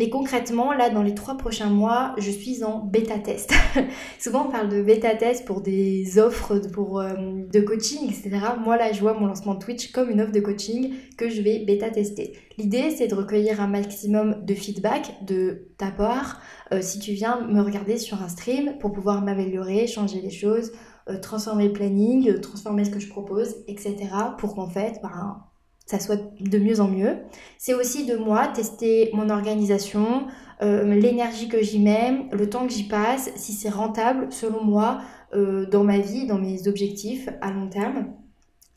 Mais 0.00 0.08
concrètement, 0.08 0.72
là, 0.72 0.88
dans 0.88 1.02
les 1.02 1.14
trois 1.14 1.36
prochains 1.36 1.68
mois, 1.68 2.14
je 2.16 2.30
suis 2.30 2.64
en 2.64 2.78
bêta 2.78 3.18
test. 3.18 3.52
Souvent, 4.18 4.46
on 4.46 4.50
parle 4.50 4.70
de 4.70 4.80
bêta 4.80 5.14
test 5.14 5.44
pour 5.44 5.60
des 5.60 6.18
offres 6.18 6.54
de, 6.54 6.68
euh, 6.68 7.46
de 7.46 7.60
coaching, 7.60 8.08
etc. 8.08 8.30
Moi, 8.64 8.78
là, 8.78 8.92
je 8.92 9.00
vois 9.02 9.12
mon 9.12 9.26
lancement 9.26 9.56
Twitch 9.56 9.92
comme 9.92 10.08
une 10.08 10.22
offre 10.22 10.32
de 10.32 10.40
coaching 10.40 10.94
que 11.18 11.28
je 11.28 11.42
vais 11.42 11.66
bêta 11.66 11.90
tester. 11.90 12.32
L'idée, 12.56 12.88
c'est 12.96 13.08
de 13.08 13.14
recueillir 13.14 13.60
un 13.60 13.66
maximum 13.66 14.42
de 14.42 14.54
feedback 14.54 15.22
de 15.26 15.68
ta 15.76 15.90
part 15.90 16.40
euh, 16.72 16.80
si 16.80 16.98
tu 16.98 17.12
viens 17.12 17.46
me 17.46 17.60
regarder 17.60 17.98
sur 17.98 18.22
un 18.22 18.28
stream 18.28 18.78
pour 18.78 18.92
pouvoir 18.92 19.20
m'améliorer, 19.22 19.86
changer 19.86 20.22
les 20.22 20.30
choses, 20.30 20.72
euh, 21.10 21.18
transformer 21.20 21.66
le 21.66 21.74
planning, 21.74 22.40
transformer 22.40 22.86
ce 22.86 22.90
que 22.90 23.00
je 23.00 23.10
propose, 23.10 23.54
etc. 23.68 23.98
Pour 24.38 24.54
qu'en 24.54 24.70
fait, 24.70 24.94
ben, 25.02 25.42
ça 25.90 25.98
soit 25.98 26.20
de 26.38 26.58
mieux 26.58 26.80
en 26.80 26.86
mieux. 26.86 27.16
C'est 27.58 27.74
aussi 27.74 28.06
de 28.06 28.14
moi 28.14 28.46
tester 28.46 29.10
mon 29.12 29.28
organisation, 29.28 30.28
euh, 30.62 30.84
l'énergie 30.84 31.48
que 31.48 31.60
j'y 31.60 31.80
mets, 31.80 32.26
le 32.30 32.48
temps 32.48 32.64
que 32.64 32.72
j'y 32.72 32.86
passe, 32.86 33.32
si 33.34 33.52
c'est 33.52 33.70
rentable 33.70 34.28
selon 34.30 34.62
moi 34.62 35.00
euh, 35.34 35.66
dans 35.66 35.82
ma 35.82 35.98
vie, 35.98 36.28
dans 36.28 36.38
mes 36.38 36.68
objectifs 36.68 37.28
à 37.40 37.50
long 37.50 37.68
terme. 37.68 38.14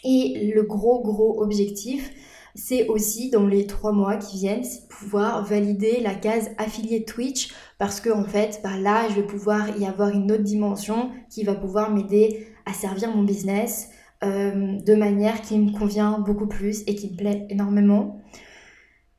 Et 0.03 0.51
le 0.55 0.63
gros 0.63 1.03
gros 1.03 1.39
objectif, 1.43 2.09
c'est 2.55 2.87
aussi 2.87 3.29
dans 3.29 3.45
les 3.45 3.67
trois 3.67 3.91
mois 3.91 4.17
qui 4.17 4.37
viennent, 4.37 4.63
c'est 4.63 4.87
pouvoir 4.89 5.45
valider 5.45 5.99
la 6.01 6.15
case 6.15 6.49
affilié 6.57 7.05
Twitch 7.05 7.53
parce 7.77 8.01
que 8.01 8.09
en 8.09 8.23
fait, 8.23 8.59
bah 8.63 8.77
là, 8.81 9.07
je 9.09 9.13
vais 9.13 9.27
pouvoir 9.27 9.77
y 9.77 9.85
avoir 9.85 10.09
une 10.09 10.31
autre 10.31 10.43
dimension 10.43 11.11
qui 11.29 11.43
va 11.43 11.53
pouvoir 11.53 11.91
m'aider 11.91 12.47
à 12.65 12.73
servir 12.73 13.15
mon 13.15 13.23
business, 13.23 13.89
euh, 14.23 14.77
de 14.79 14.95
manière 14.95 15.41
qui 15.41 15.57
me 15.57 15.77
convient 15.77 16.19
beaucoup 16.19 16.47
plus 16.47 16.83
et 16.87 16.95
qui 16.95 17.11
me 17.11 17.17
plaît 17.17 17.45
énormément. 17.49 18.21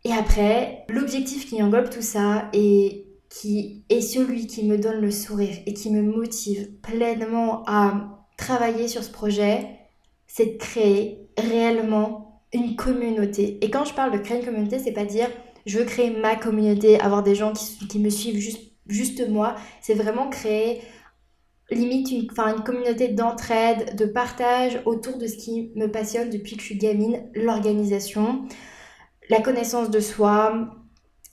Et 0.05 0.13
après, 0.13 0.85
l'objectif 0.89 1.49
qui 1.49 1.63
englobe 1.63 1.91
tout 1.91 2.03
ça 2.03 2.49
et 2.53 3.07
qui 3.29 3.85
est 3.89 4.01
celui 4.01 4.47
qui 4.47 4.65
me 4.65 4.79
donne 4.79 5.01
le 5.01 5.11
sourire 5.11 5.57
et 5.67 5.75
qui 5.75 5.91
me 5.91 6.03
motive 6.03 6.71
pleinement 6.83 7.65
à 7.67 8.27
travailler 8.37 8.89
sur 8.89 9.03
ce 9.03 9.11
projet, 9.11 9.67
c'est 10.27 10.55
de 10.55 10.59
créer 10.59 11.29
réellement 11.39 12.43
une 12.53 12.77
communauté. 12.77 13.59
Et 13.65 13.71
quand 13.71 13.85
je 13.85 13.95
parle 13.95 14.13
de 14.13 14.19
créer 14.19 14.39
une 14.39 14.45
communauté, 14.45 14.79
c'est 14.79 14.93
pas 14.93 15.05
dire 15.05 15.29
je 15.67 15.79
veux 15.79 15.85
créer 15.85 16.11
ma 16.11 16.37
communauté, 16.37 17.01
avoir 17.01 17.23
des 17.23 17.35
gens 17.35 17.53
qui, 17.53 17.89
qui 17.89 17.99
me 17.99 18.11
suivent 18.11 18.39
juste, 18.39 18.73
juste 18.87 19.27
moi. 19.29 19.57
C'est 19.81 19.95
vraiment 19.95 20.29
créer 20.29 20.81
limite 21.75 22.11
une, 22.11 22.29
une 22.57 22.65
communauté 22.65 23.09
d'entraide, 23.09 23.97
de 23.97 24.07
partage 24.07 24.81
autour 24.87 25.19
de 25.19 25.27
ce 25.27 25.37
qui 25.37 25.73
me 25.77 25.87
passionne 25.87 26.31
depuis 26.31 26.57
que 26.57 26.63
je 26.63 26.67
suis 26.67 26.79
gamine, 26.79 27.29
l'organisation, 27.35 28.45
la 29.31 29.41
connaissance 29.41 29.91
de 29.91 30.01
soi. 30.01 30.69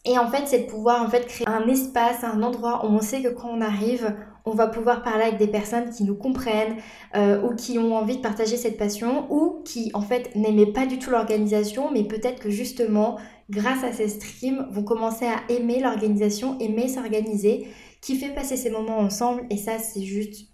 Et 0.03 0.17
en 0.17 0.27
fait, 0.29 0.47
c'est 0.47 0.59
de 0.59 0.69
pouvoir 0.69 1.03
en 1.03 1.09
fait 1.09 1.27
créer 1.27 1.47
un 1.47 1.67
espace, 1.67 2.23
un 2.23 2.41
endroit 2.41 2.85
où 2.85 2.89
on 2.89 3.01
sait 3.01 3.21
que 3.21 3.29
quand 3.29 3.49
on 3.49 3.61
arrive, 3.61 4.15
on 4.45 4.51
va 4.51 4.67
pouvoir 4.67 5.03
parler 5.03 5.23
avec 5.23 5.37
des 5.37 5.47
personnes 5.47 5.91
qui 5.91 6.03
nous 6.03 6.15
comprennent 6.15 6.77
euh, 7.15 7.41
ou 7.43 7.55
qui 7.55 7.77
ont 7.77 7.95
envie 7.95 8.17
de 8.17 8.21
partager 8.21 8.57
cette 8.57 8.77
passion 8.77 9.27
ou 9.29 9.61
qui 9.63 9.91
en 9.93 10.01
fait 10.01 10.35
n'aimaient 10.35 10.71
pas 10.71 10.87
du 10.87 10.97
tout 10.97 11.11
l'organisation, 11.11 11.91
mais 11.91 12.03
peut-être 12.03 12.41
que 12.41 12.49
justement, 12.49 13.17
grâce 13.49 13.83
à 13.83 13.91
ces 13.91 14.07
streams, 14.07 14.67
vont 14.71 14.83
commencer 14.83 15.25
à 15.25 15.41
aimer 15.53 15.79
l'organisation, 15.79 16.57
aimer 16.59 16.87
s'organiser 16.87 17.67
qui 18.01 18.17
fait 18.17 18.33
passer 18.33 18.57
ces 18.57 18.71
moments 18.71 18.97
ensemble 18.97 19.45
et 19.49 19.57
ça 19.57 19.77
c'est 19.79 20.01
juste 20.01 20.47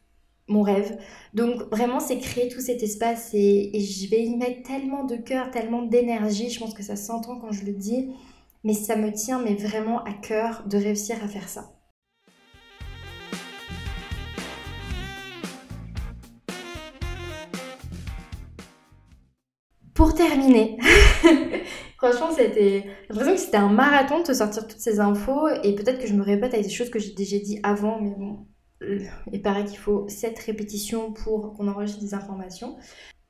mon 0.49 0.61
rêve. 0.61 0.97
Donc 1.33 1.63
vraiment 1.71 1.99
c'est 1.99 2.19
créer 2.19 2.49
tout 2.49 2.61
cet 2.61 2.83
espace 2.83 3.31
et, 3.33 3.71
je 3.79 4.09
vais 4.09 4.23
y 4.23 4.35
mettre 4.35 4.63
tellement 4.63 5.05
de 5.05 5.15
cœur, 5.15 5.49
tellement 5.51 5.81
d'énergie, 5.81 6.49
je 6.49 6.59
pense 6.59 6.73
que 6.73 6.83
ça 6.83 6.95
s'entend 6.95 7.39
quand 7.39 7.51
je 7.51 7.65
le 7.65 7.73
dis, 7.73 8.09
mais 8.63 8.73
ça 8.73 8.95
me 8.95 9.11
tient 9.11 9.41
mais 9.41 9.55
vraiment 9.55 10.03
à 10.03 10.13
cœur 10.13 10.63
de 10.67 10.77
réussir 10.77 11.23
à 11.23 11.27
faire 11.27 11.49
ça. 11.49 11.73
Pour 19.93 20.13
terminer, 20.13 20.77
Franchement, 21.97 22.31
c'était. 22.31 22.83
J'ai 22.83 23.07
l'impression 23.09 23.33
que 23.33 23.41
c'était 23.41 23.57
un 23.57 23.69
marathon 23.69 24.19
de 24.19 24.23
te 24.23 24.33
sortir 24.33 24.67
toutes 24.67 24.79
ces 24.79 24.99
infos 24.99 25.47
et 25.63 25.75
peut-être 25.75 25.99
que 25.99 26.07
je 26.07 26.13
me 26.13 26.23
répète 26.23 26.53
avec 26.53 26.67
des 26.67 26.71
choses 26.71 26.89
que 26.89 26.99
j'ai 26.99 27.13
déjà 27.13 27.37
dit 27.37 27.59
avant, 27.63 27.99
mais 27.99 28.13
bon. 28.17 28.45
Euh, 28.83 28.99
il 29.31 29.41
paraît 29.41 29.65
qu'il 29.65 29.79
faut 29.79 30.07
7 30.07 30.37
répétitions 30.37 31.11
pour 31.11 31.53
qu'on 31.53 31.67
enregistre 31.67 32.01
des 32.01 32.13
informations. 32.13 32.77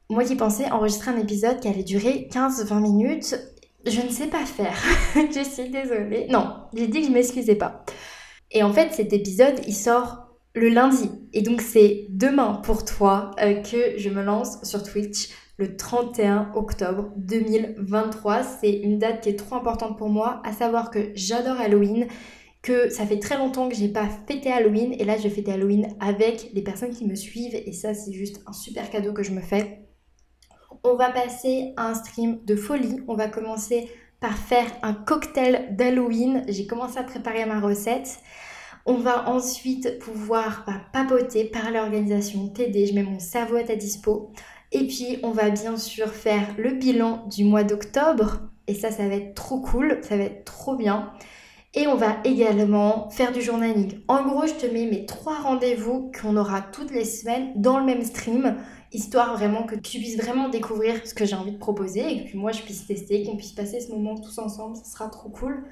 Moi 0.10 0.26
qui 0.26 0.36
pensais 0.36 0.70
enregistrer 0.70 1.12
un 1.12 1.18
épisode 1.18 1.60
qui 1.62 1.70
allait 1.70 1.84
durer 1.84 2.28
15-20 2.32 2.82
minutes, 2.82 3.36
je 3.86 4.02
ne 4.02 4.10
sais 4.10 4.28
pas 4.28 4.46
faire. 4.46 4.78
je 5.16 5.44
suis 5.44 5.70
désolée. 5.70 6.28
Non, 6.30 6.54
j'ai 6.74 6.88
dit 6.88 7.02
que 7.02 7.08
je 7.08 7.12
m'excusais 7.12 7.56
pas. 7.56 7.86
Et 8.52 8.64
en 8.64 8.74
fait, 8.74 8.92
cet 8.94 9.14
épisode, 9.14 9.56
il 9.68 9.74
sort 9.74 10.28
le 10.54 10.70
lundi. 10.70 11.10
Et 11.34 11.42
donc 11.42 11.62
c'est 11.62 12.08
demain 12.10 12.62
pour 12.64 12.84
toi 12.84 13.32
euh, 13.42 13.62
que 13.62 13.98
je 13.98 14.10
me 14.10 14.24
lance 14.24 14.64
sur 14.64 14.84
Twitch 14.84 15.30
le 15.58 15.76
31 15.76 16.52
octobre 16.56 17.12
2023. 17.18 18.44
C'est 18.44 18.72
une 18.72 19.00
date 19.00 19.22
qui 19.22 19.30
est 19.30 19.36
trop 19.36 19.56
importante 19.56 19.98
pour 19.98 20.10
moi, 20.10 20.42
à 20.44 20.54
savoir 20.54 20.92
que 20.92 21.12
j'adore 21.16 21.60
Halloween, 21.60 22.08
que 22.62 22.90
ça 22.90 23.06
fait 23.06 23.20
très 23.20 23.38
longtemps 23.38 23.70
que 23.70 23.76
j'ai 23.76 23.90
pas 23.90 24.08
fêté 24.28 24.52
Halloween 24.52 24.94
et 24.94 25.04
là 25.04 25.18
je 25.18 25.30
fêter 25.30 25.52
Halloween 25.52 25.96
avec 26.00 26.52
les 26.54 26.62
personnes 26.62 26.92
qui 26.92 27.06
me 27.06 27.16
suivent 27.16 27.56
et 27.56 27.72
ça 27.72 27.94
c'est 27.94 28.12
juste 28.12 28.42
un 28.46 28.54
super 28.54 28.90
cadeau 28.90 29.14
que 29.14 29.24
je 29.24 29.32
me 29.32 29.42
fais. 29.42 29.88
On 30.84 30.96
va 30.96 31.10
passer 31.10 31.74
à 31.76 31.88
un 31.90 31.94
stream 31.94 32.44
de 32.46 32.56
folie. 32.56 33.02
On 33.08 33.16
va 33.16 33.28
commencer 33.28 33.90
par 34.20 34.38
faire 34.38 34.66
un 34.84 34.94
cocktail 34.94 35.76
d'Halloween. 35.76 36.44
J'ai 36.48 36.68
commencé 36.68 36.98
à 36.98 37.04
préparer 37.04 37.46
ma 37.46 37.60
recette. 37.60 38.20
On 38.86 38.96
va 38.96 39.30
ensuite 39.30 40.00
pouvoir 40.00 40.64
bah, 40.66 40.82
papoter, 40.94 41.46
parler 41.46 41.80
organisation, 41.80 42.48
t'aider. 42.50 42.86
Je 42.86 42.94
mets 42.94 43.04
mon 43.04 43.20
cerveau 43.20 43.58
à 43.58 43.64
ta 43.64 43.76
dispo. 43.76 44.32
Et 44.72 44.88
puis, 44.88 45.20
on 45.24 45.32
va 45.32 45.50
bien 45.50 45.78
sûr 45.78 46.10
faire 46.10 46.56
le 46.58 46.72
bilan 46.72 47.26
du 47.28 47.44
mois 47.44 47.64
d'octobre. 47.64 48.42
Et 48.68 48.74
ça, 48.74 48.92
ça 48.92 49.08
va 49.08 49.16
être 49.16 49.34
trop 49.34 49.60
cool, 49.60 50.00
ça 50.02 50.18
va 50.18 50.24
être 50.24 50.44
trop 50.44 50.76
bien. 50.76 51.12
Et 51.74 51.88
on 51.88 51.96
va 51.96 52.18
également 52.24 53.10
faire 53.10 53.32
du 53.32 53.42
journaling. 53.42 54.00
En 54.08 54.26
gros, 54.26 54.48
je 54.48 54.54
te 54.54 54.66
mets 54.66 54.86
mes 54.86 55.06
trois 55.06 55.40
rendez-vous 55.42 56.12
qu'on 56.20 56.36
aura 56.36 56.62
toutes 56.62 56.92
les 56.92 57.06
semaines 57.06 57.52
dans 57.56 57.78
le 57.78 57.86
même 57.86 58.04
stream, 58.04 58.58
histoire 58.92 59.38
vraiment 59.38 59.64
que 59.64 59.76
tu 59.76 60.00
puisses 60.00 60.18
vraiment 60.18 60.50
découvrir 60.50 61.06
ce 61.06 61.14
que 61.14 61.26
j'ai 61.26 61.36
envie 61.36 61.52
de 61.52 61.58
proposer 61.58 62.10
et 62.10 62.24
que 62.24 62.30
puis 62.30 62.38
moi 62.38 62.52
je 62.52 62.62
puisse 62.62 62.88
tester, 62.88 63.24
qu'on 63.24 63.36
puisse 63.36 63.52
passer 63.52 63.80
ce 63.80 63.92
moment 63.92 64.16
tous 64.16 64.40
ensemble, 64.40 64.76
ça 64.76 64.86
sera 64.86 65.08
trop 65.10 65.30
cool. 65.30 65.66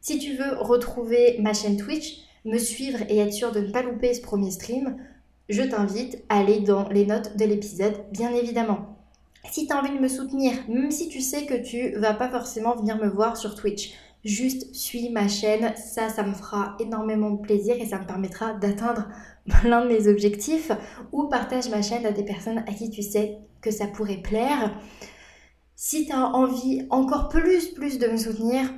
Si 0.00 0.18
tu 0.18 0.34
veux 0.34 0.56
retrouver 0.58 1.36
ma 1.38 1.54
chaîne 1.54 1.76
Twitch, 1.76 2.22
me 2.44 2.58
suivre 2.58 2.98
et 3.08 3.18
être 3.18 3.32
sûr 3.32 3.52
de 3.52 3.60
ne 3.60 3.70
pas 3.70 3.82
louper 3.82 4.14
ce 4.14 4.20
premier 4.20 4.50
stream, 4.50 4.96
je 5.52 5.62
t'invite 5.62 6.22
à 6.28 6.38
aller 6.40 6.60
dans 6.60 6.88
les 6.88 7.06
notes 7.06 7.36
de 7.36 7.44
l'épisode, 7.44 8.04
bien 8.10 8.32
évidemment. 8.32 8.96
Si 9.50 9.66
tu 9.66 9.72
as 9.72 9.78
envie 9.78 9.94
de 9.94 10.00
me 10.00 10.08
soutenir, 10.08 10.52
même 10.68 10.90
si 10.90 11.08
tu 11.08 11.20
sais 11.20 11.44
que 11.44 11.54
tu 11.54 11.98
vas 11.98 12.14
pas 12.14 12.30
forcément 12.30 12.74
venir 12.74 12.96
me 12.96 13.08
voir 13.08 13.36
sur 13.36 13.54
Twitch, 13.54 13.92
juste 14.24 14.74
suis 14.74 15.10
ma 15.10 15.28
chaîne, 15.28 15.74
ça, 15.76 16.08
ça 16.08 16.22
me 16.22 16.32
fera 16.32 16.76
énormément 16.80 17.36
plaisir 17.36 17.76
et 17.78 17.86
ça 17.86 17.98
me 17.98 18.06
permettra 18.06 18.54
d'atteindre 18.54 19.08
l'un 19.64 19.84
de 19.84 19.88
mes 19.88 20.08
objectifs 20.08 20.72
ou 21.12 21.24
partage 21.24 21.68
ma 21.68 21.82
chaîne 21.82 22.06
à 22.06 22.12
des 22.12 22.24
personnes 22.24 22.64
à 22.66 22.72
qui 22.72 22.90
tu 22.90 23.02
sais 23.02 23.38
que 23.60 23.70
ça 23.70 23.86
pourrait 23.86 24.22
plaire. 24.22 24.74
Si 25.74 26.06
tu 26.06 26.12
as 26.12 26.34
envie 26.34 26.86
encore 26.90 27.28
plus, 27.28 27.68
plus 27.68 27.98
de 27.98 28.06
me 28.06 28.16
soutenir, 28.16 28.70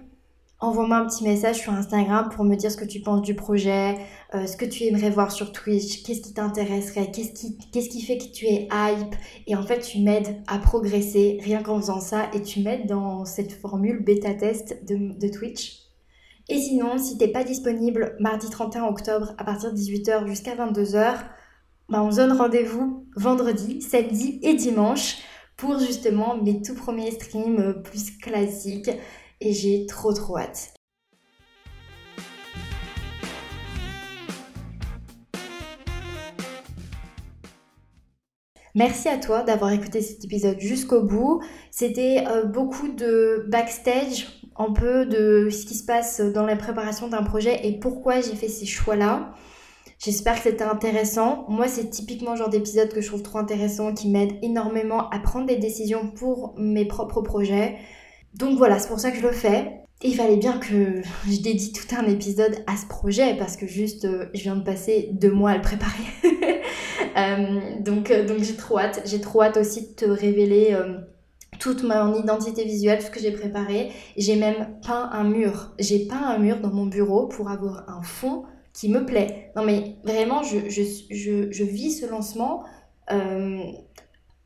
envoie-moi 0.65 0.97
un 0.97 1.07
petit 1.07 1.25
message 1.25 1.61
sur 1.61 1.73
Instagram 1.73 2.31
pour 2.35 2.45
me 2.45 2.57
dire 2.57 2.71
ce 2.71 2.77
que 2.77 2.85
tu 2.85 3.01
penses 3.01 3.23
du 3.23 3.35
projet, 3.35 3.99
euh, 4.35 4.47
ce 4.47 4.57
que 4.57 4.65
tu 4.65 4.85
aimerais 4.85 5.11
voir 5.11 5.31
sur 5.31 5.53
Twitch, 5.53 6.03
qu'est-ce 6.03 6.23
qui 6.23 6.33
t'intéresserait, 6.33 7.11
qu'est-ce 7.11 7.33
qui, 7.33 7.59
qui 7.89 8.03
fait 8.03 8.19
que 8.19 8.33
tu 8.33 8.47
es 8.47 8.69
hype. 8.73 9.15
Et 9.47 9.55
en 9.55 9.63
fait, 9.63 9.81
tu 9.81 10.01
m'aides 10.01 10.43
à 10.47 10.59
progresser 10.59 11.39
rien 11.43 11.63
qu'en 11.63 11.81
faisant 11.81 12.01
ça 12.01 12.31
et 12.33 12.43
tu 12.43 12.61
m'aides 12.61 12.87
dans 12.87 13.25
cette 13.25 13.53
formule 13.53 14.03
bêta-test 14.03 14.85
de, 14.87 15.29
Twitch. 15.29 15.83
Et 16.49 16.59
sinon, 16.59 16.99
si 16.99 17.17
t'es 17.19 17.29
pas 17.29 17.45
disponible 17.45 18.17
mardi 18.19 18.49
31 18.49 18.85
octobre 18.85 19.35
à 19.39 19.45
partir 19.45 19.73
de 19.73 19.79
18h 19.79 20.27
jusqu'à 20.27 20.55
22h, 20.55 21.17
bah 21.89 22.03
on 22.03 22.09
donne 22.09 22.33
rendez-vous 22.33 23.07
vendredi, 23.17 23.83
samedi 23.83 24.41
et 24.43 24.55
dimanche 24.55 25.19
pour 25.57 25.79
justement 25.79 26.37
mes 26.37 26.63
tout 26.63 26.75
premiers 26.75 27.11
streams 27.11 27.83
plus 27.83 28.17
classiques 28.19 28.91
et 29.45 29.53
j'ai 29.53 29.87
trop 29.87 30.13
trop 30.13 30.39
hâte. 30.39 30.75
Merci 38.77 39.09
à 39.09 39.19
toi 39.19 39.43
d'avoir 39.45 39.71
écouté 39.71 40.01
cet 40.01 40.25
épisode 40.25 40.59
jusqu'au 40.59 41.03
bout. 41.03 41.41
C'était 41.71 42.25
euh, 42.27 42.45
beaucoup 42.45 42.89
de 42.89 43.47
backstage, 43.49 44.43
un 44.57 44.73
peu 44.73 45.07
de 45.07 45.49
ce 45.49 45.65
qui 45.65 45.75
se 45.75 45.85
passe 45.85 46.21
dans 46.21 46.45
la 46.45 46.57
préparation 46.57 47.07
d'un 47.07 47.23
projet 47.23 47.65
et 47.65 47.79
pourquoi 47.79 48.21
j'ai 48.21 48.35
fait 48.35 48.49
ces 48.49 48.67
choix-là. 48.67 49.33
J'espère 50.01 50.35
que 50.35 50.51
c'était 50.51 50.65
intéressant. 50.65 51.45
Moi, 51.49 51.69
c'est 51.69 51.89
typiquement 51.89 52.33
le 52.33 52.39
genre 52.39 52.49
d'épisode 52.49 52.89
que 52.89 53.01
je 53.01 53.07
trouve 53.07 53.23
trop 53.23 53.39
intéressant, 53.39 53.95
qui 53.95 54.09
m'aide 54.09 54.33
énormément 54.43 55.09
à 55.11 55.21
prendre 55.21 55.47
des 55.47 55.57
décisions 55.57 56.09
pour 56.09 56.55
mes 56.59 56.85
propres 56.85 57.23
projets. 57.23 57.79
Donc 58.35 58.59
voilà, 58.59 58.79
c'est 58.79 58.89
pour 58.89 59.01
ça 59.01 59.11
que 59.11 59.17
je 59.17 59.23
le 59.23 59.33
fais. 59.33 59.85
Et 60.03 60.09
il 60.09 60.17
fallait 60.17 60.37
bien 60.37 60.59
que 60.59 61.03
je 61.27 61.41
dédie 61.41 61.73
tout 61.73 61.95
un 61.97 62.05
épisode 62.07 62.57
à 62.67 62.77
ce 62.77 62.87
projet 62.87 63.37
parce 63.39 63.57
que 63.57 63.67
juste 63.67 64.05
euh, 64.05 64.27
je 64.35 64.43
viens 64.43 64.57
de 64.57 64.63
passer 64.63 65.09
deux 65.13 65.31
mois 65.31 65.51
à 65.51 65.57
le 65.57 65.63
préparer. 65.63 66.05
Euh, 67.17 67.79
donc 67.79 68.11
euh, 68.11 68.27
donc 68.27 68.43
j'ai 68.43 68.57
trop 68.57 68.77
hâte. 68.77 69.01
J'ai 69.05 69.21
trop 69.21 69.43
hâte 69.43 69.57
aussi 69.57 69.83
de 69.83 69.95
te 69.95 70.05
révéler 70.05 70.77
toute 71.61 71.85
mon 71.85 72.13
identité 72.21 72.65
visuelle, 72.65 72.99
tout 72.99 73.07
ce 73.07 73.11
que 73.13 73.21
j'ai 73.21 73.31
préparé. 73.31 73.93
J'ai 74.17 74.35
même 74.35 74.81
peint 74.85 75.11
un 75.13 75.23
mur. 75.23 75.73
J'ai 75.79 76.07
peint 76.07 76.27
un 76.27 76.39
mur 76.39 76.59
dans 76.59 76.73
mon 76.73 76.87
bureau 76.87 77.29
pour 77.29 77.51
avoir 77.51 77.89
un 77.89 78.03
fond 78.03 78.47
qui 78.73 78.89
me 78.89 79.07
plaît. 79.07 79.53
Non 79.55 79.65
mais 79.65 79.95
vraiment, 80.03 80.43
je 80.43 81.63
vis 81.63 82.01
ce 82.01 82.11
lancement 82.11 82.65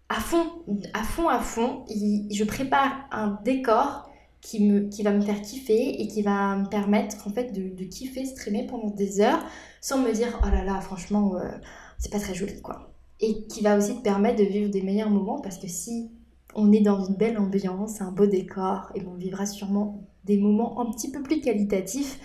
à 0.09 0.21
fond, 0.21 0.65
à 0.95 1.03
fond, 1.03 1.29
à 1.29 1.41
fond. 1.41 1.85
je 1.89 2.45
prépare 2.45 3.07
un 3.11 3.39
décor 3.45 4.09
qui, 4.41 5.03
va 5.03 5.13
me 5.13 5.21
faire 5.21 5.43
kiffer 5.43 6.01
et 6.01 6.09
qui 6.09 6.23
va 6.23 6.57
me 6.57 6.69
permettre 6.69 7.27
en 7.27 7.31
fait 7.31 7.53
de, 7.53 7.85
kiffer, 7.85 8.25
streamer 8.25 8.67
pendant 8.67 8.91
des 8.91 9.21
heures 9.21 9.45
sans 9.81 9.99
me 9.99 10.13
dire 10.13 10.41
oh 10.43 10.47
là 10.51 10.65
là, 10.65 10.81
franchement, 10.81 11.37
euh, 11.37 11.51
c'est 11.99 12.11
pas 12.11 12.21
très 12.21 12.35
joli 12.35 12.61
quoi. 12.63 12.95
Et 13.21 13.47
qui 13.47 13.63
va 13.63 13.77
aussi 13.77 13.97
te 13.97 14.03
permettre 14.03 14.39
de 14.39 14.45
vivre 14.45 14.71
des 14.71 14.83
meilleurs 14.83 15.11
moments 15.11 15.41
parce 15.41 15.59
que 15.59 15.69
si 15.69 16.11
on 16.55 16.73
est 16.73 16.81
dans 16.81 17.05
une 17.05 17.17
belle 17.17 17.39
ambiance, 17.39 18.01
un 18.01 18.11
beau 18.11 18.27
décor, 18.27 18.91
et 18.95 19.03
on 19.07 19.15
vivra 19.15 19.45
sûrement 19.45 20.09
des 20.25 20.39
moments 20.39 20.81
un 20.81 20.91
petit 20.91 21.11
peu 21.11 21.23
plus 21.23 21.41
qualitatifs. 21.41 22.19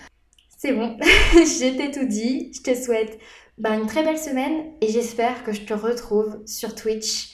C'est 0.56 0.72
bon, 0.72 0.96
je 1.02 1.92
tout 1.92 2.06
dit. 2.06 2.50
Je 2.54 2.62
te 2.62 2.74
souhaite 2.74 3.18
bah, 3.58 3.76
une 3.76 3.86
très 3.86 4.02
belle 4.02 4.18
semaine 4.18 4.72
et 4.80 4.88
j'espère 4.88 5.44
que 5.44 5.52
je 5.52 5.62
te 5.62 5.74
retrouve 5.74 6.40
sur 6.46 6.74
Twitch 6.74 7.33